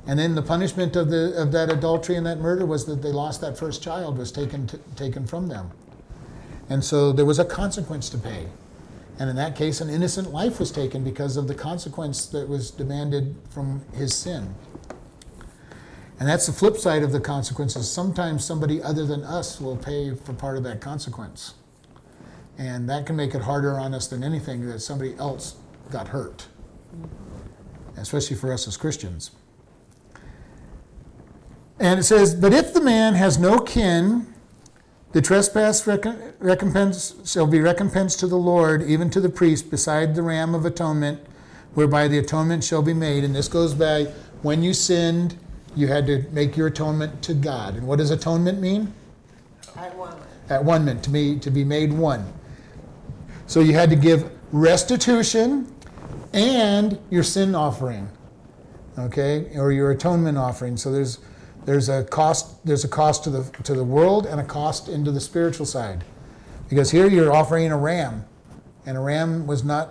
And 0.07 0.17
then 0.17 0.35
the 0.35 0.41
punishment 0.41 0.95
of, 0.95 1.09
the, 1.09 1.33
of 1.39 1.51
that 1.51 1.69
adultery 1.69 2.15
and 2.15 2.25
that 2.25 2.39
murder 2.39 2.65
was 2.65 2.85
that 2.85 3.01
they 3.01 3.11
lost 3.11 3.41
that 3.41 3.57
first 3.57 3.83
child, 3.83 4.17
was 4.17 4.31
taken, 4.31 4.65
t- 4.65 4.77
taken 4.95 5.27
from 5.27 5.49
them. 5.49 5.71
And 6.69 6.83
so 6.83 7.11
there 7.11 7.25
was 7.25 7.39
a 7.39 7.45
consequence 7.45 8.09
to 8.11 8.17
pay. 8.17 8.47
And 9.19 9.29
in 9.29 9.35
that 9.35 9.57
case, 9.57 9.81
an 9.81 9.89
innocent 9.89 10.31
life 10.31 10.59
was 10.59 10.71
taken 10.71 11.03
because 11.03 11.35
of 11.35 11.47
the 11.49 11.55
consequence 11.55 12.25
that 12.27 12.47
was 12.47 12.71
demanded 12.71 13.35
from 13.49 13.83
his 13.93 14.15
sin. 14.15 14.55
And 16.19 16.27
that's 16.27 16.45
the 16.45 16.53
flip 16.53 16.77
side 16.77 17.03
of 17.03 17.11
the 17.11 17.19
consequences. 17.19 17.91
Sometimes 17.91 18.45
somebody 18.45 18.81
other 18.81 19.05
than 19.05 19.23
us 19.23 19.59
will 19.59 19.75
pay 19.75 20.15
for 20.15 20.33
part 20.33 20.55
of 20.55 20.63
that 20.63 20.79
consequence. 20.79 21.55
And 22.57 22.89
that 22.89 23.05
can 23.05 23.15
make 23.15 23.35
it 23.35 23.41
harder 23.41 23.77
on 23.77 23.93
us 23.93 24.07
than 24.07 24.23
anything 24.23 24.65
that 24.67 24.79
somebody 24.79 25.15
else 25.17 25.57
got 25.91 26.09
hurt, 26.09 26.47
especially 27.95 28.35
for 28.35 28.51
us 28.53 28.67
as 28.67 28.77
Christians. 28.77 29.31
And 31.79 31.99
it 31.99 32.03
says, 32.03 32.33
But 32.35 32.53
if 32.53 32.73
the 32.73 32.81
man 32.81 33.13
has 33.13 33.37
no 33.37 33.59
kin, 33.59 34.33
the 35.11 35.21
trespass 35.21 35.85
recom- 35.85 36.33
recompense 36.39 37.15
shall 37.25 37.47
be 37.47 37.59
recompense 37.59 38.15
to 38.17 38.27
the 38.27 38.37
Lord, 38.37 38.83
even 38.83 39.09
to 39.11 39.21
the 39.21 39.29
priest, 39.29 39.69
beside 39.69 40.15
the 40.15 40.23
ram 40.23 40.53
of 40.55 40.65
atonement, 40.65 41.19
whereby 41.73 42.07
the 42.07 42.17
atonement 42.17 42.63
shall 42.63 42.81
be 42.81 42.93
made. 42.93 43.23
And 43.23 43.35
this 43.35 43.47
goes 43.47 43.73
by 43.73 44.05
when 44.41 44.63
you 44.63 44.73
sinned, 44.73 45.37
you 45.75 45.87
had 45.87 46.07
to 46.07 46.25
make 46.31 46.57
your 46.57 46.67
atonement 46.67 47.21
to 47.23 47.33
God. 47.33 47.75
And 47.75 47.87
what 47.87 47.99
does 47.99 48.11
atonement 48.11 48.59
mean? 48.59 48.93
Want 49.95 50.17
it. 50.17 50.51
At 50.51 50.63
one 50.63 50.85
meant 50.85 51.03
to 51.03 51.09
be 51.09 51.37
to 51.39 51.51
be 51.51 51.63
made 51.63 51.93
one. 51.93 52.33
So 53.45 53.59
you 53.59 53.73
had 53.73 53.89
to 53.91 53.95
give 53.95 54.31
restitution 54.51 55.73
and 56.33 56.99
your 57.09 57.23
sin 57.23 57.55
offering, 57.55 58.09
okay, 58.97 59.51
or 59.55 59.71
your 59.71 59.91
atonement 59.91 60.37
offering. 60.37 60.77
So 60.77 60.91
there's 60.91 61.19
there's 61.65 61.89
a 61.89 62.03
cost 62.05 62.65
there's 62.65 62.83
a 62.83 62.87
cost 62.87 63.23
to 63.25 63.29
the 63.29 63.43
to 63.63 63.73
the 63.73 63.83
world 63.83 64.25
and 64.25 64.39
a 64.39 64.43
cost 64.43 64.89
into 64.89 65.11
the 65.11 65.19
spiritual 65.19 65.65
side, 65.65 66.03
because 66.69 66.91
here 66.91 67.07
you're 67.07 67.33
offering 67.33 67.71
a 67.71 67.77
ram, 67.77 68.25
and 68.85 68.97
a 68.97 69.01
ram 69.01 69.47
was 69.47 69.63
not 69.63 69.89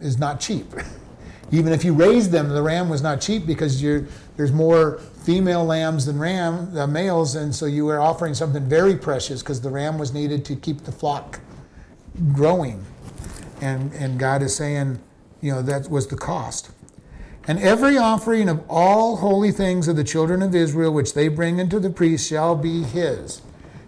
is 0.00 0.18
not 0.18 0.40
cheap. 0.40 0.66
Even 1.50 1.72
if 1.72 1.82
you 1.82 1.94
raised 1.94 2.30
them, 2.30 2.50
the 2.50 2.62
ram 2.62 2.90
was 2.90 3.00
not 3.00 3.22
cheap 3.22 3.46
because 3.46 3.80
there's 3.80 4.52
more 4.52 4.98
female 5.24 5.64
lambs 5.64 6.04
than 6.04 6.18
ram 6.18 6.76
uh, 6.76 6.86
males, 6.86 7.36
and 7.36 7.54
so 7.54 7.64
you 7.64 7.86
were 7.86 7.98
offering 7.98 8.34
something 8.34 8.68
very 8.68 8.96
precious 8.96 9.40
because 9.40 9.60
the 9.62 9.70
ram 9.70 9.96
was 9.96 10.12
needed 10.12 10.44
to 10.44 10.56
keep 10.56 10.84
the 10.84 10.92
flock 10.92 11.40
growing. 12.32 12.84
And, 13.60 13.92
and 13.94 14.18
God 14.18 14.42
is 14.42 14.54
saying, 14.54 15.00
you 15.40 15.52
know, 15.52 15.62
that 15.62 15.90
was 15.90 16.06
the 16.08 16.16
cost. 16.16 16.70
And 17.46 17.58
every 17.60 17.96
offering 17.96 18.48
of 18.48 18.62
all 18.68 19.16
holy 19.16 19.52
things 19.52 19.88
of 19.88 19.96
the 19.96 20.04
children 20.04 20.42
of 20.42 20.54
Israel, 20.54 20.92
which 20.92 21.14
they 21.14 21.28
bring 21.28 21.58
into 21.58 21.80
the 21.80 21.88
priest, 21.88 22.28
shall 22.28 22.54
be 22.54 22.82
his. 22.82 23.40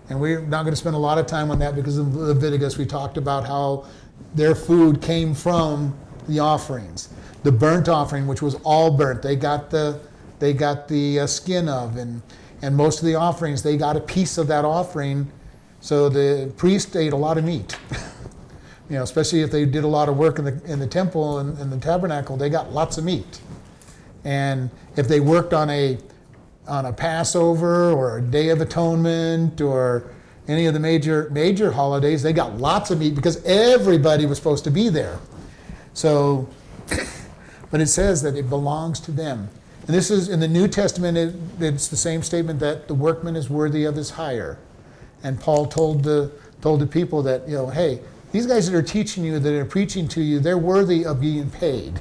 And 0.08 0.20
we're 0.20 0.40
not 0.40 0.62
going 0.62 0.72
to 0.72 0.76
spend 0.76 0.96
a 0.96 0.98
lot 0.98 1.18
of 1.18 1.26
time 1.26 1.50
on 1.50 1.58
that 1.58 1.76
because 1.76 1.98
in 1.98 2.18
Leviticus 2.18 2.78
we 2.78 2.86
talked 2.86 3.16
about 3.16 3.46
how 3.46 3.86
their 4.34 4.54
food 4.54 5.02
came 5.02 5.34
from 5.34 5.96
the 6.26 6.38
offerings. 6.38 7.10
The 7.42 7.52
burnt 7.52 7.88
offering, 7.88 8.26
which 8.26 8.42
was 8.42 8.54
all 8.64 8.90
burnt, 8.90 9.22
they 9.22 9.36
got 9.36 9.70
the 9.70 10.00
they 10.38 10.54
got 10.54 10.88
the 10.88 11.20
uh, 11.20 11.26
skin 11.26 11.68
of, 11.68 11.96
and 11.96 12.22
and 12.62 12.74
most 12.74 13.00
of 13.00 13.06
the 13.06 13.14
offerings 13.14 13.62
they 13.62 13.76
got 13.76 13.96
a 13.96 14.00
piece 14.00 14.38
of 14.38 14.46
that 14.48 14.64
offering. 14.64 15.30
So 15.80 16.08
the 16.08 16.52
priest 16.56 16.96
ate 16.96 17.12
a 17.12 17.16
lot 17.16 17.38
of 17.38 17.44
meat. 17.44 17.76
you 18.90 18.96
know, 18.96 19.04
especially 19.04 19.40
if 19.40 19.52
they 19.52 19.64
did 19.64 19.84
a 19.84 19.88
lot 19.88 20.08
of 20.08 20.16
work 20.16 20.40
in 20.40 20.44
the 20.44 20.60
in 20.64 20.80
the 20.80 20.86
temple 20.86 21.38
and 21.38 21.72
the 21.72 21.78
tabernacle, 21.78 22.36
they 22.36 22.50
got 22.50 22.72
lots 22.72 22.98
of 22.98 23.04
meat. 23.04 23.40
And 24.24 24.68
if 24.96 25.06
they 25.06 25.20
worked 25.20 25.54
on 25.54 25.70
a 25.70 25.96
on 26.66 26.86
a 26.86 26.92
Passover 26.92 27.92
or 27.92 28.18
a 28.18 28.20
Day 28.20 28.48
of 28.48 28.60
Atonement 28.60 29.60
or 29.60 30.10
any 30.48 30.66
of 30.66 30.74
the 30.74 30.80
major 30.80 31.28
major 31.30 31.70
holidays, 31.70 32.22
they 32.22 32.32
got 32.32 32.58
lots 32.58 32.90
of 32.90 32.98
meat 32.98 33.14
because 33.14 33.42
everybody 33.44 34.26
was 34.26 34.38
supposed 34.38 34.64
to 34.64 34.72
be 34.72 34.88
there. 34.88 35.20
So, 35.94 36.48
but 37.70 37.80
it 37.80 37.86
says 37.86 38.22
that 38.22 38.34
it 38.34 38.50
belongs 38.50 38.98
to 39.00 39.12
them. 39.12 39.48
And 39.86 39.96
this 39.96 40.10
is 40.10 40.28
in 40.28 40.40
the 40.40 40.48
New 40.48 40.66
Testament. 40.66 41.16
It, 41.16 41.34
it's 41.60 41.86
the 41.86 41.96
same 41.96 42.24
statement 42.24 42.58
that 42.58 42.88
the 42.88 42.94
workman 42.94 43.36
is 43.36 43.48
worthy 43.48 43.84
of 43.84 43.94
his 43.94 44.10
hire. 44.10 44.58
And 45.22 45.40
Paul 45.40 45.66
told 45.66 46.02
the 46.02 46.32
told 46.60 46.80
the 46.80 46.86
people 46.86 47.22
that 47.22 47.48
you 47.48 47.54
know, 47.54 47.68
hey, 47.68 48.00
these 48.32 48.46
guys 48.46 48.70
that 48.70 48.76
are 48.76 48.82
teaching 48.82 49.24
you, 49.24 49.38
that 49.38 49.52
are 49.52 49.64
preaching 49.64 50.06
to 50.08 50.22
you, 50.22 50.40
they're 50.40 50.58
worthy 50.58 51.04
of 51.04 51.20
being 51.20 51.50
paid. 51.50 52.00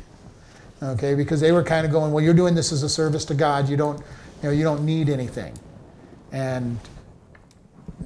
Okay, 0.82 1.14
because 1.14 1.42
they 1.42 1.52
were 1.52 1.64
kind 1.64 1.86
of 1.86 1.92
going, 1.92 2.14
well, 2.14 2.24
you're 2.24 2.34
doing 2.34 2.56
this 2.56 2.72
as 2.72 2.84
a 2.84 2.90
service 2.90 3.26
to 3.26 3.34
God. 3.34 3.68
You 3.68 3.76
don't, 3.76 3.98
you 4.42 4.44
know, 4.44 4.52
you 4.52 4.64
don't 4.64 4.86
need 4.86 5.10
anything. 5.10 5.54
And 6.32 6.80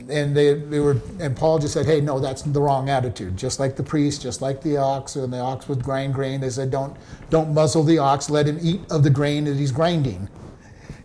and 0.09 0.35
they, 0.35 0.55
they 0.55 0.79
were 0.79 0.99
and 1.19 1.35
Paul 1.35 1.59
just 1.59 1.73
said, 1.73 1.85
hey, 1.85 2.01
no, 2.01 2.19
that's 2.19 2.41
the 2.41 2.59
wrong 2.59 2.89
attitude. 2.89 3.37
Just 3.37 3.59
like 3.59 3.75
the 3.75 3.83
priest, 3.83 4.23
just 4.23 4.41
like 4.41 4.63
the 4.63 4.77
ox, 4.77 5.15
and 5.15 5.31
the 5.31 5.37
ox 5.37 5.67
would 5.69 5.83
grind 5.83 6.15
grain. 6.15 6.41
They 6.41 6.49
said, 6.49 6.71
don't 6.71 6.97
don't 7.29 7.53
muzzle 7.53 7.83
the 7.83 7.99
ox. 7.99 8.29
Let 8.29 8.47
him 8.47 8.57
eat 8.61 8.81
of 8.89 9.03
the 9.03 9.11
grain 9.11 9.43
that 9.45 9.55
he's 9.55 9.71
grinding. 9.71 10.27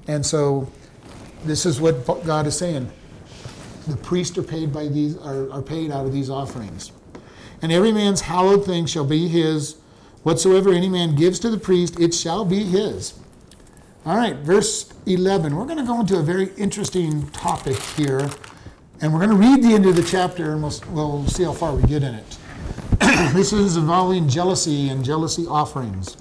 And 0.07 0.25
so, 0.25 0.71
this 1.45 1.67
is 1.67 1.83
what 1.83 2.07
God 2.25 2.47
is 2.47 2.57
saying. 2.57 2.91
The 3.89 3.97
priests 3.99 4.39
are 4.39 4.43
paid 4.43 4.73
by 4.73 4.89
these 4.89 5.19
are, 5.19 5.51
are 5.53 5.63
paid 5.63 5.91
out 5.91 6.07
of 6.07 6.13
these 6.15 6.31
offerings. 6.31 6.93
And 7.63 7.73
every 7.73 7.93
man's 7.93 8.23
hallowed 8.23 8.65
thing 8.65 8.87
shall 8.87 9.05
be 9.05 9.29
his. 9.29 9.77
Whatsoever 10.23 10.73
any 10.73 10.89
man 10.89 11.15
gives 11.15 11.39
to 11.41 11.51
the 11.51 11.59
priest, 11.59 11.99
it 11.99 12.15
shall 12.15 12.45
be 12.45 12.65
his. 12.65 13.19
All 14.07 14.17
right, 14.17 14.37
verse 14.37 14.93
11. 15.07 15.55
We're 15.55 15.65
going 15.65 15.79
to 15.79 15.85
go 15.85 16.01
into 16.01 16.19
a 16.19 16.23
very 16.23 16.51
interesting 16.57 17.29
topic 17.31 17.77
here. 17.77 18.29
And 19.01 19.13
we're 19.13 19.25
going 19.25 19.31
to 19.31 19.37
read 19.37 19.63
the 19.63 19.75
end 19.75 19.87
of 19.87 19.95
the 19.95 20.03
chapter 20.03 20.53
and 20.53 20.63
we'll, 20.63 20.75
we'll 20.91 21.27
see 21.29 21.45
how 21.45 21.53
far 21.53 21.75
we 21.75 21.83
get 21.83 22.03
in 22.03 22.15
it. 22.15 22.39
this 23.33 23.53
is 23.53 23.77
involving 23.77 24.29
jealousy 24.29 24.89
and 24.89 25.05
jealousy 25.05 25.47
offerings. 25.47 26.17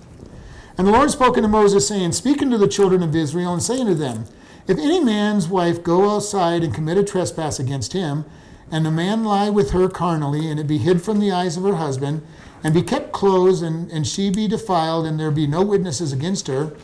And 0.78 0.86
the 0.86 0.92
Lord 0.92 1.10
spoke 1.10 1.38
unto 1.38 1.50
Moses, 1.50 1.88
saying, 1.88 2.12
Speak 2.12 2.42
unto 2.42 2.58
the 2.58 2.68
children 2.68 3.02
of 3.02 3.16
Israel, 3.16 3.52
and 3.54 3.64
say 3.64 3.80
unto 3.80 3.96
them, 3.96 4.26
If 4.68 4.78
any 4.78 5.00
man's 5.00 5.48
wife 5.48 5.82
go 5.82 6.16
outside 6.16 6.64
and 6.64 6.74
commit 6.74 7.00
a 7.00 7.04
trespass 7.04 7.60
against 7.60 7.94
him, 7.94 8.26
and 8.72 8.86
the 8.86 8.92
man 8.92 9.24
lie 9.24 9.50
with 9.50 9.72
her 9.72 9.88
carnally, 9.88 10.50
and 10.50 10.60
it 10.60 10.68
be 10.68 10.78
hid 10.78 11.02
from 11.02 11.20
the 11.20 11.32
eyes 11.32 11.58
of 11.58 11.64
her 11.64 11.76
husband, 11.76 12.26
and 12.64 12.74
be 12.74 12.82
kept 12.82 13.12
close, 13.12 13.62
and, 13.62 13.90
and 13.92 14.08
she 14.08 14.30
be 14.30 14.48
defiled, 14.48 15.06
and 15.06 15.20
there 15.20 15.32
be 15.32 15.48
no 15.48 15.62
witnesses 15.62 16.12
against 16.12 16.48
her, 16.48 16.76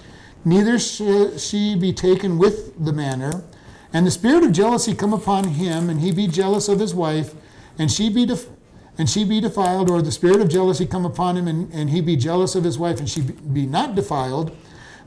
neither 0.45 0.79
shall 0.79 1.37
she 1.37 1.75
be 1.75 1.91
taken 1.91 2.37
with 2.37 2.73
the 2.83 2.93
manner, 2.93 3.43
and 3.91 4.07
the 4.07 4.11
spirit 4.11 4.43
of 4.43 4.51
jealousy 4.51 4.95
come 4.95 5.13
upon 5.13 5.49
him, 5.49 5.89
and 5.89 5.99
he 5.99 6.11
be 6.11 6.27
jealous 6.27 6.67
of 6.67 6.79
his 6.79 6.93
wife, 6.93 7.33
and 7.77 7.91
she 7.91 8.09
be 8.09 8.25
def- 8.25 8.49
and 8.95 9.09
she 9.09 9.23
be 9.23 9.41
defiled, 9.41 9.89
or 9.89 10.03
the 10.03 10.11
spirit 10.11 10.39
of 10.39 10.49
jealousy 10.49 10.85
come 10.85 11.03
upon 11.03 11.35
him, 11.35 11.47
and, 11.47 11.73
and 11.73 11.89
he 11.89 11.99
be 11.99 12.15
jealous 12.15 12.53
of 12.53 12.63
his 12.63 12.77
wife, 12.77 12.99
and 12.99 13.09
she 13.09 13.21
be 13.21 13.65
not 13.65 13.95
defiled, 13.95 14.55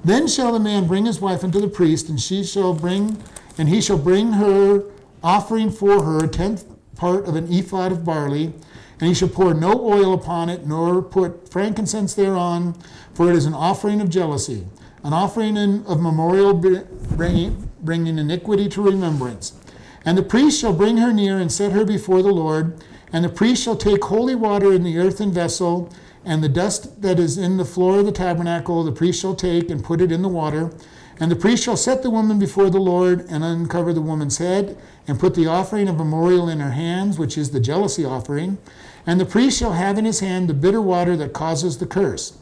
then 0.04 0.26
shall 0.26 0.52
the 0.52 0.58
man 0.58 0.88
bring 0.88 1.06
his 1.06 1.20
wife 1.20 1.44
unto 1.44 1.60
the 1.60 1.68
priest, 1.68 2.08
and 2.08 2.20
she 2.20 2.42
shall 2.42 2.74
bring, 2.74 3.22
and 3.56 3.68
he 3.68 3.80
shall 3.80 3.96
bring 3.96 4.32
her 4.32 4.82
offering 5.22 5.70
for 5.70 6.02
her 6.02 6.24
a 6.24 6.28
tenth 6.28 6.64
part 6.94 7.26
of 7.26 7.36
an 7.36 7.52
ephah 7.52 7.88
of 7.88 8.04
barley, 8.04 8.52
and 8.98 9.08
he 9.08 9.14
shall 9.14 9.28
pour 9.28 9.52
no 9.52 9.72
oil 9.84 10.14
upon 10.14 10.48
it, 10.48 10.66
nor 10.66 11.02
put 11.02 11.50
frankincense 11.50 12.14
thereon, 12.14 12.74
for 13.14 13.30
it 13.30 13.36
is 13.36 13.44
an 13.44 13.54
offering 13.54 14.00
of 14.00 14.08
jealousy, 14.08 14.66
an 15.02 15.12
offering 15.12 15.56
in, 15.56 15.84
of 15.86 16.00
memorial 16.00 16.54
bringing, 16.54 17.70
bringing 17.80 18.18
iniquity 18.18 18.68
to 18.70 18.82
remembrance. 18.82 19.52
And 20.06 20.16
the 20.16 20.22
priest 20.22 20.60
shall 20.60 20.72
bring 20.72 20.98
her 20.98 21.12
near 21.12 21.38
and 21.38 21.50
set 21.50 21.72
her 21.72 21.84
before 21.84 22.22
the 22.22 22.32
Lord. 22.32 22.82
And 23.12 23.24
the 23.24 23.28
priest 23.28 23.62
shall 23.62 23.76
take 23.76 24.04
holy 24.04 24.34
water 24.34 24.72
in 24.72 24.84
the 24.84 24.98
earthen 24.98 25.32
vessel, 25.32 25.92
and 26.24 26.42
the 26.42 26.48
dust 26.48 27.02
that 27.02 27.18
is 27.18 27.38
in 27.38 27.56
the 27.56 27.64
floor 27.64 28.00
of 28.00 28.06
the 28.06 28.12
tabernacle, 28.12 28.82
the 28.82 28.92
priest 28.92 29.20
shall 29.20 29.34
take 29.34 29.70
and 29.70 29.84
put 29.84 30.00
it 30.00 30.10
in 30.10 30.22
the 30.22 30.28
water. 30.28 30.72
And 31.18 31.30
the 31.30 31.36
priest 31.36 31.64
shall 31.64 31.76
set 31.76 32.02
the 32.02 32.10
woman 32.10 32.38
before 32.38 32.68
the 32.68 32.80
Lord 32.80 33.26
and 33.30 33.42
uncover 33.42 33.92
the 33.92 34.02
woman's 34.02 34.38
head 34.38 34.76
and 35.08 35.18
put 35.18 35.34
the 35.34 35.46
offering 35.46 35.88
of 35.88 35.96
memorial 35.96 36.48
in 36.48 36.60
her 36.60 36.72
hands, 36.72 37.18
which 37.18 37.38
is 37.38 37.50
the 37.50 37.60
jealousy 37.60 38.04
offering. 38.04 38.58
And 39.06 39.18
the 39.18 39.24
priest 39.24 39.58
shall 39.58 39.72
have 39.72 39.98
in 39.98 40.04
his 40.04 40.20
hand 40.20 40.48
the 40.48 40.54
bitter 40.54 40.82
water 40.82 41.16
that 41.16 41.32
causes 41.32 41.78
the 41.78 41.86
curse. 41.86 42.36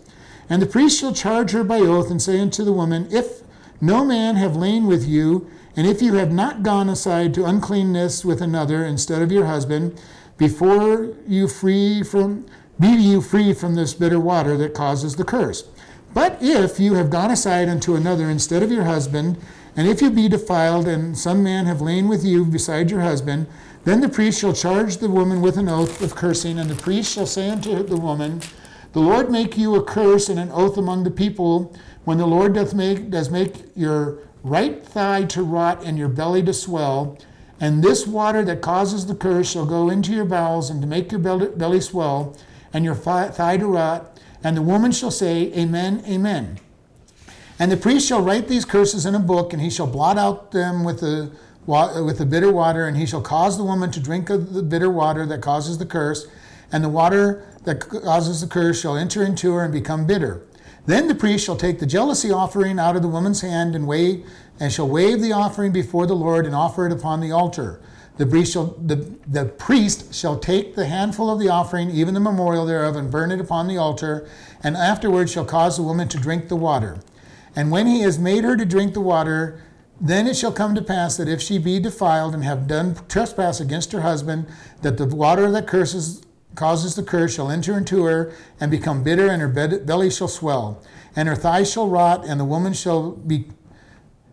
And 0.50 0.60
the 0.60 0.66
priest 0.66 0.98
shall 0.98 1.12
charge 1.12 1.52
her 1.52 1.62
by 1.62 1.80
oath 1.80 2.10
and 2.10 2.20
say 2.20 2.40
unto 2.40 2.64
the 2.64 2.72
woman, 2.72 3.06
If 3.10 3.42
no 3.80 4.04
man 4.04 4.36
have 4.36 4.56
lain 4.56 4.86
with 4.86 5.06
you, 5.06 5.48
and 5.76 5.86
if 5.86 6.02
you 6.02 6.14
have 6.14 6.32
not 6.32 6.62
gone 6.62 6.88
aside 6.88 7.34
to 7.34 7.44
uncleanness 7.44 8.24
with 8.24 8.40
another 8.40 8.84
instead 8.84 9.22
of 9.22 9.32
your 9.32 9.46
husband, 9.46 10.00
before 10.36 11.14
you 11.26 11.48
free 11.48 12.02
from 12.02 12.46
be 12.78 12.88
you 12.88 13.20
free 13.20 13.52
from 13.52 13.76
this 13.76 13.94
bitter 13.94 14.18
water 14.18 14.56
that 14.56 14.74
causes 14.74 15.14
the 15.14 15.24
curse. 15.24 15.64
But 16.14 16.38
if 16.40 16.78
you 16.78 16.94
have 16.94 17.10
gone 17.10 17.32
aside 17.32 17.68
unto 17.68 17.96
another 17.96 18.30
instead 18.30 18.62
of 18.62 18.70
your 18.70 18.84
husband, 18.84 19.36
and 19.76 19.88
if 19.88 20.00
you 20.00 20.10
be 20.10 20.28
defiled, 20.28 20.86
and 20.86 21.18
some 21.18 21.42
man 21.42 21.66
have 21.66 21.80
lain 21.80 22.08
with 22.08 22.24
you 22.24 22.44
beside 22.44 22.88
your 22.90 23.00
husband, 23.00 23.48
then 23.84 24.00
the 24.00 24.08
priest 24.08 24.40
shall 24.40 24.52
charge 24.52 24.98
the 24.98 25.10
woman 25.10 25.42
with 25.42 25.58
an 25.58 25.68
oath 25.68 26.00
of 26.00 26.14
cursing, 26.14 26.58
and 26.58 26.70
the 26.70 26.80
priest 26.80 27.12
shall 27.12 27.26
say 27.26 27.50
unto 27.50 27.82
the 27.82 27.96
woman, 27.96 28.40
The 28.92 29.00
Lord 29.00 29.28
make 29.28 29.58
you 29.58 29.74
a 29.74 29.82
curse 29.82 30.28
and 30.28 30.38
an 30.38 30.52
oath 30.52 30.78
among 30.78 31.02
the 31.02 31.10
people, 31.10 31.74
when 32.04 32.18
the 32.18 32.26
Lord 32.26 32.54
doth 32.54 32.74
make 32.74 33.10
does 33.10 33.30
make 33.30 33.64
your 33.74 34.18
right 34.44 34.84
thigh 34.84 35.24
to 35.24 35.42
rot 35.42 35.82
and 35.84 35.98
your 35.98 36.08
belly 36.08 36.42
to 36.44 36.52
swell, 36.52 37.18
and 37.60 37.82
this 37.82 38.06
water 38.06 38.44
that 38.44 38.60
causes 38.60 39.06
the 39.06 39.14
curse 39.14 39.50
shall 39.50 39.66
go 39.66 39.88
into 39.88 40.12
your 40.12 40.24
bowels 40.24 40.70
and 40.70 40.80
to 40.80 40.86
make 40.86 41.10
your 41.10 41.20
belly, 41.20 41.80
swell, 41.80 42.36
and 42.72 42.84
your 42.84 42.94
thigh 42.94 43.56
to 43.56 43.66
rot, 43.66 44.13
and 44.44 44.56
the 44.56 44.62
woman 44.62 44.92
shall 44.92 45.10
say, 45.10 45.50
Amen, 45.54 46.04
Amen. 46.06 46.58
And 47.58 47.72
the 47.72 47.76
priest 47.76 48.06
shall 48.06 48.20
write 48.20 48.48
these 48.48 48.64
curses 48.64 49.06
in 49.06 49.14
a 49.14 49.20
book, 49.20 49.52
and 49.52 49.62
he 49.62 49.70
shall 49.70 49.86
blot 49.86 50.18
out 50.18 50.52
them 50.52 50.84
with 50.84 51.00
the 51.00 51.32
with 51.66 52.18
the 52.18 52.26
bitter 52.26 52.52
water, 52.52 52.86
and 52.86 52.96
he 52.96 53.06
shall 53.06 53.22
cause 53.22 53.56
the 53.56 53.64
woman 53.64 53.90
to 53.90 53.98
drink 53.98 54.28
of 54.28 54.52
the 54.52 54.62
bitter 54.62 54.90
water 54.90 55.24
that 55.24 55.40
causes 55.40 55.78
the 55.78 55.86
curse, 55.86 56.26
and 56.70 56.84
the 56.84 56.90
water 56.90 57.46
that 57.64 57.80
causes 57.80 58.42
the 58.42 58.46
curse 58.46 58.78
shall 58.78 58.96
enter 58.96 59.22
into 59.24 59.54
her 59.54 59.64
and 59.64 59.72
become 59.72 60.06
bitter. 60.06 60.42
Then 60.84 61.08
the 61.08 61.14
priest 61.14 61.46
shall 61.46 61.56
take 61.56 61.78
the 61.78 61.86
jealousy 61.86 62.30
offering 62.30 62.78
out 62.78 62.96
of 62.96 63.02
the 63.02 63.08
woman's 63.08 63.40
hand 63.40 63.74
and 63.74 63.86
wave, 63.86 64.28
and 64.60 64.70
shall 64.70 64.88
wave 64.88 65.22
the 65.22 65.32
offering 65.32 65.72
before 65.72 66.06
the 66.06 66.14
Lord 66.14 66.44
and 66.44 66.54
offer 66.54 66.86
it 66.86 66.92
upon 66.92 67.20
the 67.20 67.32
altar. 67.32 67.80
The 68.16 68.26
priest 68.26 68.52
shall 68.52 68.66
the, 68.80 68.96
the 69.26 69.46
priest 69.46 70.14
shall 70.14 70.38
take 70.38 70.76
the 70.76 70.86
handful 70.86 71.30
of 71.30 71.40
the 71.40 71.48
offering, 71.48 71.90
even 71.90 72.14
the 72.14 72.20
memorial 72.20 72.64
thereof, 72.64 72.94
and 72.94 73.10
burn 73.10 73.32
it 73.32 73.40
upon 73.40 73.66
the 73.66 73.76
altar, 73.76 74.28
and 74.62 74.76
afterwards 74.76 75.32
shall 75.32 75.44
cause 75.44 75.76
the 75.76 75.82
woman 75.82 76.08
to 76.08 76.18
drink 76.18 76.48
the 76.48 76.56
water. 76.56 77.00
And 77.56 77.70
when 77.70 77.86
he 77.86 78.00
has 78.00 78.18
made 78.18 78.44
her 78.44 78.56
to 78.56 78.64
drink 78.64 78.94
the 78.94 79.00
water, 79.00 79.60
then 80.00 80.26
it 80.26 80.36
shall 80.36 80.52
come 80.52 80.74
to 80.74 80.82
pass 80.82 81.16
that 81.16 81.28
if 81.28 81.40
she 81.40 81.58
be 81.58 81.80
defiled 81.80 82.34
and 82.34 82.44
have 82.44 82.66
done 82.66 82.96
trespass 83.08 83.60
against 83.60 83.92
her 83.92 84.00
husband, 84.02 84.46
that 84.82 84.96
the 84.96 85.06
water 85.06 85.50
that 85.50 85.66
curses 85.66 86.22
causes 86.54 86.94
the 86.94 87.02
curse 87.02 87.34
shall 87.34 87.50
enter 87.50 87.76
into 87.76 88.04
her 88.04 88.32
and 88.60 88.70
become 88.70 89.02
bitter, 89.02 89.28
and 89.28 89.42
her 89.42 89.48
belly 89.48 90.10
shall 90.10 90.28
swell, 90.28 90.80
and 91.16 91.28
her 91.28 91.34
thighs 91.34 91.72
shall 91.72 91.88
rot, 91.88 92.24
and 92.24 92.38
the 92.38 92.44
woman 92.44 92.72
shall 92.72 93.10
be 93.10 93.46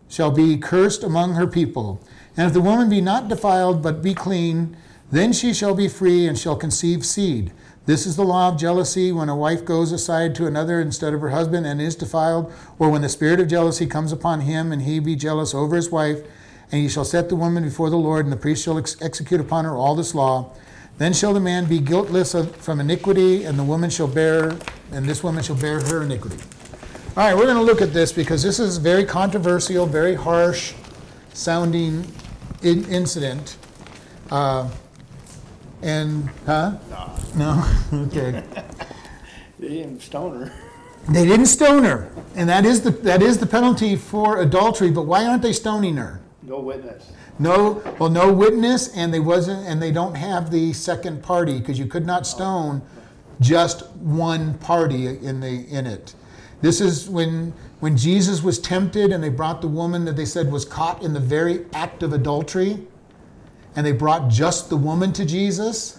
shall 0.08 0.30
be 0.30 0.58
cursed 0.58 1.02
among 1.02 1.34
her 1.34 1.46
people. 1.46 1.98
And 2.36 2.46
if 2.46 2.52
the 2.52 2.60
woman 2.60 2.88
be 2.88 3.00
not 3.00 3.28
defiled, 3.28 3.82
but 3.82 4.02
be 4.02 4.14
clean, 4.14 4.76
then 5.10 5.32
she 5.32 5.52
shall 5.52 5.74
be 5.74 5.88
free 5.88 6.26
and 6.26 6.38
shall 6.38 6.56
conceive 6.56 7.04
seed. 7.04 7.52
This 7.84 8.06
is 8.06 8.16
the 8.16 8.24
law 8.24 8.48
of 8.48 8.58
jealousy 8.58 9.12
when 9.12 9.28
a 9.28 9.36
wife 9.36 9.64
goes 9.64 9.92
aside 9.92 10.34
to 10.36 10.46
another 10.46 10.80
instead 10.80 11.12
of 11.12 11.20
her 11.20 11.30
husband 11.30 11.66
and 11.66 11.82
is 11.82 11.96
defiled, 11.96 12.52
or 12.78 12.88
when 12.88 13.02
the 13.02 13.08
spirit 13.08 13.40
of 13.40 13.48
jealousy 13.48 13.86
comes 13.86 14.12
upon 14.12 14.40
him 14.40 14.72
and 14.72 14.82
he 14.82 15.00
be 15.00 15.16
jealous 15.16 15.52
over 15.54 15.76
his 15.76 15.90
wife. 15.90 16.20
And 16.70 16.80
he 16.80 16.88
shall 16.88 17.04
set 17.04 17.28
the 17.28 17.36
woman 17.36 17.64
before 17.64 17.90
the 17.90 17.98
Lord, 17.98 18.24
and 18.24 18.32
the 18.32 18.38
priest 18.38 18.64
shall 18.64 18.78
ex- 18.78 18.96
execute 19.02 19.40
upon 19.40 19.66
her 19.66 19.76
all 19.76 19.94
this 19.94 20.14
law. 20.14 20.54
Then 20.96 21.12
shall 21.12 21.34
the 21.34 21.40
man 21.40 21.66
be 21.66 21.80
guiltless 21.80 22.32
of, 22.32 22.56
from 22.56 22.80
iniquity, 22.80 23.44
and 23.44 23.58
the 23.58 23.64
woman 23.64 23.90
shall 23.90 24.08
bear, 24.08 24.56
and 24.92 25.06
this 25.06 25.22
woman 25.22 25.42
shall 25.42 25.56
bear 25.56 25.80
her 25.80 26.04
iniquity. 26.04 26.38
All 27.14 27.24
right, 27.24 27.36
we're 27.36 27.44
going 27.44 27.56
to 27.56 27.62
look 27.62 27.82
at 27.82 27.92
this 27.92 28.10
because 28.10 28.42
this 28.42 28.58
is 28.58 28.78
very 28.78 29.04
controversial, 29.04 29.84
very 29.84 30.14
harsh 30.14 30.72
sounding 31.32 32.06
in- 32.62 32.84
incident. 32.88 33.56
Uh, 34.30 34.68
and, 35.82 36.30
huh? 36.46 36.78
No. 37.34 37.64
okay. 38.06 38.42
They 39.58 39.68
didn't 39.68 40.00
stone 40.00 40.46
her. 40.46 40.52
They 41.08 41.26
didn't 41.26 41.46
stone 41.46 41.82
her, 41.82 42.12
and 42.36 42.48
that 42.48 42.64
is 42.64 42.82
the 42.82 42.90
that 42.90 43.22
is 43.22 43.38
the 43.38 43.46
penalty 43.46 43.96
for 43.96 44.40
adultery. 44.40 44.90
But 44.90 45.02
why 45.02 45.26
aren't 45.26 45.42
they 45.42 45.52
stoning 45.52 45.96
her? 45.96 46.20
No 46.42 46.60
witness. 46.60 47.10
No, 47.38 47.82
well, 47.98 48.10
no 48.10 48.32
witness, 48.32 48.94
and 48.94 49.12
they 49.12 49.18
wasn't, 49.18 49.66
and 49.66 49.82
they 49.82 49.90
don't 49.90 50.14
have 50.14 50.50
the 50.52 50.72
second 50.72 51.22
party 51.22 51.58
because 51.58 51.78
you 51.78 51.86
could 51.86 52.06
not 52.06 52.24
stone 52.26 52.82
just 53.40 53.86
one 53.96 54.54
party 54.58 55.06
in 55.06 55.40
the 55.40 55.66
in 55.68 55.86
it. 55.86 56.14
This 56.62 56.80
is 56.80 57.10
when 57.10 57.52
when 57.80 57.96
Jesus 57.96 58.42
was 58.42 58.60
tempted, 58.60 59.10
and 59.10 59.22
they 59.22 59.28
brought 59.28 59.60
the 59.60 59.68
woman 59.68 60.04
that 60.04 60.16
they 60.16 60.24
said 60.24 60.50
was 60.50 60.64
caught 60.64 61.02
in 61.02 61.12
the 61.12 61.20
very 61.20 61.66
act 61.74 62.04
of 62.04 62.12
adultery, 62.12 62.78
and 63.74 63.84
they 63.84 63.90
brought 63.92 64.30
just 64.30 64.70
the 64.70 64.76
woman 64.76 65.12
to 65.14 65.26
Jesus. 65.26 65.98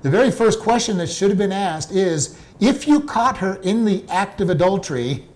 The 0.00 0.08
very 0.08 0.30
first 0.30 0.60
question 0.60 0.96
that 0.96 1.08
should 1.08 1.28
have 1.28 1.36
been 1.36 1.52
asked 1.52 1.92
is, 1.92 2.38
if 2.58 2.88
you 2.88 3.00
caught 3.00 3.36
her 3.38 3.56
in 3.56 3.84
the 3.84 4.02
act 4.08 4.40
of 4.40 4.48
adultery, 4.48 5.26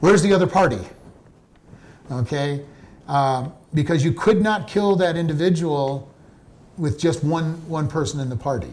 where's 0.00 0.22
the 0.22 0.32
other 0.32 0.48
party? 0.48 0.80
Okay, 2.10 2.64
uh, 3.06 3.48
because 3.72 4.04
you 4.04 4.12
could 4.12 4.42
not 4.42 4.66
kill 4.66 4.96
that 4.96 5.16
individual 5.16 6.12
with 6.76 6.98
just 6.98 7.22
one 7.22 7.54
one 7.68 7.86
person 7.86 8.18
in 8.18 8.28
the 8.28 8.36
party. 8.36 8.72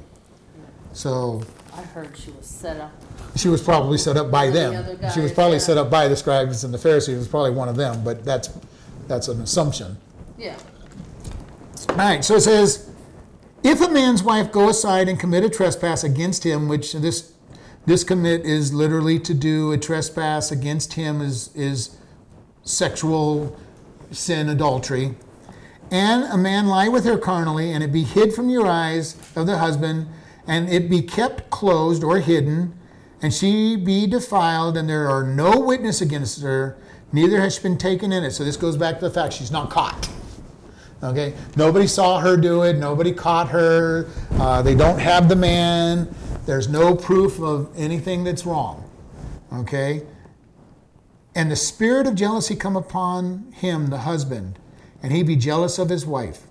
So 0.93 1.43
I 1.75 1.83
heard 1.83 2.17
she 2.17 2.31
was 2.31 2.47
set 2.47 2.77
up. 2.77 3.04
She 3.35 3.49
was 3.49 3.61
probably 3.61 3.97
set 3.97 4.17
up 4.17 4.31
by 4.31 4.45
By 4.45 4.47
the 4.47 4.53
them. 4.53 4.75
other 4.75 5.11
She 5.11 5.19
was 5.19 5.31
guys, 5.31 5.33
probably 5.33 5.57
yeah. 5.57 5.63
set 5.63 5.77
up 5.77 5.89
by 5.89 6.07
the 6.07 6.15
scribes 6.15 6.63
and 6.63 6.73
the 6.73 6.77
Pharisees. 6.77 7.15
It 7.15 7.17
was 7.17 7.27
probably 7.27 7.51
one 7.51 7.69
of 7.69 7.75
them, 7.75 8.03
but 8.03 8.23
that's 8.23 8.49
that's 9.07 9.27
an 9.27 9.41
assumption. 9.41 9.97
Yeah. 10.37 10.57
All 11.89 11.95
right, 11.97 12.25
so 12.25 12.35
it 12.35 12.41
says, 12.41 12.89
if 13.63 13.79
a 13.81 13.89
man's 13.89 14.23
wife 14.23 14.51
go 14.51 14.69
aside 14.69 15.07
and 15.07 15.19
commit 15.19 15.43
a 15.43 15.49
trespass 15.49 16.03
against 16.03 16.43
him, 16.43 16.67
which 16.67 16.93
this 16.93 17.33
this 17.85 18.03
commit 18.03 18.45
is 18.45 18.73
literally 18.73 19.19
to 19.19 19.33
do 19.33 19.71
a 19.71 19.77
trespass 19.77 20.51
against 20.51 20.93
him 20.93 21.21
is 21.21 21.55
is 21.55 21.97
sexual 22.63 23.57
sin, 24.11 24.49
adultery, 24.49 25.15
and 25.91 26.23
a 26.25 26.37
man 26.37 26.67
lie 26.67 26.87
with 26.87 27.05
her 27.05 27.17
carnally, 27.17 27.71
and 27.71 27.83
it 27.83 27.91
be 27.91 28.03
hid 28.03 28.33
from 28.33 28.49
your 28.49 28.67
eyes 28.67 29.15
of 29.35 29.45
the 29.45 29.57
husband, 29.57 30.07
and 30.47 30.69
it 30.69 30.89
be 30.89 31.01
kept 31.01 31.49
closed 31.49 32.03
or 32.03 32.19
hidden, 32.19 32.73
and 33.25 33.33
she 33.33 33.75
be 33.75 34.05
defiled, 34.05 34.77
and 34.77 34.87
there 34.87 35.09
are 35.09 35.23
no 35.23 35.59
witness 35.59 35.99
against 35.99 36.43
her, 36.43 36.77
neither 37.11 37.41
has 37.41 37.55
she 37.55 37.63
been 37.63 37.75
taken 37.75 38.13
in 38.13 38.23
it. 38.23 38.29
So 38.29 38.43
this 38.43 38.55
goes 38.55 38.77
back 38.77 38.99
to 38.99 39.05
the 39.07 39.11
fact 39.11 39.33
she's 39.33 39.49
not 39.49 39.71
caught. 39.71 40.07
Okay, 41.01 41.33
nobody 41.55 41.87
saw 41.87 42.19
her 42.19 42.37
do 42.37 42.61
it. 42.61 42.73
Nobody 42.73 43.11
caught 43.11 43.49
her. 43.49 44.07
Uh, 44.33 44.61
they 44.61 44.75
don't 44.75 44.99
have 44.99 45.27
the 45.27 45.35
man. 45.35 46.13
There's 46.45 46.67
no 46.67 46.95
proof 46.95 47.39
of 47.41 47.71
anything 47.75 48.23
that's 48.23 48.45
wrong. 48.45 48.87
Okay, 49.51 50.03
and 51.33 51.49
the 51.49 51.55
spirit 51.55 52.05
of 52.05 52.13
jealousy 52.13 52.55
come 52.55 52.75
upon 52.75 53.51
him, 53.53 53.87
the 53.87 54.01
husband, 54.01 54.59
and 55.01 55.11
he 55.11 55.23
be 55.23 55.35
jealous 55.35 55.79
of 55.79 55.89
his 55.89 56.05
wife. 56.05 56.43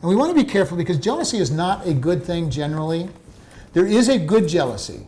And 0.00 0.10
we 0.10 0.16
want 0.16 0.36
to 0.36 0.44
be 0.44 0.50
careful 0.50 0.76
because 0.76 0.98
jealousy 0.98 1.38
is 1.38 1.52
not 1.52 1.86
a 1.86 1.94
good 1.94 2.24
thing 2.24 2.50
generally. 2.50 3.10
There 3.74 3.86
is 3.86 4.08
a 4.08 4.18
good 4.18 4.48
jealousy. 4.48 5.06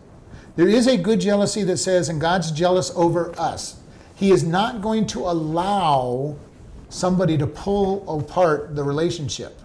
There 0.57 0.69
is 0.69 0.87
a 0.87 0.97
good 0.97 1.21
jealousy 1.21 1.63
that 1.65 1.77
says, 1.77 2.09
and 2.09 2.21
God's 2.21 2.51
jealous 2.51 2.91
over 2.97 3.39
us. 3.39 3.79
He 4.15 4.33
is 4.33 4.43
not 4.43 4.81
going 4.81 5.07
to 5.09 5.21
allow 5.21 6.37
somebody 6.89 7.37
to 7.37 7.47
pull 7.47 8.21
apart 8.21 8.75
the 8.75 8.83
relationship. 8.83 9.61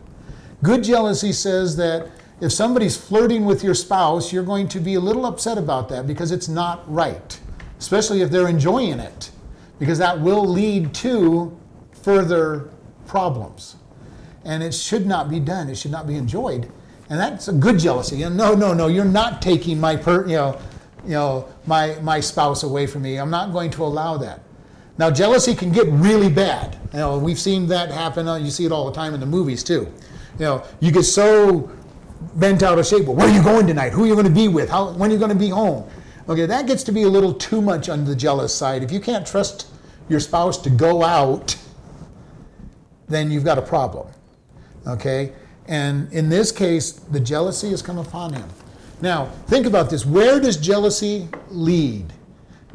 Good 0.62 0.84
jealousy 0.84 1.32
says 1.32 1.78
that 1.78 2.10
if 2.42 2.52
somebody's 2.52 2.98
flirting 2.98 3.46
with 3.46 3.64
your 3.64 3.74
spouse, 3.74 4.34
you're 4.34 4.44
going 4.44 4.68
to 4.70 4.80
be 4.80 4.96
a 4.96 5.00
little 5.00 5.26
upset 5.26 5.58
about 5.58 5.88
that 5.89 6.08
because 6.08 6.32
it's 6.32 6.48
not 6.48 6.84
right, 6.92 7.39
especially 7.80 8.22
if 8.22 8.30
they're 8.30 8.50
enjoying 8.50 9.00
it, 9.00 9.32
because 9.80 9.98
that 10.00 10.20
will 10.20 10.46
lead 10.46 10.94
to 10.96 11.58
further 11.92 12.70
problems. 13.06 13.76
And 14.44 14.62
it 14.62 14.74
should 14.74 15.06
not 15.06 15.30
be 15.30 15.39
done, 15.39 15.70
it 15.70 15.76
should 15.76 15.92
not 15.92 16.08
be 16.08 16.16
enjoyed. 16.16 16.70
And 17.10 17.20
that's 17.20 17.48
a 17.48 17.54
good 17.54 17.78
jealousy. 17.78 18.24
And 18.24 18.36
no, 18.36 18.56
no, 18.56 18.74
no, 18.74 18.88
you're 18.88 19.06
not 19.06 19.42
taking 19.42 19.80
my 19.80 19.96
per, 19.96 20.28
you 20.28 20.36
know, 20.36 20.60
you 21.04 21.12
know, 21.12 21.47
my 21.66 21.95
my 22.02 22.20
spouse 22.20 22.64
away 22.64 22.88
from 22.88 23.02
me. 23.04 23.18
I'm 23.18 23.30
not 23.30 23.52
going 23.52 23.72
to 23.72 23.84
allow 23.84 24.18
that. 24.18 24.41
Now, 24.97 25.10
jealousy 25.10 25.56
can 25.56 25.72
get 25.72 25.88
really 25.88 26.30
bad. 26.30 26.78
You 26.93 26.99
know, 26.99 27.18
we've 27.18 27.39
seen 27.39 27.68
that 27.68 27.89
happen. 27.89 28.28
uh, 28.28 28.36
You 28.36 28.52
see 28.52 28.66
it 28.66 28.72
all 28.72 28.86
the 28.86 28.95
time 28.95 29.14
in 29.14 29.20
the 29.20 29.26
movies 29.26 29.64
too. 29.64 29.91
You 30.38 30.45
know, 30.45 30.64
you 30.80 30.91
get 30.91 31.04
so 31.04 31.72
bent 32.36 32.62
out 32.62 32.78
of 32.78 32.86
shape. 32.86 33.06
Well, 33.06 33.16
where 33.16 33.28
are 33.28 33.34
you 33.34 33.43
going 33.43 33.66
tonight? 33.68 33.93
Who 33.93 34.04
are 34.04 34.08
you 34.08 34.14
going 34.14 34.28
to 34.28 34.32
be 34.32 34.47
with? 34.47 34.70
How? 34.70 34.91
When 34.91 35.10
are 35.10 35.14
you 35.14 35.20
going 35.20 35.32
to 35.32 35.38
be 35.38 35.49
home? 35.49 35.89
Okay, 36.30 36.45
that 36.45 36.68
gets 36.68 36.84
to 36.84 36.91
be 36.91 37.04
a 37.04 37.10
little 37.10 37.34
too 37.34 37.62
much 37.62 37.89
on 37.89 38.06
the 38.06 38.16
jealous 38.16 38.54
side. 38.54 38.84
If 38.84 38.91
you 38.91 38.99
can't 38.99 39.26
trust 39.26 39.68
your 40.08 40.20
spouse 40.20 40.58
to 40.60 40.70
go 40.70 41.04
out, 41.04 41.58
then 43.08 43.32
you've 43.32 43.43
got 43.43 43.58
a 43.58 43.62
problem. 43.62 44.08
Okay? 44.88 45.34
And 45.68 46.12
in 46.14 46.30
this 46.30 46.52
case, 46.52 46.91
the 46.91 47.20
jealousy 47.20 47.70
has 47.72 47.82
come 47.82 47.97
upon 47.97 48.34
him. 48.34 48.47
Now, 49.02 49.26
think 49.47 49.66
about 49.66 49.89
this. 49.89 50.06
Where 50.06 50.39
does 50.39 50.58
jealousy 50.58 51.28
lead? 51.49 52.14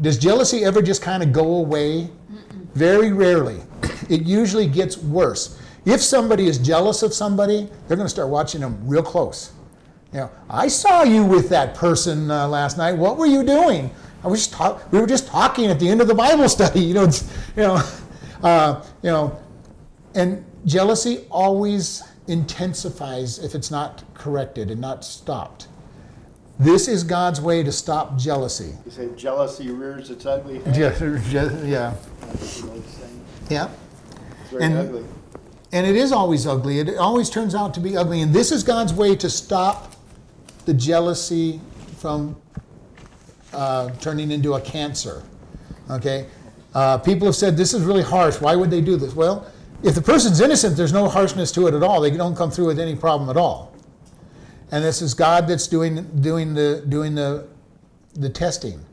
Does 0.01 0.19
jealousy 0.19 0.65
ever 0.65 0.83
just 0.83 1.01
kind 1.03 1.23
of 1.23 1.33
go 1.33 1.57
away? 1.57 2.11
Very 2.75 3.13
rarely. 3.13 3.63
It 4.11 4.23
usually 4.23 4.67
gets 4.67 4.99
worse. 4.99 5.61
If 5.85 6.03
somebody 6.03 6.49
is 6.49 6.59
jealous 6.59 7.03
of 7.03 7.15
somebody, 7.15 7.69
they're 7.87 7.97
going 7.97 8.07
to 8.07 8.11
start 8.11 8.29
watching 8.29 8.61
them 8.61 8.79
real 8.87 9.03
close. 9.03 9.53
You 10.13 10.21
know, 10.21 10.31
I 10.51 10.69
saw 10.69 11.03
you 11.03 11.25
with 11.25 11.49
that 11.51 11.75
person 11.75 12.31
uh, 12.31 12.49
last 12.49 12.77
night. 12.77 12.93
What 12.95 13.17
were 13.17 13.27
you 13.27 13.45
doing? 13.45 13.91
I 14.25 14.29
was 14.29 14.41
just 14.41 14.53
talk- 14.53 14.91
we 14.93 14.99
were 14.99 15.07
just 15.07 15.29
talking 15.29 15.67
at 15.67 15.79
the 15.79 15.89
end 15.89 16.01
of 16.01 16.09
the 16.09 16.15
Bible 16.15 16.49
study. 16.59 16.81
You 16.81 16.95
know, 16.95 17.05
it's, 17.05 17.23
you 17.57 17.63
know, 17.63 17.83
uh, 18.43 18.85
you 19.03 19.11
know, 19.11 19.41
and 20.15 20.45
jealousy 20.65 21.25
always 21.31 22.03
intensifies 22.27 23.39
if 23.39 23.55
it's 23.55 23.71
not 23.71 24.03
corrected 24.15 24.71
and 24.71 24.81
not 24.81 25.05
stopped. 25.05 25.69
This 26.59 26.89
is 26.89 27.05
God's 27.05 27.41
way 27.41 27.63
to 27.63 27.71
stop 27.71 28.17
jealousy. 28.17 28.73
You 28.87 28.91
say 28.91 29.09
jealousy 29.17 29.71
rears 29.71 30.11
its 30.11 30.25
ugly 30.25 30.61
head. 30.61 30.77
Yeah, 30.77 31.63
yeah, 31.65 31.95
That's 32.21 32.63
what 32.63 32.77
it's 32.79 32.95
saying. 32.95 33.25
yeah. 33.51 33.69
It's 34.43 34.51
very 34.51 34.63
And- 34.65 34.79
ugly. 34.79 35.05
And 35.73 35.87
it 35.87 35.97
is 35.97 36.13
always 36.13 36.47
ugly. 36.47 36.79
It 36.79 36.97
always 36.97 37.29
turns 37.29 37.55
out 37.55 37.75
to 37.75 37.81
be 37.81 37.97
ugly. 37.97 38.23
And 38.23 38.33
this 38.33 38.53
is 38.53 38.63
God's 38.63 38.95
way 38.95 39.17
to 39.17 39.29
stop 39.29 39.93
the 40.65 40.73
jealousy 40.73 41.61
from 41.99 42.37
uh, 43.53 43.91
turning 44.01 44.31
into 44.31 44.55
a 44.55 44.61
cancer. 44.61 45.23
Okay? 45.91 46.27
Uh, 46.75 46.99
people 46.99 47.27
have 47.27 47.35
said 47.35 47.57
this 47.57 47.75
is 47.75 47.83
really 47.83 48.03
harsh. 48.03 48.41
Why 48.41 48.55
would 48.57 48.71
they 48.71 48.81
do 48.81 48.97
this? 48.97 49.15
Well, 49.15 49.47
if 49.83 49.95
the 49.95 50.01
person's 50.03 50.41
innocent, 50.41 50.77
there's 50.77 50.93
no 50.93 51.09
harshness 51.09 51.53
to 51.53 51.67
it 51.67 51.75
at 51.75 51.83
all. 51.83 52.01
They 52.01 52.11
don't 52.17 52.37
come 52.37 52.51
through 52.51 52.67
with 52.67 52.79
any 52.81 52.95
problem 52.97 53.29
at 53.29 53.37
all. 53.37 53.75
And 54.71 54.85
this 54.85 55.01
is 55.01 55.15
God 55.15 55.47
that's 55.47 55.67
doing 55.67 56.05
doing 56.21 56.55
the 56.55 56.85
doing 56.89 57.15
the 57.15 57.47
the 58.15 58.29
testing. 58.29 58.85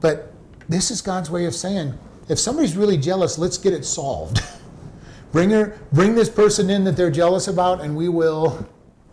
But 0.00 0.32
this 0.68 0.90
is 0.90 1.00
God's 1.00 1.30
way 1.30 1.46
of 1.46 1.54
saying, 1.54 1.98
if 2.28 2.38
somebody's 2.38 2.76
really 2.76 2.96
jealous, 2.96 3.38
let's 3.38 3.58
get 3.58 3.72
it 3.72 3.84
solved. 3.84 4.42
bring 5.32 5.50
her, 5.50 5.78
bring 5.92 6.14
this 6.14 6.28
person 6.28 6.70
in 6.70 6.84
that 6.84 6.96
they're 6.96 7.10
jealous 7.10 7.48
about, 7.48 7.80
and 7.80 7.96
we 7.96 8.08
will 8.08 8.66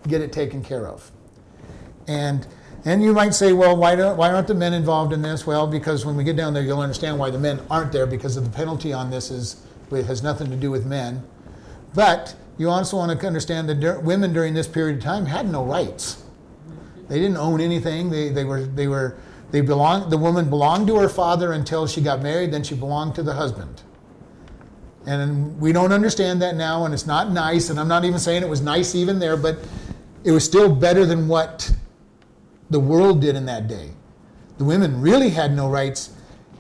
get 0.08 0.22
it 0.22 0.32
taken 0.32 0.64
care 0.64 0.88
of. 0.88 1.12
And 2.08 2.48
and 2.86 3.02
you 3.02 3.14
might 3.14 3.34
say, 3.34 3.54
well, 3.54 3.78
why 3.78 3.96
don't 3.96 4.18
why 4.18 4.32
aren't 4.32 4.48
the 4.48 4.56
men 4.56 4.74
involved 4.74 5.14
in 5.14 5.22
this? 5.22 5.48
Well, 5.48 5.68
because 5.68 6.06
when 6.06 6.16
we 6.16 6.24
get 6.24 6.36
down 6.36 6.54
there, 6.54 6.64
you'll 6.64 6.82
understand 6.82 7.18
why 7.18 7.30
the 7.30 7.40
men 7.40 7.62
aren't 7.70 7.92
there 7.92 8.06
because 8.06 8.36
of 8.36 8.44
the 8.44 8.50
penalty 8.50 8.92
on 8.92 9.10
this 9.10 9.32
is 9.32 9.66
it 9.92 10.06
has 10.06 10.24
nothing 10.24 10.50
to 10.50 10.56
do 10.56 10.72
with 10.72 10.86
men. 10.86 11.24
But 11.94 12.36
you 12.58 12.70
also 12.70 12.98
want 12.98 13.20
to 13.20 13.28
understand 13.28 13.70
that 13.70 14.04
women 14.04 14.34
during 14.34 14.54
this 14.54 14.68
period 14.68 14.98
of 14.98 15.04
time 15.04 15.26
had 15.26 15.50
no 15.50 15.64
rights. 15.64 16.24
They 17.08 17.20
didn't 17.20 17.38
own 17.38 17.62
anything. 17.62 18.10
They, 18.10 18.30
they 18.30 18.44
were 18.44 18.64
they 18.64 18.88
were 18.88 19.18
they 19.52 19.62
belonged. 19.62 20.12
The 20.12 20.18
woman 20.18 20.50
belonged 20.50 20.88
to 20.88 20.96
her 20.98 21.10
father 21.10 21.52
until 21.52 21.88
she 21.88 22.02
got 22.02 22.22
married. 22.22 22.52
Then 22.52 22.64
she 22.64 22.76
belonged 22.76 23.16
to 23.16 23.24
the 23.24 23.34
husband. 23.34 23.82
And 25.06 25.60
we 25.60 25.74
don't 25.74 25.92
understand 25.92 26.42
that 26.42 26.56
now, 26.56 26.86
and 26.86 26.94
it's 26.94 27.06
not 27.06 27.32
nice. 27.32 27.70
And 27.70 27.80
I'm 27.80 27.90
not 27.90 28.06
even 28.06 28.20
saying 28.20 28.42
it 28.42 28.50
was 28.50 28.62
nice 28.62 28.96
even 28.96 29.20
there, 29.20 29.36
but 29.36 29.58
it 30.24 30.32
was 30.32 30.46
still 30.46 30.74
better 30.74 31.06
than 31.06 31.28
what 31.28 31.76
the 32.70 32.80
world 32.80 33.20
did 33.20 33.36
in 33.36 33.46
that 33.48 33.68
day. 33.68 33.92
The 34.58 34.64
women 34.64 35.02
really 35.02 35.30
had 35.30 35.54
no 35.54 35.70
rights 35.70 36.12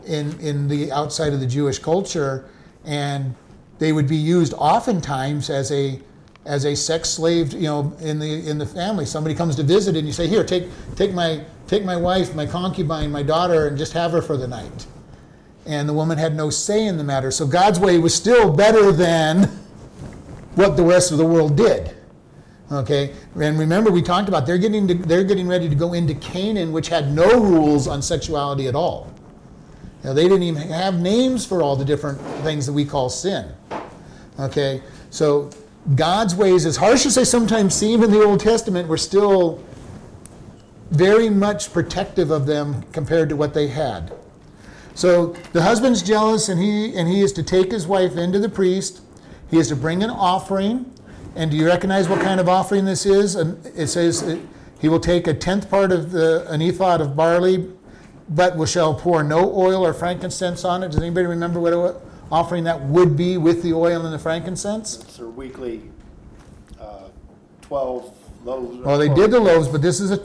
in 0.05 0.37
in 0.39 0.67
the 0.67 0.91
outside 0.91 1.33
of 1.33 1.39
the 1.39 1.47
Jewish 1.47 1.79
culture, 1.79 2.49
and 2.83 3.35
they 3.83 3.91
would 3.91 4.07
be 4.07 4.15
used 4.15 4.53
oftentimes 4.53 5.49
as 5.49 5.69
a 5.73 5.99
as 6.45 6.65
a 6.65 6.73
sex 6.73 7.09
slave, 7.09 7.51
you 7.51 7.63
know, 7.63 7.93
in 7.99 8.17
the 8.17 8.49
in 8.49 8.57
the 8.57 8.65
family. 8.65 9.05
Somebody 9.05 9.35
comes 9.35 9.57
to 9.57 9.63
visit, 9.63 9.97
and 9.97 10.07
you 10.07 10.13
say, 10.13 10.25
"Here, 10.25 10.45
take 10.45 10.69
take 10.95 11.13
my 11.13 11.41
take 11.67 11.83
my 11.83 11.97
wife, 11.97 12.33
my 12.33 12.45
concubine, 12.45 13.11
my 13.11 13.23
daughter, 13.23 13.67
and 13.67 13.77
just 13.77 13.91
have 13.91 14.13
her 14.13 14.21
for 14.21 14.37
the 14.37 14.47
night." 14.47 14.87
And 15.65 15.87
the 15.87 15.93
woman 15.93 16.17
had 16.17 16.33
no 16.33 16.49
say 16.49 16.87
in 16.87 16.97
the 16.97 17.03
matter. 17.03 17.29
So 17.29 17.45
God's 17.45 17.77
way 17.77 17.97
was 17.97 18.15
still 18.15 18.53
better 18.53 18.93
than 18.93 19.49
what 20.55 20.77
the 20.77 20.83
rest 20.83 21.11
of 21.11 21.17
the 21.17 21.25
world 21.25 21.57
did. 21.57 21.93
Okay, 22.71 23.11
and 23.35 23.59
remember 23.59 23.91
we 23.91 24.01
talked 24.01 24.29
about 24.29 24.45
they're 24.45 24.57
getting 24.57 24.87
to, 24.87 24.93
they're 24.93 25.25
getting 25.25 25.47
ready 25.47 25.67
to 25.67 25.75
go 25.75 25.91
into 25.91 26.13
Canaan, 26.15 26.71
which 26.71 26.87
had 26.87 27.13
no 27.13 27.27
rules 27.37 27.89
on 27.89 28.01
sexuality 28.01 28.67
at 28.69 28.75
all. 28.75 29.11
Now, 30.03 30.13
they 30.13 30.23
didn't 30.23 30.43
even 30.43 30.61
have 30.63 30.99
names 30.99 31.45
for 31.45 31.61
all 31.61 31.75
the 31.75 31.85
different 31.85 32.19
things 32.43 32.65
that 32.65 32.73
we 32.73 32.83
call 32.83 33.09
sin. 33.09 33.51
Okay, 34.39 34.81
so 35.09 35.49
God's 35.95 36.35
ways, 36.35 36.65
as 36.65 36.75
harsh 36.75 37.05
as 37.05 37.15
they 37.15 37.23
sometimes 37.23 37.73
seem 37.73 38.03
in 38.03 38.11
the 38.11 38.23
Old 38.23 38.39
Testament, 38.39 38.87
were 38.87 38.97
still 38.97 39.63
very 40.91 41.29
much 41.29 41.71
protective 41.71 42.31
of 42.31 42.45
them 42.45 42.83
compared 42.91 43.29
to 43.29 43.35
what 43.35 43.53
they 43.53 43.67
had. 43.67 44.13
So 44.95 45.35
the 45.53 45.61
husband's 45.61 46.03
jealous, 46.03 46.49
and 46.49 46.61
he 46.61 46.95
and 46.95 47.07
he 47.07 47.21
is 47.21 47.33
to 47.33 47.43
take 47.43 47.71
his 47.71 47.87
wife 47.87 48.15
into 48.15 48.39
the 48.39 48.49
priest. 48.49 49.01
He 49.49 49.57
is 49.57 49.69
to 49.69 49.75
bring 49.75 50.03
an 50.03 50.09
offering. 50.09 50.91
And 51.35 51.49
do 51.49 51.57
you 51.57 51.65
recognize 51.65 52.07
what 52.07 52.21
kind 52.21 52.39
of 52.39 52.47
offering 52.47 52.85
this 52.85 53.05
is? 53.05 53.35
And 53.35 53.65
it 53.75 53.87
says 53.87 54.21
it, 54.21 54.39
he 54.79 54.89
will 54.89 54.99
take 54.99 55.25
a 55.27 55.33
tenth 55.33 55.69
part 55.69 55.91
of 55.91 56.11
the 56.11 56.45
an 56.49 56.61
ephah 56.61 56.95
of 56.95 57.15
barley, 57.15 57.67
but 58.29 58.55
we 58.55 58.67
shall 58.67 58.93
pour 58.93 59.23
no 59.23 59.53
oil 59.53 59.85
or 59.85 59.93
frankincense 59.93 60.63
on 60.63 60.83
it. 60.83 60.91
Does 60.91 61.01
anybody 61.01 61.27
remember 61.27 61.59
what 61.59 62.01
offering 62.31 62.63
that 62.63 62.81
would 62.81 63.15
be 63.15 63.37
with 63.37 63.63
the 63.63 63.73
oil 63.73 64.05
and 64.05 64.13
the 64.13 64.19
frankincense? 64.19 64.99
It's 65.01 65.17
their 65.17 65.27
weekly 65.27 65.83
uh, 66.79 67.09
12 67.61 68.45
loaves. 68.45 68.77
Well, 68.77 68.97
they 68.97 69.09
did 69.09 69.31
the 69.31 69.39
loaves, 69.39 69.67
but 69.67 69.81
this 69.81 69.99
is 69.99 70.11
a 70.11 70.23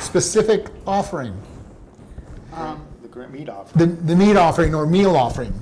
specific 0.00 0.66
offering. 0.86 1.40
The 2.52 3.28
meat 3.28 3.48
offering. 3.48 3.96
the, 3.96 4.02
the 4.02 4.16
meat 4.16 4.36
offering 4.36 4.74
or 4.74 4.86
meal 4.86 5.16
offering. 5.16 5.52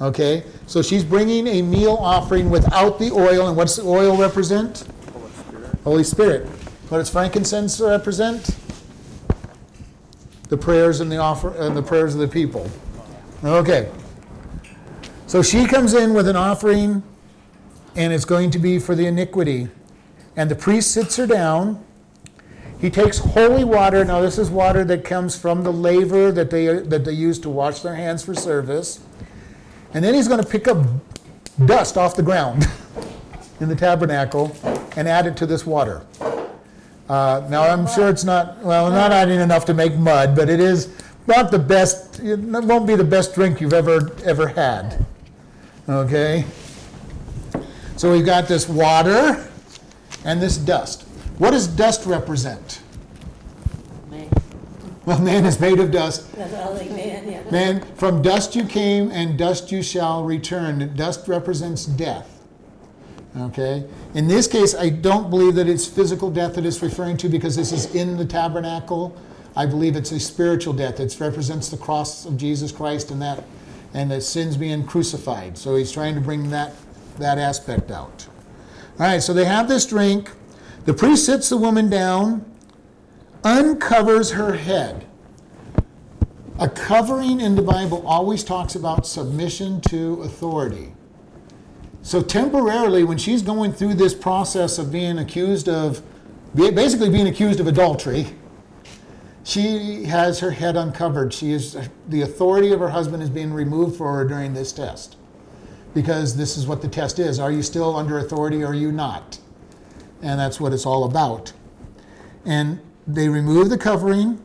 Okay? 0.00 0.44
So 0.66 0.82
she's 0.82 1.04
bringing 1.04 1.46
a 1.46 1.62
meal 1.62 1.96
offering 2.00 2.50
without 2.50 2.98
the 2.98 3.10
oil. 3.10 3.48
And 3.48 3.56
what's 3.56 3.76
the 3.76 3.82
oil 3.82 4.16
represent? 4.16 4.84
Holy 5.12 5.30
Spirit. 5.32 5.78
Holy 5.84 6.04
Spirit. 6.04 6.46
What 6.88 6.98
does 6.98 7.10
frankincense 7.10 7.80
represent? 7.80 8.56
The 10.50 10.56
prayers 10.56 11.00
and 11.00 11.10
the 11.10 11.16
offer 11.16 11.56
and 11.56 11.76
the 11.76 11.82
prayers 11.82 12.14
of 12.14 12.20
the 12.20 12.28
people. 12.28 12.70
Okay. 13.42 13.90
So 15.26 15.42
she 15.42 15.64
comes 15.64 15.94
in 15.94 16.12
with 16.12 16.28
an 16.28 16.36
offering, 16.36 17.02
and 17.96 18.12
it's 18.12 18.24
going 18.24 18.50
to 18.50 18.58
be 18.58 18.78
for 18.78 18.94
the 18.94 19.06
iniquity. 19.06 19.68
And 20.36 20.50
the 20.50 20.56
priest 20.56 20.90
sits 20.90 21.16
her 21.16 21.26
down. 21.26 21.84
He 22.80 22.90
takes 22.90 23.18
holy 23.18 23.62
water. 23.62 24.04
Now, 24.04 24.20
this 24.20 24.38
is 24.38 24.50
water 24.50 24.84
that 24.84 25.04
comes 25.04 25.38
from 25.38 25.62
the 25.62 25.72
laver 25.72 26.32
that 26.32 26.50
they, 26.50 26.66
that 26.66 27.04
they 27.04 27.12
use 27.12 27.38
to 27.40 27.50
wash 27.50 27.80
their 27.80 27.94
hands 27.94 28.24
for 28.24 28.34
service. 28.34 29.00
And 29.94 30.04
then 30.04 30.14
he's 30.14 30.28
going 30.28 30.42
to 30.42 30.48
pick 30.48 30.66
up 30.66 30.84
dust 31.64 31.96
off 31.96 32.16
the 32.16 32.22
ground 32.22 32.66
in 33.60 33.68
the 33.68 33.76
tabernacle 33.76 34.56
and 34.96 35.06
add 35.08 35.26
it 35.26 35.36
to 35.38 35.46
this 35.46 35.66
water. 35.66 36.04
Uh, 37.10 37.44
now, 37.50 37.62
I'm 37.64 37.88
sure 37.88 38.08
it's 38.08 38.22
not, 38.22 38.58
well, 38.58 38.88
not 38.88 39.10
adding 39.10 39.40
enough 39.40 39.64
to 39.64 39.74
make 39.74 39.96
mud, 39.96 40.36
but 40.36 40.48
it 40.48 40.60
is 40.60 40.94
not 41.26 41.50
the 41.50 41.58
best, 41.58 42.20
it 42.20 42.38
won't 42.38 42.86
be 42.86 42.94
the 42.94 43.02
best 43.02 43.34
drink 43.34 43.60
you've 43.60 43.72
ever, 43.72 44.12
ever 44.24 44.46
had. 44.46 45.04
Okay? 45.88 46.44
So 47.96 48.12
we've 48.12 48.24
got 48.24 48.46
this 48.46 48.68
water 48.68 49.44
and 50.24 50.40
this 50.40 50.56
dust. 50.56 51.02
What 51.38 51.50
does 51.50 51.66
dust 51.66 52.06
represent? 52.06 52.80
Man, 54.08 54.30
Well, 55.04 55.18
man 55.18 55.46
is 55.46 55.58
made 55.58 55.80
of 55.80 55.90
dust. 55.90 56.30
that's 56.36 56.54
all 56.54 56.74
they 56.74 56.90
man, 56.90 57.28
yeah. 57.28 57.50
Man, 57.50 57.80
from 57.96 58.22
dust 58.22 58.54
you 58.54 58.64
came, 58.64 59.10
and 59.10 59.36
dust 59.36 59.72
you 59.72 59.82
shall 59.82 60.22
return. 60.22 60.94
Dust 60.94 61.26
represents 61.26 61.86
death. 61.86 62.29
Okay? 63.36 63.84
In 64.14 64.26
this 64.26 64.46
case, 64.46 64.74
I 64.74 64.88
don't 64.88 65.30
believe 65.30 65.54
that 65.54 65.68
it's 65.68 65.86
physical 65.86 66.30
death 66.30 66.54
that 66.54 66.66
it's 66.66 66.82
referring 66.82 67.16
to 67.18 67.28
because 67.28 67.56
this 67.56 67.72
is 67.72 67.94
in 67.94 68.16
the 68.16 68.24
tabernacle. 68.24 69.16
I 69.56 69.66
believe 69.66 69.96
it's 69.96 70.12
a 70.12 70.20
spiritual 70.20 70.72
death. 70.72 71.00
It 71.00 71.16
represents 71.20 71.68
the 71.68 71.76
cross 71.76 72.24
of 72.24 72.36
Jesus 72.36 72.72
Christ 72.72 73.10
and 73.10 73.22
that 73.22 73.44
and 73.92 74.10
the 74.10 74.20
sins 74.20 74.56
being 74.56 74.84
crucified. 74.86 75.58
So 75.58 75.74
he's 75.76 75.90
trying 75.90 76.14
to 76.14 76.20
bring 76.20 76.50
that 76.50 76.72
that 77.18 77.38
aspect 77.38 77.90
out. 77.90 78.26
All 78.98 79.06
right, 79.06 79.22
so 79.22 79.32
they 79.32 79.44
have 79.44 79.68
this 79.68 79.86
drink. 79.86 80.30
The 80.84 80.94
priest 80.94 81.26
sits 81.26 81.48
the 81.48 81.56
woman 81.56 81.90
down, 81.90 82.44
uncovers 83.44 84.32
her 84.32 84.54
head. 84.54 85.06
A 86.58 86.68
covering 86.68 87.40
in 87.40 87.56
the 87.56 87.62
Bible 87.62 88.06
always 88.06 88.44
talks 88.44 88.74
about 88.74 89.06
submission 89.06 89.80
to 89.82 90.22
authority. 90.22 90.92
So 92.10 92.20
temporarily, 92.20 93.04
when 93.04 93.18
she's 93.18 93.40
going 93.40 93.72
through 93.72 93.94
this 93.94 94.14
process 94.14 94.78
of 94.80 94.90
being 94.90 95.18
accused 95.18 95.68
of, 95.68 96.02
basically 96.56 97.08
being 97.08 97.28
accused 97.28 97.60
of 97.60 97.68
adultery, 97.68 98.34
she 99.44 100.02
has 100.06 100.40
her 100.40 100.50
head 100.50 100.76
uncovered. 100.76 101.32
She 101.32 101.52
is 101.52 101.78
the 102.08 102.22
authority 102.22 102.72
of 102.72 102.80
her 102.80 102.88
husband 102.88 103.22
is 103.22 103.30
being 103.30 103.52
removed 103.52 103.96
for 103.96 104.12
her 104.12 104.24
during 104.24 104.54
this 104.54 104.72
test. 104.72 105.18
Because 105.94 106.36
this 106.36 106.56
is 106.56 106.66
what 106.66 106.82
the 106.82 106.88
test 106.88 107.20
is. 107.20 107.38
Are 107.38 107.52
you 107.52 107.62
still 107.62 107.94
under 107.94 108.18
authority 108.18 108.64
or 108.64 108.70
are 108.70 108.74
you 108.74 108.90
not? 108.90 109.38
And 110.20 110.40
that's 110.40 110.58
what 110.58 110.72
it's 110.72 110.86
all 110.86 111.04
about. 111.04 111.52
And 112.44 112.80
they 113.06 113.28
remove 113.28 113.70
the 113.70 113.78
covering, 113.78 114.42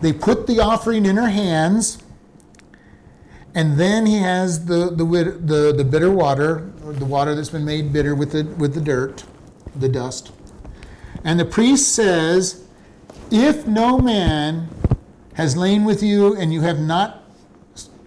they 0.00 0.12
put 0.12 0.46
the 0.46 0.60
offering 0.60 1.06
in 1.06 1.16
her 1.16 1.30
hands, 1.30 1.98
and 3.54 3.78
then 3.78 4.06
he 4.06 4.18
has 4.18 4.66
the, 4.66 4.90
the, 4.90 5.04
the, 5.04 5.74
the 5.76 5.84
bitter 5.84 6.10
water, 6.10 6.70
the 6.84 7.04
water 7.04 7.34
that's 7.34 7.50
been 7.50 7.64
made 7.64 7.92
bitter 7.92 8.14
with 8.14 8.32
the, 8.32 8.44
with 8.44 8.74
the 8.74 8.80
dirt, 8.80 9.24
the 9.74 9.88
dust. 9.88 10.32
And 11.24 11.38
the 11.38 11.44
priest 11.44 11.94
says, 11.94 12.66
If 13.30 13.66
no 13.66 13.98
man 13.98 14.68
has 15.34 15.56
lain 15.56 15.84
with 15.84 16.02
you 16.02 16.36
and 16.36 16.52
you 16.52 16.60
have 16.60 16.78
not 16.78 17.24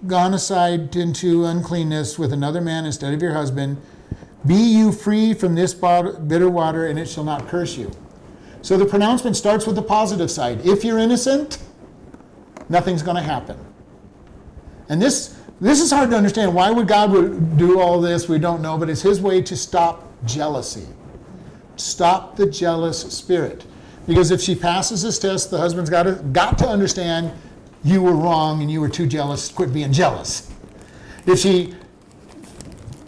gone 0.08 0.34
aside 0.34 0.96
into 0.96 1.46
uncleanness 1.46 2.18
with 2.18 2.34
another 2.34 2.62
man 2.62 2.86
instead 2.86 3.14
of 3.14 3.22
your 3.22 3.34
husband, 3.34 3.82
be 4.46 4.56
you 4.56 4.92
free 4.92 5.34
from 5.34 5.56
this 5.56 5.74
bitter 5.74 6.50
water, 6.50 6.88
and 6.88 7.00
it 7.00 7.08
shall 7.08 7.24
not 7.24 7.48
curse 7.48 7.78
you. 7.78 7.92
So 8.62 8.78
the 8.78 8.86
pronouncement 8.86 9.36
starts 9.36 9.66
with 9.66 9.76
the 9.76 9.82
positive 9.82 10.30
side. 10.30 10.66
If 10.66 10.84
you're 10.84 11.00
innocent, 11.00 11.60
nothing's 12.70 13.02
going 13.02 13.18
to 13.18 13.24
happen. 13.24 13.58
And 14.94 15.02
this 15.02 15.36
this 15.60 15.82
is 15.82 15.90
hard 15.90 16.12
to 16.12 16.16
understand. 16.16 16.54
Why 16.54 16.70
would 16.70 16.88
God 16.88 17.10
would 17.10 17.58
do 17.58 17.80
all 17.80 18.00
this? 18.00 18.30
We 18.30 18.38
don't 18.38 18.62
know, 18.62 18.78
but 18.78 18.92
it's 18.92 19.02
His 19.02 19.20
way 19.20 19.42
to 19.42 19.58
stop 19.58 20.08
jealousy, 20.24 20.86
stop 21.78 22.36
the 22.36 22.46
jealous 22.46 23.02
spirit. 23.02 23.66
Because 24.06 24.30
if 24.30 24.40
she 24.40 24.54
passes 24.54 25.02
this 25.02 25.18
test, 25.18 25.50
the 25.50 25.58
husband's 25.58 25.90
got 25.90 26.04
to 26.04 26.14
got 26.32 26.60
to 26.60 26.68
understand 26.68 27.32
you 27.84 28.04
were 28.04 28.14
wrong 28.14 28.62
and 28.62 28.70
you 28.70 28.80
were 28.80 28.88
too 28.88 29.08
jealous. 29.08 29.50
Quit 29.50 29.74
being 29.74 29.92
jealous. 29.92 30.52
If 31.26 31.40
she 31.40 31.74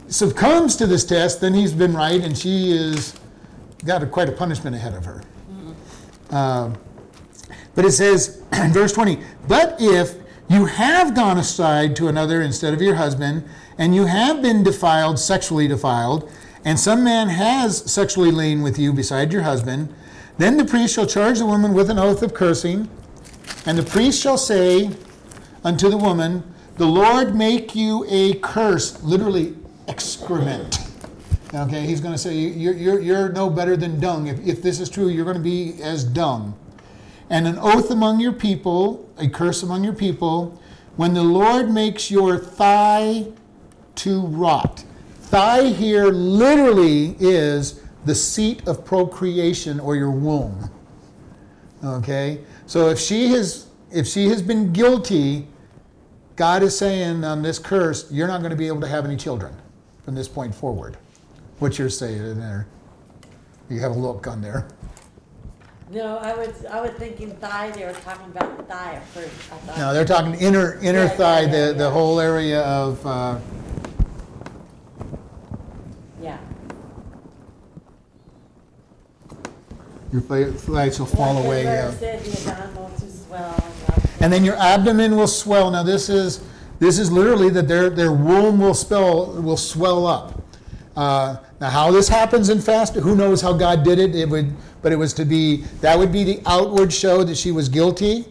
succumbs 0.07 0.75
to 0.77 0.87
this 0.87 1.05
test, 1.05 1.39
then 1.39 1.53
he's 1.53 1.71
been 1.71 1.93
right, 1.93 2.19
and 2.19 2.35
she 2.35 2.71
is 2.71 3.13
got 3.85 4.01
a, 4.01 4.07
quite 4.07 4.27
a 4.27 4.31
punishment 4.31 4.75
ahead 4.75 4.95
of 4.95 5.05
her. 5.05 5.21
Um, 6.31 6.79
but 7.75 7.85
it 7.85 7.91
says 7.91 8.41
in 8.53 8.73
verse 8.73 8.91
20, 8.91 9.19
but 9.47 9.75
if 9.79 10.24
you 10.47 10.65
have 10.65 11.15
gone 11.15 11.37
aside 11.37 11.95
to 11.95 12.07
another 12.07 12.41
instead 12.41 12.73
of 12.73 12.81
your 12.81 12.95
husband, 12.95 13.43
and 13.77 13.95
you 13.95 14.05
have 14.05 14.41
been 14.41 14.63
defiled, 14.63 15.19
sexually 15.19 15.67
defiled, 15.67 16.29
and 16.63 16.79
some 16.79 17.03
man 17.03 17.29
has 17.29 17.91
sexually 17.91 18.31
lain 18.31 18.61
with 18.61 18.77
you 18.77 18.93
beside 18.93 19.33
your 19.33 19.41
husband, 19.41 19.93
then 20.37 20.57
the 20.57 20.65
priest 20.65 20.93
shall 20.93 21.07
charge 21.07 21.39
the 21.39 21.45
woman 21.45 21.73
with 21.73 21.89
an 21.89 21.97
oath 21.97 22.21
of 22.21 22.33
cursing, 22.33 22.89
and 23.65 23.77
the 23.77 23.83
priest 23.83 24.21
shall 24.21 24.37
say 24.37 24.91
unto 25.63 25.89
the 25.89 25.97
woman, 25.97 26.43
The 26.77 26.85
Lord 26.85 27.35
make 27.35 27.75
you 27.75 28.05
a 28.07 28.35
curse, 28.35 29.01
literally 29.01 29.55
excrement. 29.87 30.79
Okay, 31.53 31.85
he's 31.85 32.01
going 32.01 32.13
to 32.13 32.17
say, 32.17 32.35
you're, 32.35 32.73
you're, 32.73 32.99
you're 32.99 33.29
no 33.29 33.49
better 33.49 33.77
than 33.77 33.99
dung. 33.99 34.27
If, 34.27 34.45
if 34.45 34.61
this 34.61 34.79
is 34.79 34.89
true, 34.89 35.07
you're 35.07 35.23
going 35.23 35.37
to 35.37 35.43
be 35.43 35.81
as 35.81 36.03
dung 36.03 36.57
and 37.29 37.47
an 37.47 37.57
oath 37.59 37.91
among 37.91 38.19
your 38.19 38.33
people, 38.33 39.09
a 39.17 39.27
curse 39.27 39.63
among 39.63 39.83
your 39.83 39.93
people, 39.93 40.61
when 40.95 41.13
the 41.13 41.23
Lord 41.23 41.71
makes 41.71 42.09
your 42.09 42.37
thigh 42.37 43.27
to 43.95 44.21
rot. 44.27 44.83
Thigh 45.19 45.69
here 45.69 46.07
literally 46.07 47.15
is 47.19 47.81
the 48.05 48.15
seat 48.15 48.67
of 48.67 48.85
procreation 48.85 49.79
or 49.79 49.95
your 49.95 50.11
womb. 50.11 50.69
Okay? 51.83 52.41
So 52.67 52.89
if 52.89 52.99
she 52.99 53.27
has 53.29 53.67
if 53.91 54.07
she 54.07 54.27
has 54.27 54.41
been 54.41 54.73
guilty, 54.73 55.47
God 56.35 56.63
is 56.63 56.77
saying 56.77 57.23
on 57.23 57.41
this 57.41 57.57
curse, 57.57 58.11
you're 58.11 58.27
not 58.27 58.39
going 58.39 58.49
to 58.49 58.57
be 58.57 58.67
able 58.67 58.81
to 58.81 58.87
have 58.87 59.05
any 59.05 59.15
children 59.15 59.55
from 60.03 60.15
this 60.15 60.27
point 60.27 60.53
forward. 60.53 60.97
What's 61.59 61.79
your 61.79 61.89
say 61.89 62.15
in 62.15 62.39
there? 62.39 62.67
You 63.69 63.79
have 63.79 63.91
a 63.91 63.99
look 63.99 64.27
on 64.27 64.41
there. 64.41 64.67
No, 65.95 66.17
I 66.17 66.33
was, 66.35 66.65
I 66.65 66.81
was 66.81 66.91
thinking 66.91 67.31
thigh, 67.37 67.71
they 67.71 67.85
were 67.85 67.93
talking 67.93 68.25
about 68.29 68.57
the 68.57 68.63
thigh 68.63 68.95
at 68.95 69.07
first. 69.07 69.29
I 69.49 69.55
thought- 69.59 69.77
No, 69.77 69.93
they're 69.93 70.03
talking 70.03 70.33
inner 70.35 70.73
inner 70.81 70.99
Yeah, 70.99 71.03
yeah, 71.05 71.07
thigh, 71.07 71.39
yeah, 71.43 71.67
the, 71.67 71.73
the 71.73 71.83
yeah. 71.85 71.89
whole 71.89 72.19
area 72.19 72.61
of 72.63 73.05
uh, 73.07 73.37
Yeah. 76.21 76.37
your 80.11 80.21
thigh- 80.21 80.51
thighs 80.51 80.99
will 80.99 81.05
fall 81.05 81.35
Like 81.35 81.45
away. 81.45 81.63
the 81.63 81.69
Yeah. 81.69 81.87
verse 81.91 81.99
said, 82.01 82.19
the 82.25 82.31
abdominals 82.51 83.03
as 83.07 83.23
well. 83.29 83.55
and 83.87 84.23
And 84.25 84.33
then 84.33 84.43
your 84.43 84.57
abdomen 84.57 85.15
will 85.15 85.27
swell. 85.27 85.71
Now 85.71 85.83
this 85.83 86.09
is 86.09 86.41
this 86.79 86.99
is 86.99 87.09
literally 87.09 87.49
that 87.51 87.69
their 87.69 87.89
their 87.89 88.11
womb 88.11 88.59
will 88.59 88.73
spell 88.73 89.27
will 89.27 89.55
swell 89.55 90.05
up. 90.07 90.41
Uh, 90.97 91.37
now 91.61 91.69
how 91.69 91.91
this 91.91 92.09
happens 92.09 92.49
in 92.49 92.59
fast, 92.59 92.95
who 92.95 93.15
knows 93.15 93.41
how 93.41 93.53
God 93.53 93.83
did 93.83 93.99
it? 93.99 94.15
It 94.15 94.29
would, 94.29 94.53
but 94.85 94.91
it 94.91 94.97
was 94.97 95.13
to 95.13 95.25
be 95.25 95.63
that 95.81 95.97
would 95.97 96.11
be 96.11 96.23
the 96.23 96.39
outward 96.45 96.93
show 96.93 97.23
that 97.23 97.35
she 97.35 97.51
was 97.51 97.69
guilty. 97.69 98.23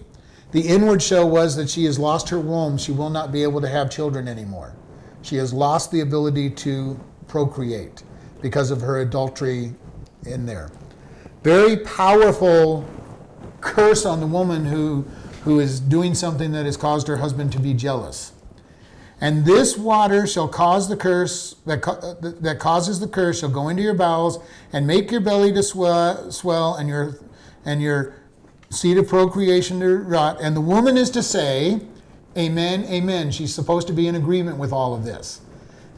The 0.52 0.60
inward 0.60 1.02
show 1.02 1.26
was 1.26 1.56
that 1.56 1.68
she 1.68 1.84
has 1.86 1.98
lost 1.98 2.28
her 2.28 2.38
womb. 2.38 2.78
She 2.78 2.92
will 2.92 3.10
not 3.10 3.32
be 3.32 3.42
able 3.42 3.60
to 3.60 3.66
have 3.66 3.90
children 3.90 4.28
anymore. 4.28 4.72
She 5.22 5.34
has 5.34 5.52
lost 5.52 5.90
the 5.90 5.98
ability 5.98 6.50
to 6.50 6.96
procreate 7.26 8.04
because 8.40 8.70
of 8.70 8.82
her 8.82 9.00
adultery 9.00 9.74
in 10.26 10.46
there. 10.46 10.70
Very 11.42 11.76
powerful 11.78 12.88
curse 13.60 14.06
on 14.06 14.20
the 14.20 14.26
woman 14.28 14.64
who, 14.64 15.04
who 15.42 15.58
is 15.58 15.80
doing 15.80 16.14
something 16.14 16.52
that 16.52 16.66
has 16.66 16.76
caused 16.76 17.08
her 17.08 17.16
husband 17.16 17.50
to 17.50 17.58
be 17.58 17.74
jealous. 17.74 18.30
And 19.24 19.42
this 19.46 19.78
water 19.78 20.26
shall 20.26 20.48
cause 20.48 20.86
the 20.86 20.98
curse 20.98 21.56
that, 21.64 21.80
that 22.42 22.58
causes 22.58 23.00
the 23.00 23.08
curse 23.08 23.40
shall 23.40 23.48
go 23.48 23.68
into 23.70 23.82
your 23.82 23.94
bowels 23.94 24.38
and 24.70 24.86
make 24.86 25.10
your 25.10 25.22
belly 25.22 25.50
to 25.54 25.62
swell, 25.62 26.30
swell 26.30 26.74
and 26.74 26.90
your 26.90 27.18
and 27.64 27.80
your 27.80 28.16
seed 28.68 28.98
of 28.98 29.08
procreation 29.08 29.80
to 29.80 29.96
rot. 29.96 30.36
And 30.42 30.54
the 30.54 30.60
woman 30.60 30.98
is 30.98 31.08
to 31.12 31.22
say, 31.22 31.80
Amen, 32.36 32.84
Amen. 32.84 33.30
She's 33.30 33.54
supposed 33.54 33.86
to 33.86 33.94
be 33.94 34.08
in 34.08 34.14
agreement 34.14 34.58
with 34.58 34.74
all 34.74 34.94
of 34.94 35.06
this. 35.06 35.40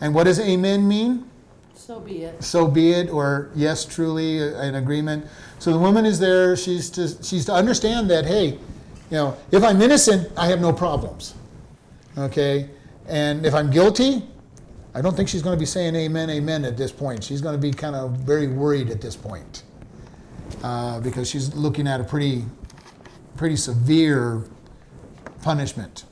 And 0.00 0.14
what 0.14 0.24
does 0.24 0.38
Amen 0.38 0.86
mean? 0.86 1.28
So 1.74 1.98
be 1.98 2.22
it. 2.22 2.44
so 2.44 2.68
be 2.68 2.92
it, 2.92 3.10
or 3.10 3.50
yes, 3.56 3.84
truly 3.84 4.40
uh, 4.40 4.60
an 4.60 4.76
agreement. 4.76 5.26
So 5.58 5.72
the 5.72 5.80
woman 5.80 6.06
is 6.06 6.20
there. 6.20 6.56
She's 6.56 6.90
to 6.90 7.08
she's 7.24 7.44
to 7.46 7.54
understand 7.54 8.08
that 8.08 8.24
hey, 8.24 8.50
you 8.50 8.58
know, 9.10 9.36
if 9.50 9.64
I'm 9.64 9.82
innocent, 9.82 10.30
I 10.36 10.46
have 10.46 10.60
no 10.60 10.72
problems. 10.72 11.34
Okay, 12.16 12.70
and 13.08 13.46
if 13.46 13.54
I'm 13.54 13.70
guilty, 13.70 14.22
I 14.94 15.02
don't 15.02 15.14
think 15.14 15.28
she's 15.28 15.42
going 15.42 15.56
to 15.56 15.60
be 15.60 15.66
saying 15.66 15.94
amen, 15.94 16.30
amen 16.30 16.64
at 16.64 16.76
this 16.76 16.90
point. 16.90 17.22
She's 17.22 17.40
going 17.40 17.54
to 17.54 17.60
be 17.60 17.70
kind 17.72 17.94
of 17.94 18.12
very 18.12 18.48
worried 18.48 18.90
at 18.90 19.00
this 19.00 19.14
point 19.14 19.62
uh, 20.62 21.00
because 21.00 21.28
she's 21.28 21.54
looking 21.54 21.86
at 21.86 22.00
a 22.00 22.04
pretty 22.04 22.44
pretty 23.36 23.56
severe 23.56 24.44
punishment. 25.42 26.04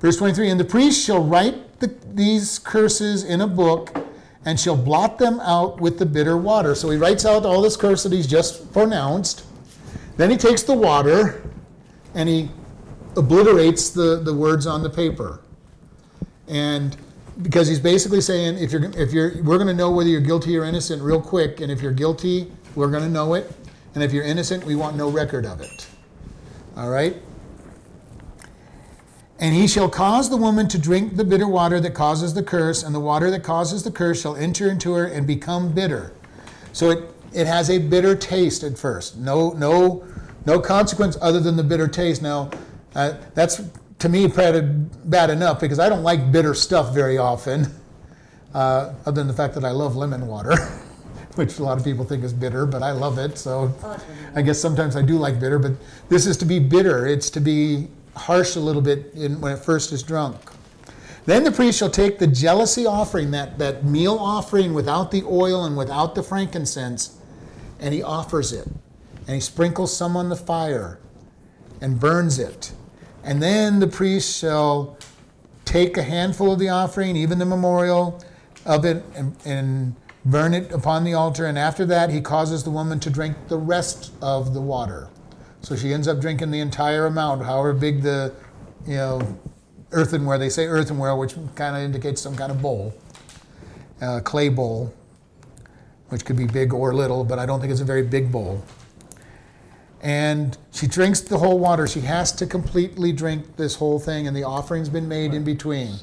Verse 0.00 0.16
23 0.16 0.50
And 0.50 0.60
the 0.60 0.64
priest 0.64 1.04
shall 1.04 1.22
write 1.22 1.78
the, 1.80 1.94
these 2.12 2.58
curses 2.58 3.24
in 3.24 3.40
a 3.40 3.46
book 3.46 3.96
and 4.44 4.58
shall 4.58 4.76
blot 4.76 5.18
them 5.18 5.38
out 5.40 5.80
with 5.80 5.98
the 5.98 6.06
bitter 6.06 6.36
water. 6.36 6.74
So 6.74 6.90
he 6.90 6.98
writes 6.98 7.24
out 7.24 7.46
all 7.46 7.62
this 7.62 7.76
curse 7.76 8.02
that 8.02 8.12
he's 8.12 8.26
just 8.26 8.72
pronounced. 8.72 9.46
Then 10.16 10.30
he 10.30 10.36
takes 10.36 10.64
the 10.64 10.74
water 10.74 11.48
and 12.14 12.28
he 12.28 12.50
obliterates 13.16 13.90
the, 13.90 14.20
the 14.22 14.34
words 14.34 14.66
on 14.66 14.82
the 14.82 14.90
paper. 14.90 15.41
And 16.48 16.96
because 17.42 17.68
he's 17.68 17.80
basically 17.80 18.20
saying 18.20 18.58
if 18.58 18.72
you're 18.72 18.84
if 18.96 19.12
you're 19.12 19.42
we're 19.42 19.56
going 19.56 19.68
to 19.68 19.74
know 19.74 19.90
whether 19.90 20.08
you're 20.08 20.20
guilty 20.20 20.56
or 20.56 20.64
innocent 20.64 21.00
real 21.02 21.20
quick 21.20 21.60
and 21.60 21.72
if 21.72 21.80
you're 21.80 21.90
guilty 21.90 22.52
we're 22.74 22.90
going 22.90 23.02
to 23.02 23.08
know 23.08 23.32
it 23.32 23.50
and 23.94 24.04
if 24.04 24.12
you're 24.12 24.22
innocent 24.22 24.62
we 24.66 24.74
want 24.74 24.96
no 24.96 25.08
record 25.08 25.46
of 25.46 25.62
it 25.62 25.88
all 26.76 26.90
right 26.90 27.16
and 29.42 29.56
he 29.56 29.66
shall 29.66 29.88
cause 29.88 30.30
the 30.30 30.36
woman 30.36 30.68
to 30.68 30.78
drink 30.78 31.16
the 31.16 31.24
bitter 31.24 31.48
water 31.48 31.80
that 31.80 31.94
causes 31.94 32.32
the 32.32 32.44
curse, 32.44 32.84
and 32.84 32.94
the 32.94 33.00
water 33.00 33.28
that 33.32 33.42
causes 33.42 33.82
the 33.82 33.90
curse 33.90 34.22
shall 34.22 34.36
enter 34.36 34.70
into 34.70 34.92
her 34.92 35.04
and 35.04 35.26
become 35.26 35.72
bitter. 35.72 36.12
So 36.72 36.90
it, 36.90 37.10
it 37.32 37.48
has 37.48 37.68
a 37.68 37.78
bitter 37.78 38.14
taste 38.14 38.62
at 38.62 38.78
first. 38.78 39.16
No, 39.16 39.50
no, 39.50 40.06
no 40.46 40.60
consequence 40.60 41.18
other 41.20 41.40
than 41.40 41.56
the 41.56 41.64
bitter 41.64 41.88
taste. 41.88 42.22
Now, 42.22 42.50
uh, 42.94 43.14
that's 43.34 43.60
to 44.02 44.08
me 44.08 44.26
bad, 44.26 45.10
bad 45.10 45.30
enough 45.30 45.60
because 45.60 45.78
I 45.78 45.88
don't 45.88 46.02
like 46.02 46.32
bitter 46.32 46.54
stuff 46.54 46.92
very 46.92 47.18
often, 47.18 47.72
uh, 48.52 48.92
other 49.06 49.12
than 49.12 49.28
the 49.28 49.32
fact 49.32 49.54
that 49.54 49.64
I 49.64 49.70
love 49.70 49.94
lemon 49.94 50.26
water, 50.26 50.56
which 51.36 51.60
a 51.60 51.62
lot 51.62 51.78
of 51.78 51.84
people 51.84 52.04
think 52.04 52.24
is 52.24 52.32
bitter, 52.32 52.66
but 52.66 52.82
I 52.82 52.90
love 52.90 53.18
it. 53.18 53.38
So 53.38 53.72
I 54.34 54.42
guess 54.42 54.60
sometimes 54.60 54.96
I 54.96 55.02
do 55.02 55.18
like 55.18 55.38
bitter, 55.38 55.60
but 55.60 55.72
this 56.08 56.26
is 56.26 56.36
to 56.38 56.44
be 56.44 56.58
bitter. 56.58 57.06
It's 57.06 57.30
to 57.30 57.40
be 57.40 57.88
harsh 58.16 58.56
a 58.56 58.60
little 58.60 58.82
bit 58.82 59.12
in, 59.14 59.40
when 59.40 59.52
it 59.52 59.58
first 59.60 59.92
is 59.92 60.02
drunk. 60.02 60.36
Then 61.24 61.44
the 61.44 61.52
priest 61.52 61.78
shall 61.78 61.90
take 61.90 62.18
the 62.18 62.26
jealousy 62.26 62.84
offering, 62.84 63.30
that, 63.30 63.58
that 63.58 63.84
meal 63.84 64.18
offering 64.18 64.74
without 64.74 65.12
the 65.12 65.22
oil 65.24 65.64
and 65.64 65.76
without 65.76 66.16
the 66.16 66.24
frankincense, 66.24 67.18
and 67.78 67.94
he 67.94 68.02
offers 68.02 68.52
it. 68.52 68.66
And 69.28 69.36
he 69.36 69.40
sprinkles 69.40 69.96
some 69.96 70.16
on 70.16 70.28
the 70.28 70.36
fire. 70.36 70.98
and 71.80 72.00
burns 72.00 72.38
it. 72.40 72.72
And 73.24 73.42
then 73.42 73.78
the 73.78 73.86
priest 73.86 74.38
shall 74.38 74.96
take 75.64 75.96
a 75.96 76.02
handful 76.02 76.52
of 76.52 76.58
the 76.58 76.68
offering, 76.68 77.16
even 77.16 77.38
the 77.38 77.46
memorial 77.46 78.22
of 78.66 78.84
it, 78.84 79.04
and, 79.14 79.36
and 79.44 79.94
burn 80.24 80.54
it 80.54 80.70
upon 80.72 81.04
the 81.04 81.14
altar. 81.14 81.46
And 81.46 81.58
after 81.58 81.86
that, 81.86 82.10
he 82.10 82.20
causes 82.20 82.64
the 82.64 82.70
woman 82.70 83.00
to 83.00 83.10
drink 83.10 83.36
the 83.48 83.58
rest 83.58 84.12
of 84.20 84.54
the 84.54 84.60
water. 84.60 85.08
So 85.60 85.76
she 85.76 85.92
ends 85.92 86.08
up 86.08 86.20
drinking 86.20 86.50
the 86.50 86.60
entire 86.60 87.06
amount, 87.06 87.44
however 87.44 87.72
big 87.72 88.02
the, 88.02 88.34
you 88.86 88.96
know, 88.96 89.38
earthenware. 89.92 90.38
They 90.38 90.48
say 90.48 90.66
earthenware, 90.66 91.14
which 91.16 91.34
kind 91.54 91.76
of 91.76 91.82
indicates 91.82 92.20
some 92.20 92.34
kind 92.34 92.50
of 92.50 92.60
bowl, 92.60 92.92
uh, 94.00 94.20
clay 94.20 94.48
bowl, 94.48 94.92
which 96.08 96.24
could 96.24 96.36
be 96.36 96.46
big 96.46 96.74
or 96.74 96.92
little, 96.92 97.24
but 97.24 97.38
I 97.38 97.46
don't 97.46 97.60
think 97.60 97.70
it's 97.70 97.80
a 97.80 97.84
very 97.84 98.02
big 98.02 98.32
bowl. 98.32 98.62
And 100.02 100.58
she 100.72 100.88
drinks 100.88 101.20
the 101.20 101.38
whole 101.38 101.58
water. 101.58 101.86
She 101.86 102.00
has 102.00 102.32
to 102.32 102.46
completely 102.46 103.12
drink 103.12 103.56
this 103.56 103.76
whole 103.76 104.00
thing, 104.00 104.26
and 104.26 104.36
the 104.36 104.42
offering's 104.42 104.88
been 104.88 105.08
made 105.08 105.32
in 105.32 105.44
between. 105.44 105.94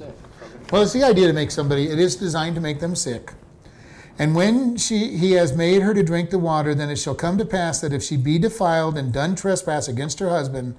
Well, 0.71 0.83
it's 0.83 0.93
the 0.93 1.03
idea 1.03 1.27
to 1.27 1.33
make 1.33 1.51
somebody, 1.51 1.89
it 1.89 1.99
is 1.99 2.15
designed 2.15 2.55
to 2.55 2.61
make 2.61 2.79
them 2.79 2.95
sick. 2.95 3.33
And 4.17 4.35
when 4.35 4.77
she, 4.77 5.17
he 5.17 5.31
has 5.33 5.55
made 5.55 5.81
her 5.81 5.93
to 5.93 6.03
drink 6.03 6.29
the 6.29 6.39
water, 6.39 6.75
then 6.75 6.89
it 6.89 6.97
shall 6.97 7.15
come 7.15 7.37
to 7.37 7.45
pass 7.45 7.79
that 7.81 7.93
if 7.93 8.03
she 8.03 8.17
be 8.17 8.37
defiled 8.37 8.97
and 8.97 9.13
done 9.13 9.35
trespass 9.35 9.87
against 9.87 10.19
her 10.19 10.29
husband, 10.29 10.75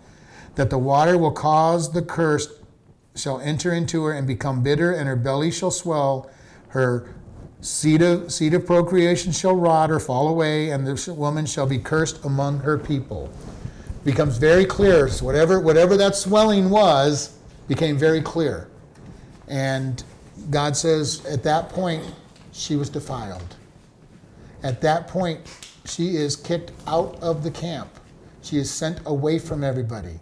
that 0.56 0.70
the 0.70 0.78
water 0.78 1.16
will 1.16 1.32
cause 1.32 1.92
the 1.92 2.02
curse 2.02 2.48
shall 3.14 3.40
enter 3.40 3.72
into 3.72 4.04
her 4.04 4.12
and 4.12 4.26
become 4.26 4.62
bitter, 4.62 4.92
and 4.92 5.08
her 5.08 5.16
belly 5.16 5.50
shall 5.50 5.70
swell, 5.70 6.30
her 6.68 7.14
seed 7.60 8.02
of, 8.02 8.32
seed 8.32 8.54
of 8.54 8.66
procreation 8.66 9.32
shall 9.32 9.54
rot 9.54 9.90
or 9.90 10.00
fall 10.00 10.28
away, 10.28 10.70
and 10.70 10.86
the 10.86 11.14
woman 11.14 11.46
shall 11.46 11.66
be 11.66 11.78
cursed 11.78 12.24
among 12.24 12.60
her 12.60 12.78
people. 12.78 13.30
Becomes 14.04 14.38
very 14.38 14.64
clear. 14.64 15.08
So 15.08 15.24
whatever, 15.24 15.60
whatever 15.60 15.96
that 15.96 16.16
swelling 16.16 16.70
was 16.70 17.36
became 17.68 17.98
very 17.98 18.22
clear. 18.22 18.68
And 19.48 20.02
God 20.50 20.76
says, 20.76 21.24
at 21.26 21.42
that 21.42 21.68
point, 21.68 22.04
she 22.52 22.76
was 22.76 22.88
defiled. 22.88 23.56
At 24.62 24.80
that 24.80 25.08
point, 25.08 25.40
she 25.84 26.16
is 26.16 26.36
kicked 26.36 26.72
out 26.86 27.16
of 27.22 27.42
the 27.42 27.50
camp. 27.50 27.88
She 28.42 28.58
is 28.58 28.70
sent 28.70 29.00
away 29.06 29.38
from 29.38 29.64
everybody. 29.64 30.18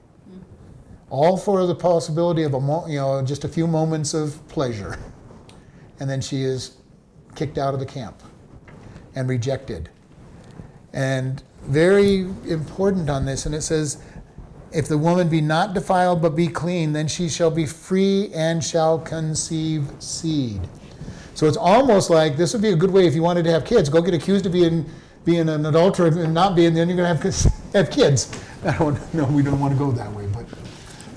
All 1.11 1.37
for 1.37 1.67
the 1.67 1.75
possibility 1.75 2.43
of 2.43 2.55
a 2.55 2.61
mo- 2.61 2.87
you 2.87 2.97
know 2.97 3.23
just 3.23 3.45
a 3.45 3.49
few 3.49 3.67
moments 3.67 4.13
of 4.13 4.47
pleasure, 4.49 4.99
and 6.01 6.11
then 6.11 6.21
she 6.21 6.43
is 6.43 6.78
kicked 7.39 7.57
out 7.57 7.73
of 7.73 7.79
the 7.81 7.87
camp 7.87 8.21
and 9.15 9.29
rejected. 9.29 9.89
And 10.93 11.43
very 11.63 12.23
important 12.47 13.09
on 13.09 13.25
this, 13.25 13.47
and 13.47 13.55
it 13.55 13.63
says, 13.63 14.03
if 14.73 14.89
the 14.89 14.99
woman 14.99 15.29
be 15.29 15.41
not 15.41 15.73
defiled 15.73 16.21
but 16.21 16.35
be 16.35 16.49
clean, 16.49 16.93
then 16.93 17.07
she 17.07 17.29
shall 17.29 17.51
be 17.51 17.65
free 17.65 18.31
and 18.35 18.63
shall 18.63 18.99
conceive 18.99 19.91
seed. 19.99 20.69
So 21.35 21.47
it's 21.47 21.57
almost 21.57 22.11
like 22.11 22.37
this 22.37 22.53
would 22.53 22.63
be 22.63 22.71
a 22.71 22.77
good 22.77 22.91
way 22.91 23.07
if 23.07 23.15
you 23.15 23.23
wanted 23.23 23.45
to 23.45 23.51
have 23.53 23.65
kids. 23.65 23.89
Go 23.89 24.03
get 24.03 24.15
accused 24.15 24.45
of 24.45 24.53
being 24.53 24.85
being 25.25 25.49
an 25.49 25.67
adulterer 25.67 26.07
and 26.07 26.33
not 26.33 26.57
being, 26.57 26.75
then 26.75 26.89
you're 26.89 26.97
going 26.97 27.17
to 27.17 27.31
have 27.31 27.53
have 27.75 27.91
kids. 27.91 28.31
I 28.65 28.77
don't 28.77 29.15
know. 29.15 29.27
We 29.27 29.43
don't 29.43 29.61
want 29.61 29.73
to 29.73 29.79
go 29.79 29.93
that 29.93 30.13
way, 30.13 30.27
but 30.27 30.47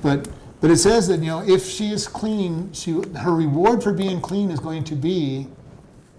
but 0.02 0.30
but 0.60 0.70
it 0.70 0.78
says 0.78 1.08
that 1.08 1.20
you 1.22 1.28
know 1.28 1.42
if 1.42 1.68
she 1.68 1.92
is 1.92 2.08
clean, 2.08 2.72
she 2.74 3.02
her 3.18 3.34
reward 3.34 3.82
for 3.82 3.94
being 3.94 4.22
clean 4.22 4.52
is 4.52 4.60
going 4.60 4.84
to 4.86 4.96
be 4.96 5.48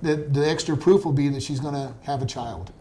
that 0.02 0.34
the 0.34 0.48
extra 0.48 0.76
proof 0.76 1.04
will 1.04 1.12
be 1.12 1.28
that 1.28 1.42
she's 1.42 1.60
going 1.60 1.74
to 1.74 1.94
have 2.02 2.22
a 2.22 2.26
child. 2.26 2.72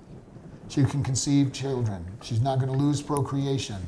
She 0.67 0.84
can 0.84 1.03
conceive 1.03 1.53
children. 1.53 2.05
She's 2.22 2.41
not 2.41 2.59
going 2.59 2.72
to 2.72 2.78
lose 2.78 3.01
procreation. 3.01 3.88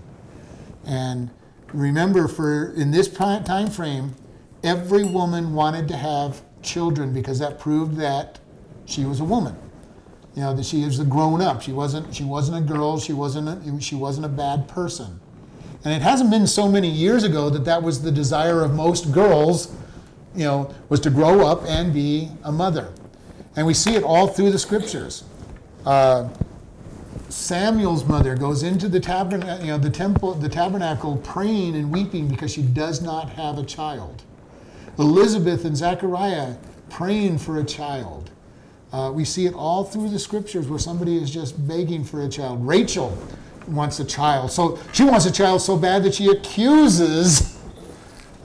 And 0.85 1.29
remember, 1.73 2.27
for 2.27 2.73
in 2.73 2.91
this 2.91 3.07
time 3.07 3.69
frame, 3.69 4.15
every 4.63 5.03
woman 5.03 5.53
wanted 5.53 5.87
to 5.89 5.95
have 5.95 6.41
children 6.61 7.13
because 7.13 7.39
that 7.39 7.59
proved 7.59 7.97
that 7.97 8.39
she 8.85 9.05
was 9.05 9.19
a 9.19 9.23
woman. 9.23 9.55
You 10.35 10.41
know 10.41 10.53
that 10.55 10.65
she 10.65 10.83
was 10.83 10.99
a 10.99 11.05
grown 11.05 11.41
up. 11.41 11.61
She 11.61 11.71
wasn't. 11.71 12.13
She 12.13 12.23
wasn't 12.23 12.57
a 12.57 12.73
girl. 12.73 12.99
She 12.99 13.13
wasn't. 13.13 13.49
A, 13.49 13.81
she 13.81 13.95
wasn't 13.95 14.25
a 14.25 14.29
bad 14.29 14.67
person. 14.67 15.19
And 15.85 15.93
it 15.93 16.01
hasn't 16.01 16.31
been 16.31 16.47
so 16.47 16.67
many 16.67 16.89
years 16.89 17.23
ago 17.23 17.49
that 17.49 17.65
that 17.65 17.83
was 17.83 18.01
the 18.01 18.11
desire 18.11 18.61
of 18.61 18.73
most 18.73 19.11
girls. 19.11 19.75
You 20.33 20.45
know, 20.45 20.75
was 20.89 20.99
to 21.01 21.11
grow 21.11 21.45
up 21.45 21.63
and 21.67 21.93
be 21.93 22.29
a 22.43 22.51
mother. 22.51 22.91
And 23.55 23.67
we 23.67 23.73
see 23.73 23.95
it 23.95 24.03
all 24.03 24.27
through 24.27 24.51
the 24.51 24.59
scriptures. 24.59 25.23
Uh, 25.85 26.29
Samuel's 27.29 28.05
mother 28.05 28.35
goes 28.35 28.63
into 28.63 28.87
the 28.87 28.99
tabernacle, 28.99 29.65
you 29.65 29.71
know, 29.71 29.77
the 29.77 29.89
temple, 29.89 30.33
the 30.33 30.49
tabernacle, 30.49 31.17
praying 31.17 31.75
and 31.75 31.91
weeping 31.91 32.27
because 32.27 32.51
she 32.51 32.61
does 32.61 33.01
not 33.01 33.29
have 33.31 33.57
a 33.57 33.63
child. 33.63 34.23
Elizabeth 34.99 35.65
and 35.65 35.75
Zechariah 35.75 36.55
praying 36.89 37.39
for 37.39 37.59
a 37.59 37.63
child. 37.63 38.29
Uh, 38.91 39.11
we 39.11 39.25
see 39.25 39.47
it 39.47 39.55
all 39.55 39.83
through 39.83 40.09
the 40.09 40.19
scriptures 40.19 40.67
where 40.67 40.77
somebody 40.77 41.17
is 41.17 41.31
just 41.31 41.67
begging 41.67 42.03
for 42.03 42.21
a 42.21 42.29
child. 42.29 42.65
Rachel 42.65 43.17
wants 43.67 43.99
a 43.99 44.05
child, 44.05 44.51
so 44.51 44.77
she 44.91 45.03
wants 45.03 45.25
a 45.25 45.31
child 45.31 45.61
so 45.61 45.75
bad 45.75 46.03
that 46.03 46.13
she 46.13 46.27
accuses 46.27 47.57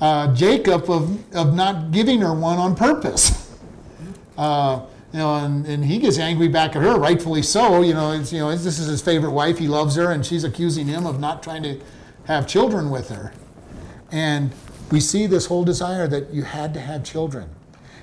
uh, 0.00 0.32
Jacob 0.34 0.90
of, 0.90 1.34
of 1.34 1.54
not 1.54 1.90
giving 1.90 2.20
her 2.20 2.32
one 2.32 2.58
on 2.58 2.74
purpose. 2.74 3.52
Uh, 4.38 4.86
you 5.12 5.18
know, 5.18 5.36
and, 5.36 5.66
and 5.66 5.84
he 5.84 5.98
gets 5.98 6.18
angry 6.18 6.48
back 6.48 6.76
at 6.76 6.82
her, 6.82 6.98
rightfully 6.98 7.42
so. 7.42 7.80
You 7.82 7.94
know, 7.94 8.12
you 8.12 8.38
know, 8.38 8.50
this 8.50 8.78
is 8.78 8.86
his 8.86 9.00
favorite 9.00 9.30
wife. 9.30 9.58
He 9.58 9.66
loves 9.66 9.96
her, 9.96 10.12
and 10.12 10.24
she's 10.24 10.44
accusing 10.44 10.86
him 10.86 11.06
of 11.06 11.18
not 11.18 11.42
trying 11.42 11.62
to 11.62 11.80
have 12.26 12.46
children 12.46 12.90
with 12.90 13.08
her. 13.08 13.32
And 14.10 14.52
we 14.90 15.00
see 15.00 15.26
this 15.26 15.46
whole 15.46 15.64
desire 15.64 16.06
that 16.08 16.32
you 16.32 16.42
had 16.42 16.74
to 16.74 16.80
have 16.80 17.04
children. 17.04 17.48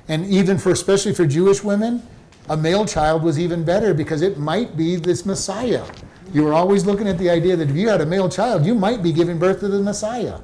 And 0.08 0.26
even 0.26 0.58
for, 0.58 0.72
especially 0.72 1.14
for 1.14 1.26
Jewish 1.26 1.64
women, 1.64 2.02
a 2.50 2.58
male 2.58 2.86
child 2.86 3.24
was 3.24 3.40
even 3.40 3.64
better 3.64 3.94
because 3.94 4.22
it 4.22 4.38
might 4.38 4.78
be 4.78 4.96
this 4.96 5.26
Messiah. 5.26 5.86
You 6.34 6.44
were 6.44 6.54
always 6.54 6.86
looking 6.86 7.08
at 7.08 7.18
the 7.18 7.30
idea 7.30 7.56
that 7.56 7.70
if 7.70 7.76
you 7.76 7.90
had 7.90 8.02
a 8.02 8.06
male 8.06 8.30
child, 8.30 8.66
you 8.66 8.76
might 8.76 9.02
be 9.02 9.12
giving 9.12 9.40
birth 9.40 9.60
to 9.62 9.68
the 9.68 9.82
Messiah. 9.82 10.40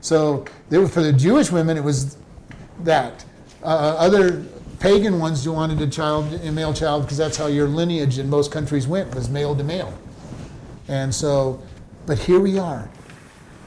So 0.00 0.44
there 0.70 0.86
for 0.86 1.02
the 1.02 1.12
Jewish 1.12 1.50
women, 1.50 1.76
it 1.76 1.84
was 1.84 2.16
that. 2.80 3.24
Uh, 3.62 3.96
other 3.98 4.44
pagan 4.78 5.18
ones 5.18 5.44
who 5.44 5.52
wanted 5.52 5.80
a 5.80 5.86
child, 5.86 6.32
a 6.32 6.52
male 6.52 6.72
child, 6.72 7.02
because 7.02 7.18
that's 7.18 7.36
how 7.36 7.46
your 7.46 7.68
lineage 7.68 8.18
in 8.18 8.30
most 8.30 8.52
countries 8.52 8.86
went, 8.86 9.14
was 9.14 9.28
male 9.28 9.54
to 9.56 9.64
male. 9.64 9.92
And 10.88 11.14
so, 11.14 11.62
but 12.06 12.18
here 12.18 12.40
we 12.40 12.58
are. 12.58 12.88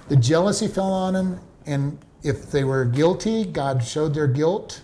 The 0.08 0.16
jealousy 0.16 0.68
fell 0.68 0.92
on 0.92 1.14
them, 1.14 1.40
and 1.66 1.98
if 2.24 2.52
they 2.52 2.64
were 2.64 2.86
guilty, 2.86 3.46
God 3.46 3.84
showed 3.84 4.14
their 4.14 4.28
guilt, 4.28 4.82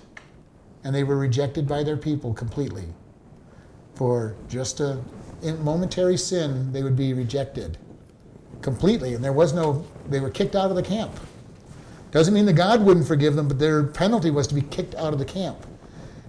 and 0.84 0.94
they 0.94 1.04
were 1.04 1.18
rejected 1.18 1.68
by 1.68 1.84
their 1.84 1.98
people 1.98 2.34
completely. 2.34 2.86
For 3.96 4.36
just 4.48 4.80
a 4.80 5.02
momentary 5.42 6.18
sin, 6.18 6.72
they 6.72 6.84
would 6.84 6.96
be 6.96 7.14
rejected 7.14 7.78
completely, 8.62 9.14
and 9.14 9.24
there 9.24 9.34
was 9.34 9.54
no, 9.54 9.86
they 10.10 10.20
were 10.20 10.30
kicked 10.30 10.56
out 10.56 10.70
of 10.70 10.76
the 10.76 10.84
camp. 10.84 11.20
Doesn't 12.12 12.34
mean 12.34 12.46
that 12.46 12.54
God 12.54 12.82
wouldn't 12.82 13.08
forgive 13.08 13.36
them, 13.36 13.48
but 13.48 13.60
their 13.60 13.84
penalty 13.84 14.32
was 14.32 14.48
to 14.48 14.56
be 14.56 14.62
kicked 14.62 14.96
out 14.96 15.14
of 15.14 15.20
the 15.20 15.26
camp. 15.26 15.58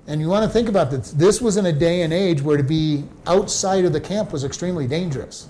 And 0.08 0.22
you 0.22 0.28
want 0.28 0.42
to 0.42 0.50
think 0.50 0.70
about 0.70 0.90
this. 0.90 1.10
This 1.12 1.42
was 1.42 1.58
in 1.58 1.66
a 1.66 1.72
day 1.72 2.00
and 2.00 2.14
age 2.14 2.40
where 2.40 2.56
to 2.56 2.62
be 2.62 3.04
outside 3.26 3.84
of 3.84 3.92
the 3.92 4.00
camp 4.00 4.32
was 4.32 4.42
extremely 4.42 4.86
dangerous. 4.86 5.48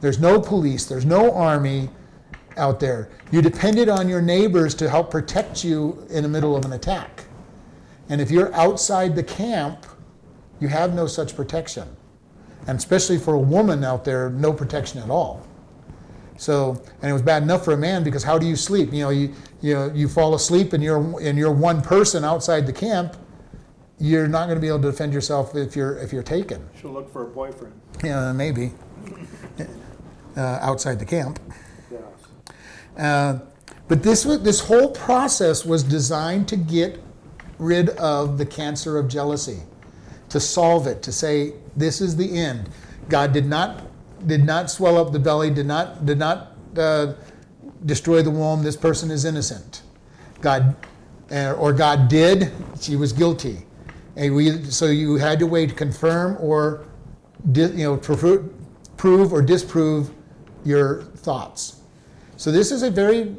There's 0.00 0.18
no 0.18 0.40
police, 0.40 0.84
there's 0.84 1.06
no 1.06 1.32
army 1.32 1.88
out 2.56 2.80
there. 2.80 3.08
You 3.30 3.40
depended 3.40 3.88
on 3.88 4.08
your 4.08 4.20
neighbors 4.20 4.74
to 4.76 4.90
help 4.90 5.12
protect 5.12 5.64
you 5.64 6.04
in 6.10 6.24
the 6.24 6.28
middle 6.28 6.56
of 6.56 6.64
an 6.64 6.72
attack. 6.72 7.24
And 8.08 8.20
if 8.20 8.32
you're 8.32 8.52
outside 8.54 9.14
the 9.14 9.22
camp, 9.22 9.86
you 10.60 10.66
have 10.66 10.92
no 10.92 11.06
such 11.06 11.36
protection. 11.36 11.88
And 12.66 12.76
especially 12.76 13.18
for 13.18 13.34
a 13.34 13.38
woman 13.38 13.84
out 13.84 14.04
there, 14.04 14.28
no 14.28 14.52
protection 14.52 15.00
at 15.02 15.08
all. 15.08 15.46
So, 16.36 16.82
and 17.00 17.08
it 17.08 17.12
was 17.12 17.22
bad 17.22 17.44
enough 17.44 17.64
for 17.64 17.74
a 17.74 17.76
man 17.76 18.02
because 18.02 18.24
how 18.24 18.38
do 18.38 18.46
you 18.46 18.56
sleep? 18.56 18.92
You 18.92 19.04
know, 19.04 19.10
you 19.10 19.32
you 19.62 19.74
know, 19.74 19.92
you 19.94 20.08
fall 20.08 20.34
asleep 20.34 20.72
and 20.72 20.82
you're 20.82 21.20
and 21.20 21.38
you're 21.38 21.52
one 21.52 21.80
person 21.80 22.24
outside 22.24 22.66
the 22.66 22.72
camp. 22.72 23.16
You're 24.04 24.28
not 24.28 24.48
going 24.48 24.56
to 24.56 24.60
be 24.60 24.68
able 24.68 24.82
to 24.82 24.90
defend 24.90 25.14
yourself 25.14 25.56
if 25.56 25.74
you're 25.74 25.96
if 25.96 26.12
you're 26.12 26.22
taken. 26.22 26.68
She'll 26.78 26.90
look 26.90 27.10
for 27.10 27.22
a 27.22 27.26
boyfriend. 27.26 27.80
Yeah, 28.04 28.32
maybe 28.32 28.72
uh, 30.36 30.58
outside 30.60 30.98
the 30.98 31.06
camp. 31.06 31.40
Yes. 31.90 32.02
Uh, 32.98 33.38
but 33.88 34.02
this 34.02 34.24
this 34.24 34.60
whole 34.60 34.90
process 34.90 35.64
was 35.64 35.82
designed 35.82 36.48
to 36.48 36.56
get 36.56 37.02
rid 37.58 37.88
of 37.90 38.36
the 38.36 38.44
cancer 38.44 38.98
of 38.98 39.08
jealousy, 39.08 39.62
to 40.28 40.38
solve 40.38 40.86
it, 40.86 41.02
to 41.04 41.10
say 41.10 41.54
this 41.74 42.02
is 42.02 42.14
the 42.14 42.38
end. 42.38 42.68
God 43.08 43.32
did 43.32 43.46
not 43.46 43.86
did 44.26 44.44
not 44.44 44.70
swell 44.70 44.98
up 44.98 45.12
the 45.12 45.18
belly, 45.18 45.48
did 45.48 45.66
not 45.66 46.04
did 46.04 46.18
not 46.18 46.52
uh, 46.76 47.14
destroy 47.86 48.20
the 48.20 48.30
womb. 48.30 48.62
This 48.64 48.76
person 48.76 49.10
is 49.10 49.24
innocent. 49.24 49.80
God 50.42 50.76
uh, 51.32 51.52
or 51.52 51.72
God 51.72 52.08
did. 52.08 52.52
She 52.82 52.96
was 52.96 53.10
guilty, 53.10 53.64
and 54.16 54.34
we 54.34 54.62
so 54.64 54.86
you 54.86 55.16
had 55.16 55.38
to 55.38 55.46
wait 55.46 55.70
to 55.70 55.74
confirm 55.74 56.36
or 56.40 56.86
di- 57.52 57.66
you 57.66 57.84
know 57.84 57.96
prove, 57.96 58.52
prove 58.96 59.32
or 59.32 59.42
disprove 59.42 60.10
your 60.64 61.02
thoughts. 61.02 61.80
So 62.36 62.50
this 62.50 62.72
is 62.72 62.82
a 62.82 62.90
very 62.90 63.36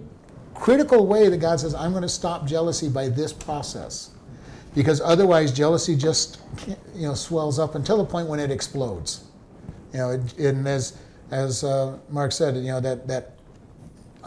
critical 0.53 1.05
way 1.05 1.29
that 1.29 1.37
God 1.37 1.59
says, 1.59 1.75
I'm 1.75 1.91
going 1.91 2.03
to 2.03 2.09
stop 2.09 2.45
jealousy 2.45 2.89
by 2.89 3.09
this 3.09 3.33
process. 3.33 4.11
Because 4.73 5.01
otherwise, 5.01 5.53
jealousy 5.53 5.95
just 5.95 6.39
you 6.93 7.07
know 7.07 7.13
swells 7.13 7.59
up 7.59 7.75
until 7.75 7.97
the 7.97 8.05
point 8.05 8.27
when 8.27 8.39
it 8.39 8.51
explodes. 8.51 9.23
You 9.93 9.99
know, 9.99 10.09
it, 10.11 10.37
and 10.37 10.67
as 10.67 10.97
as 11.31 11.63
uh, 11.63 11.97
Mark 12.09 12.33
said, 12.33 12.57
you 12.57 12.63
know 12.63 12.81
that 12.81 13.07
that 13.07 13.35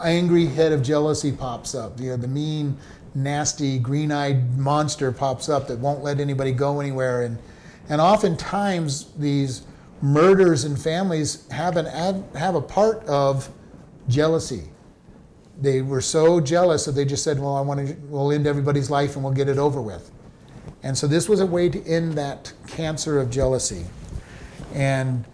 angry 0.03 0.47
head 0.47 0.71
of 0.71 0.81
jealousy 0.81 1.31
pops 1.31 1.75
up. 1.75 1.99
You 1.99 2.11
know, 2.11 2.17
the 2.17 2.27
mean, 2.27 2.77
nasty, 3.15 3.79
green-eyed 3.79 4.57
monster 4.57 5.11
pops 5.11 5.49
up 5.49 5.67
that 5.67 5.79
won't 5.79 6.03
let 6.03 6.19
anybody 6.19 6.51
go 6.51 6.79
anywhere. 6.79 7.23
And 7.23 7.37
and 7.89 7.99
oftentimes 7.99 9.11
these 9.13 9.63
murders 10.01 10.63
in 10.63 10.75
families 10.75 11.47
have 11.49 11.75
an 11.75 11.87
ad, 11.87 12.23
have 12.35 12.55
a 12.55 12.61
part 12.61 13.03
of 13.05 13.49
jealousy. 14.07 14.63
They 15.59 15.81
were 15.81 16.01
so 16.01 16.39
jealous 16.39 16.85
that 16.85 16.93
they 16.93 17.05
just 17.05 17.23
said, 17.23 17.39
"Well, 17.39 17.55
I 17.55 17.61
want 17.61 17.87
to. 17.87 17.95
We'll 18.07 18.31
end 18.31 18.47
everybody's 18.47 18.89
life 18.89 19.15
and 19.15 19.23
we'll 19.23 19.33
get 19.33 19.49
it 19.49 19.57
over 19.57 19.81
with." 19.81 20.11
And 20.83 20.97
so 20.97 21.07
this 21.07 21.27
was 21.27 21.39
a 21.39 21.45
way 21.45 21.69
to 21.69 21.85
end 21.85 22.13
that 22.13 22.53
cancer 22.67 23.19
of 23.19 23.29
jealousy. 23.29 23.85
And 24.73 25.25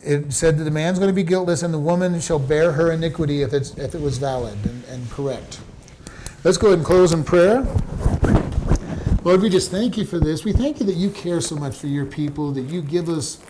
it 0.00 0.32
said 0.32 0.58
that 0.58 0.64
the 0.64 0.70
man's 0.70 0.98
going 0.98 1.08
to 1.08 1.14
be 1.14 1.22
guiltless 1.22 1.62
and 1.62 1.72
the 1.72 1.78
woman 1.78 2.20
shall 2.20 2.38
bear 2.38 2.72
her 2.72 2.92
iniquity 2.92 3.42
if, 3.42 3.52
it's, 3.52 3.76
if 3.78 3.94
it 3.94 4.00
was 4.00 4.18
valid 4.18 4.58
and, 4.64 4.84
and 4.84 5.10
correct. 5.10 5.60
Let's 6.44 6.58
go 6.58 6.66
ahead 6.66 6.80
and 6.80 6.86
close 6.86 7.14
in 7.14 7.24
prayer. 7.24 7.62
Lord, 9.24 9.40
we 9.40 9.48
just 9.48 9.70
thank 9.70 9.96
you 9.96 10.04
for 10.04 10.18
this. 10.18 10.44
We 10.44 10.52
thank 10.52 10.78
you 10.78 10.84
that 10.84 10.96
you 10.96 11.08
care 11.08 11.40
so 11.40 11.56
much 11.56 11.74
for 11.74 11.86
your 11.86 12.04
people, 12.04 12.52
that 12.52 12.64
you 12.64 12.82
give 12.82 13.08
us 13.08 13.40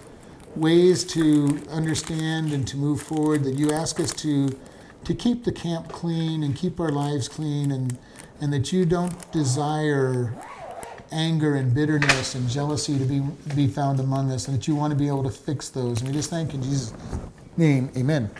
ways 0.54 1.02
to 1.06 1.60
understand 1.70 2.52
and 2.52 2.68
to 2.68 2.76
move 2.76 3.02
forward, 3.02 3.42
that 3.42 3.54
you 3.54 3.72
ask 3.72 3.98
us 3.98 4.12
to, 4.12 4.56
to 5.02 5.12
keep 5.12 5.42
the 5.42 5.50
camp 5.50 5.88
clean 5.88 6.44
and 6.44 6.54
keep 6.54 6.78
our 6.78 6.90
lives 6.90 7.26
clean, 7.26 7.72
and, 7.72 7.98
and 8.40 8.52
that 8.52 8.72
you 8.72 8.86
don't 8.86 9.32
desire 9.32 10.32
anger 11.10 11.56
and 11.56 11.74
bitterness 11.74 12.36
and 12.36 12.48
jealousy 12.48 12.96
to 12.96 13.04
be, 13.04 13.22
be 13.56 13.66
found 13.66 13.98
among 13.98 14.30
us, 14.30 14.46
and 14.46 14.56
that 14.56 14.68
you 14.68 14.76
want 14.76 14.92
to 14.92 14.96
be 14.96 15.08
able 15.08 15.24
to 15.24 15.30
fix 15.30 15.68
those. 15.68 15.98
And 16.00 16.10
we 16.10 16.14
just 16.14 16.30
thank 16.30 16.52
you 16.52 16.60
in 16.60 16.62
Jesus' 16.62 16.94
name, 17.56 17.90
amen. 17.96 18.30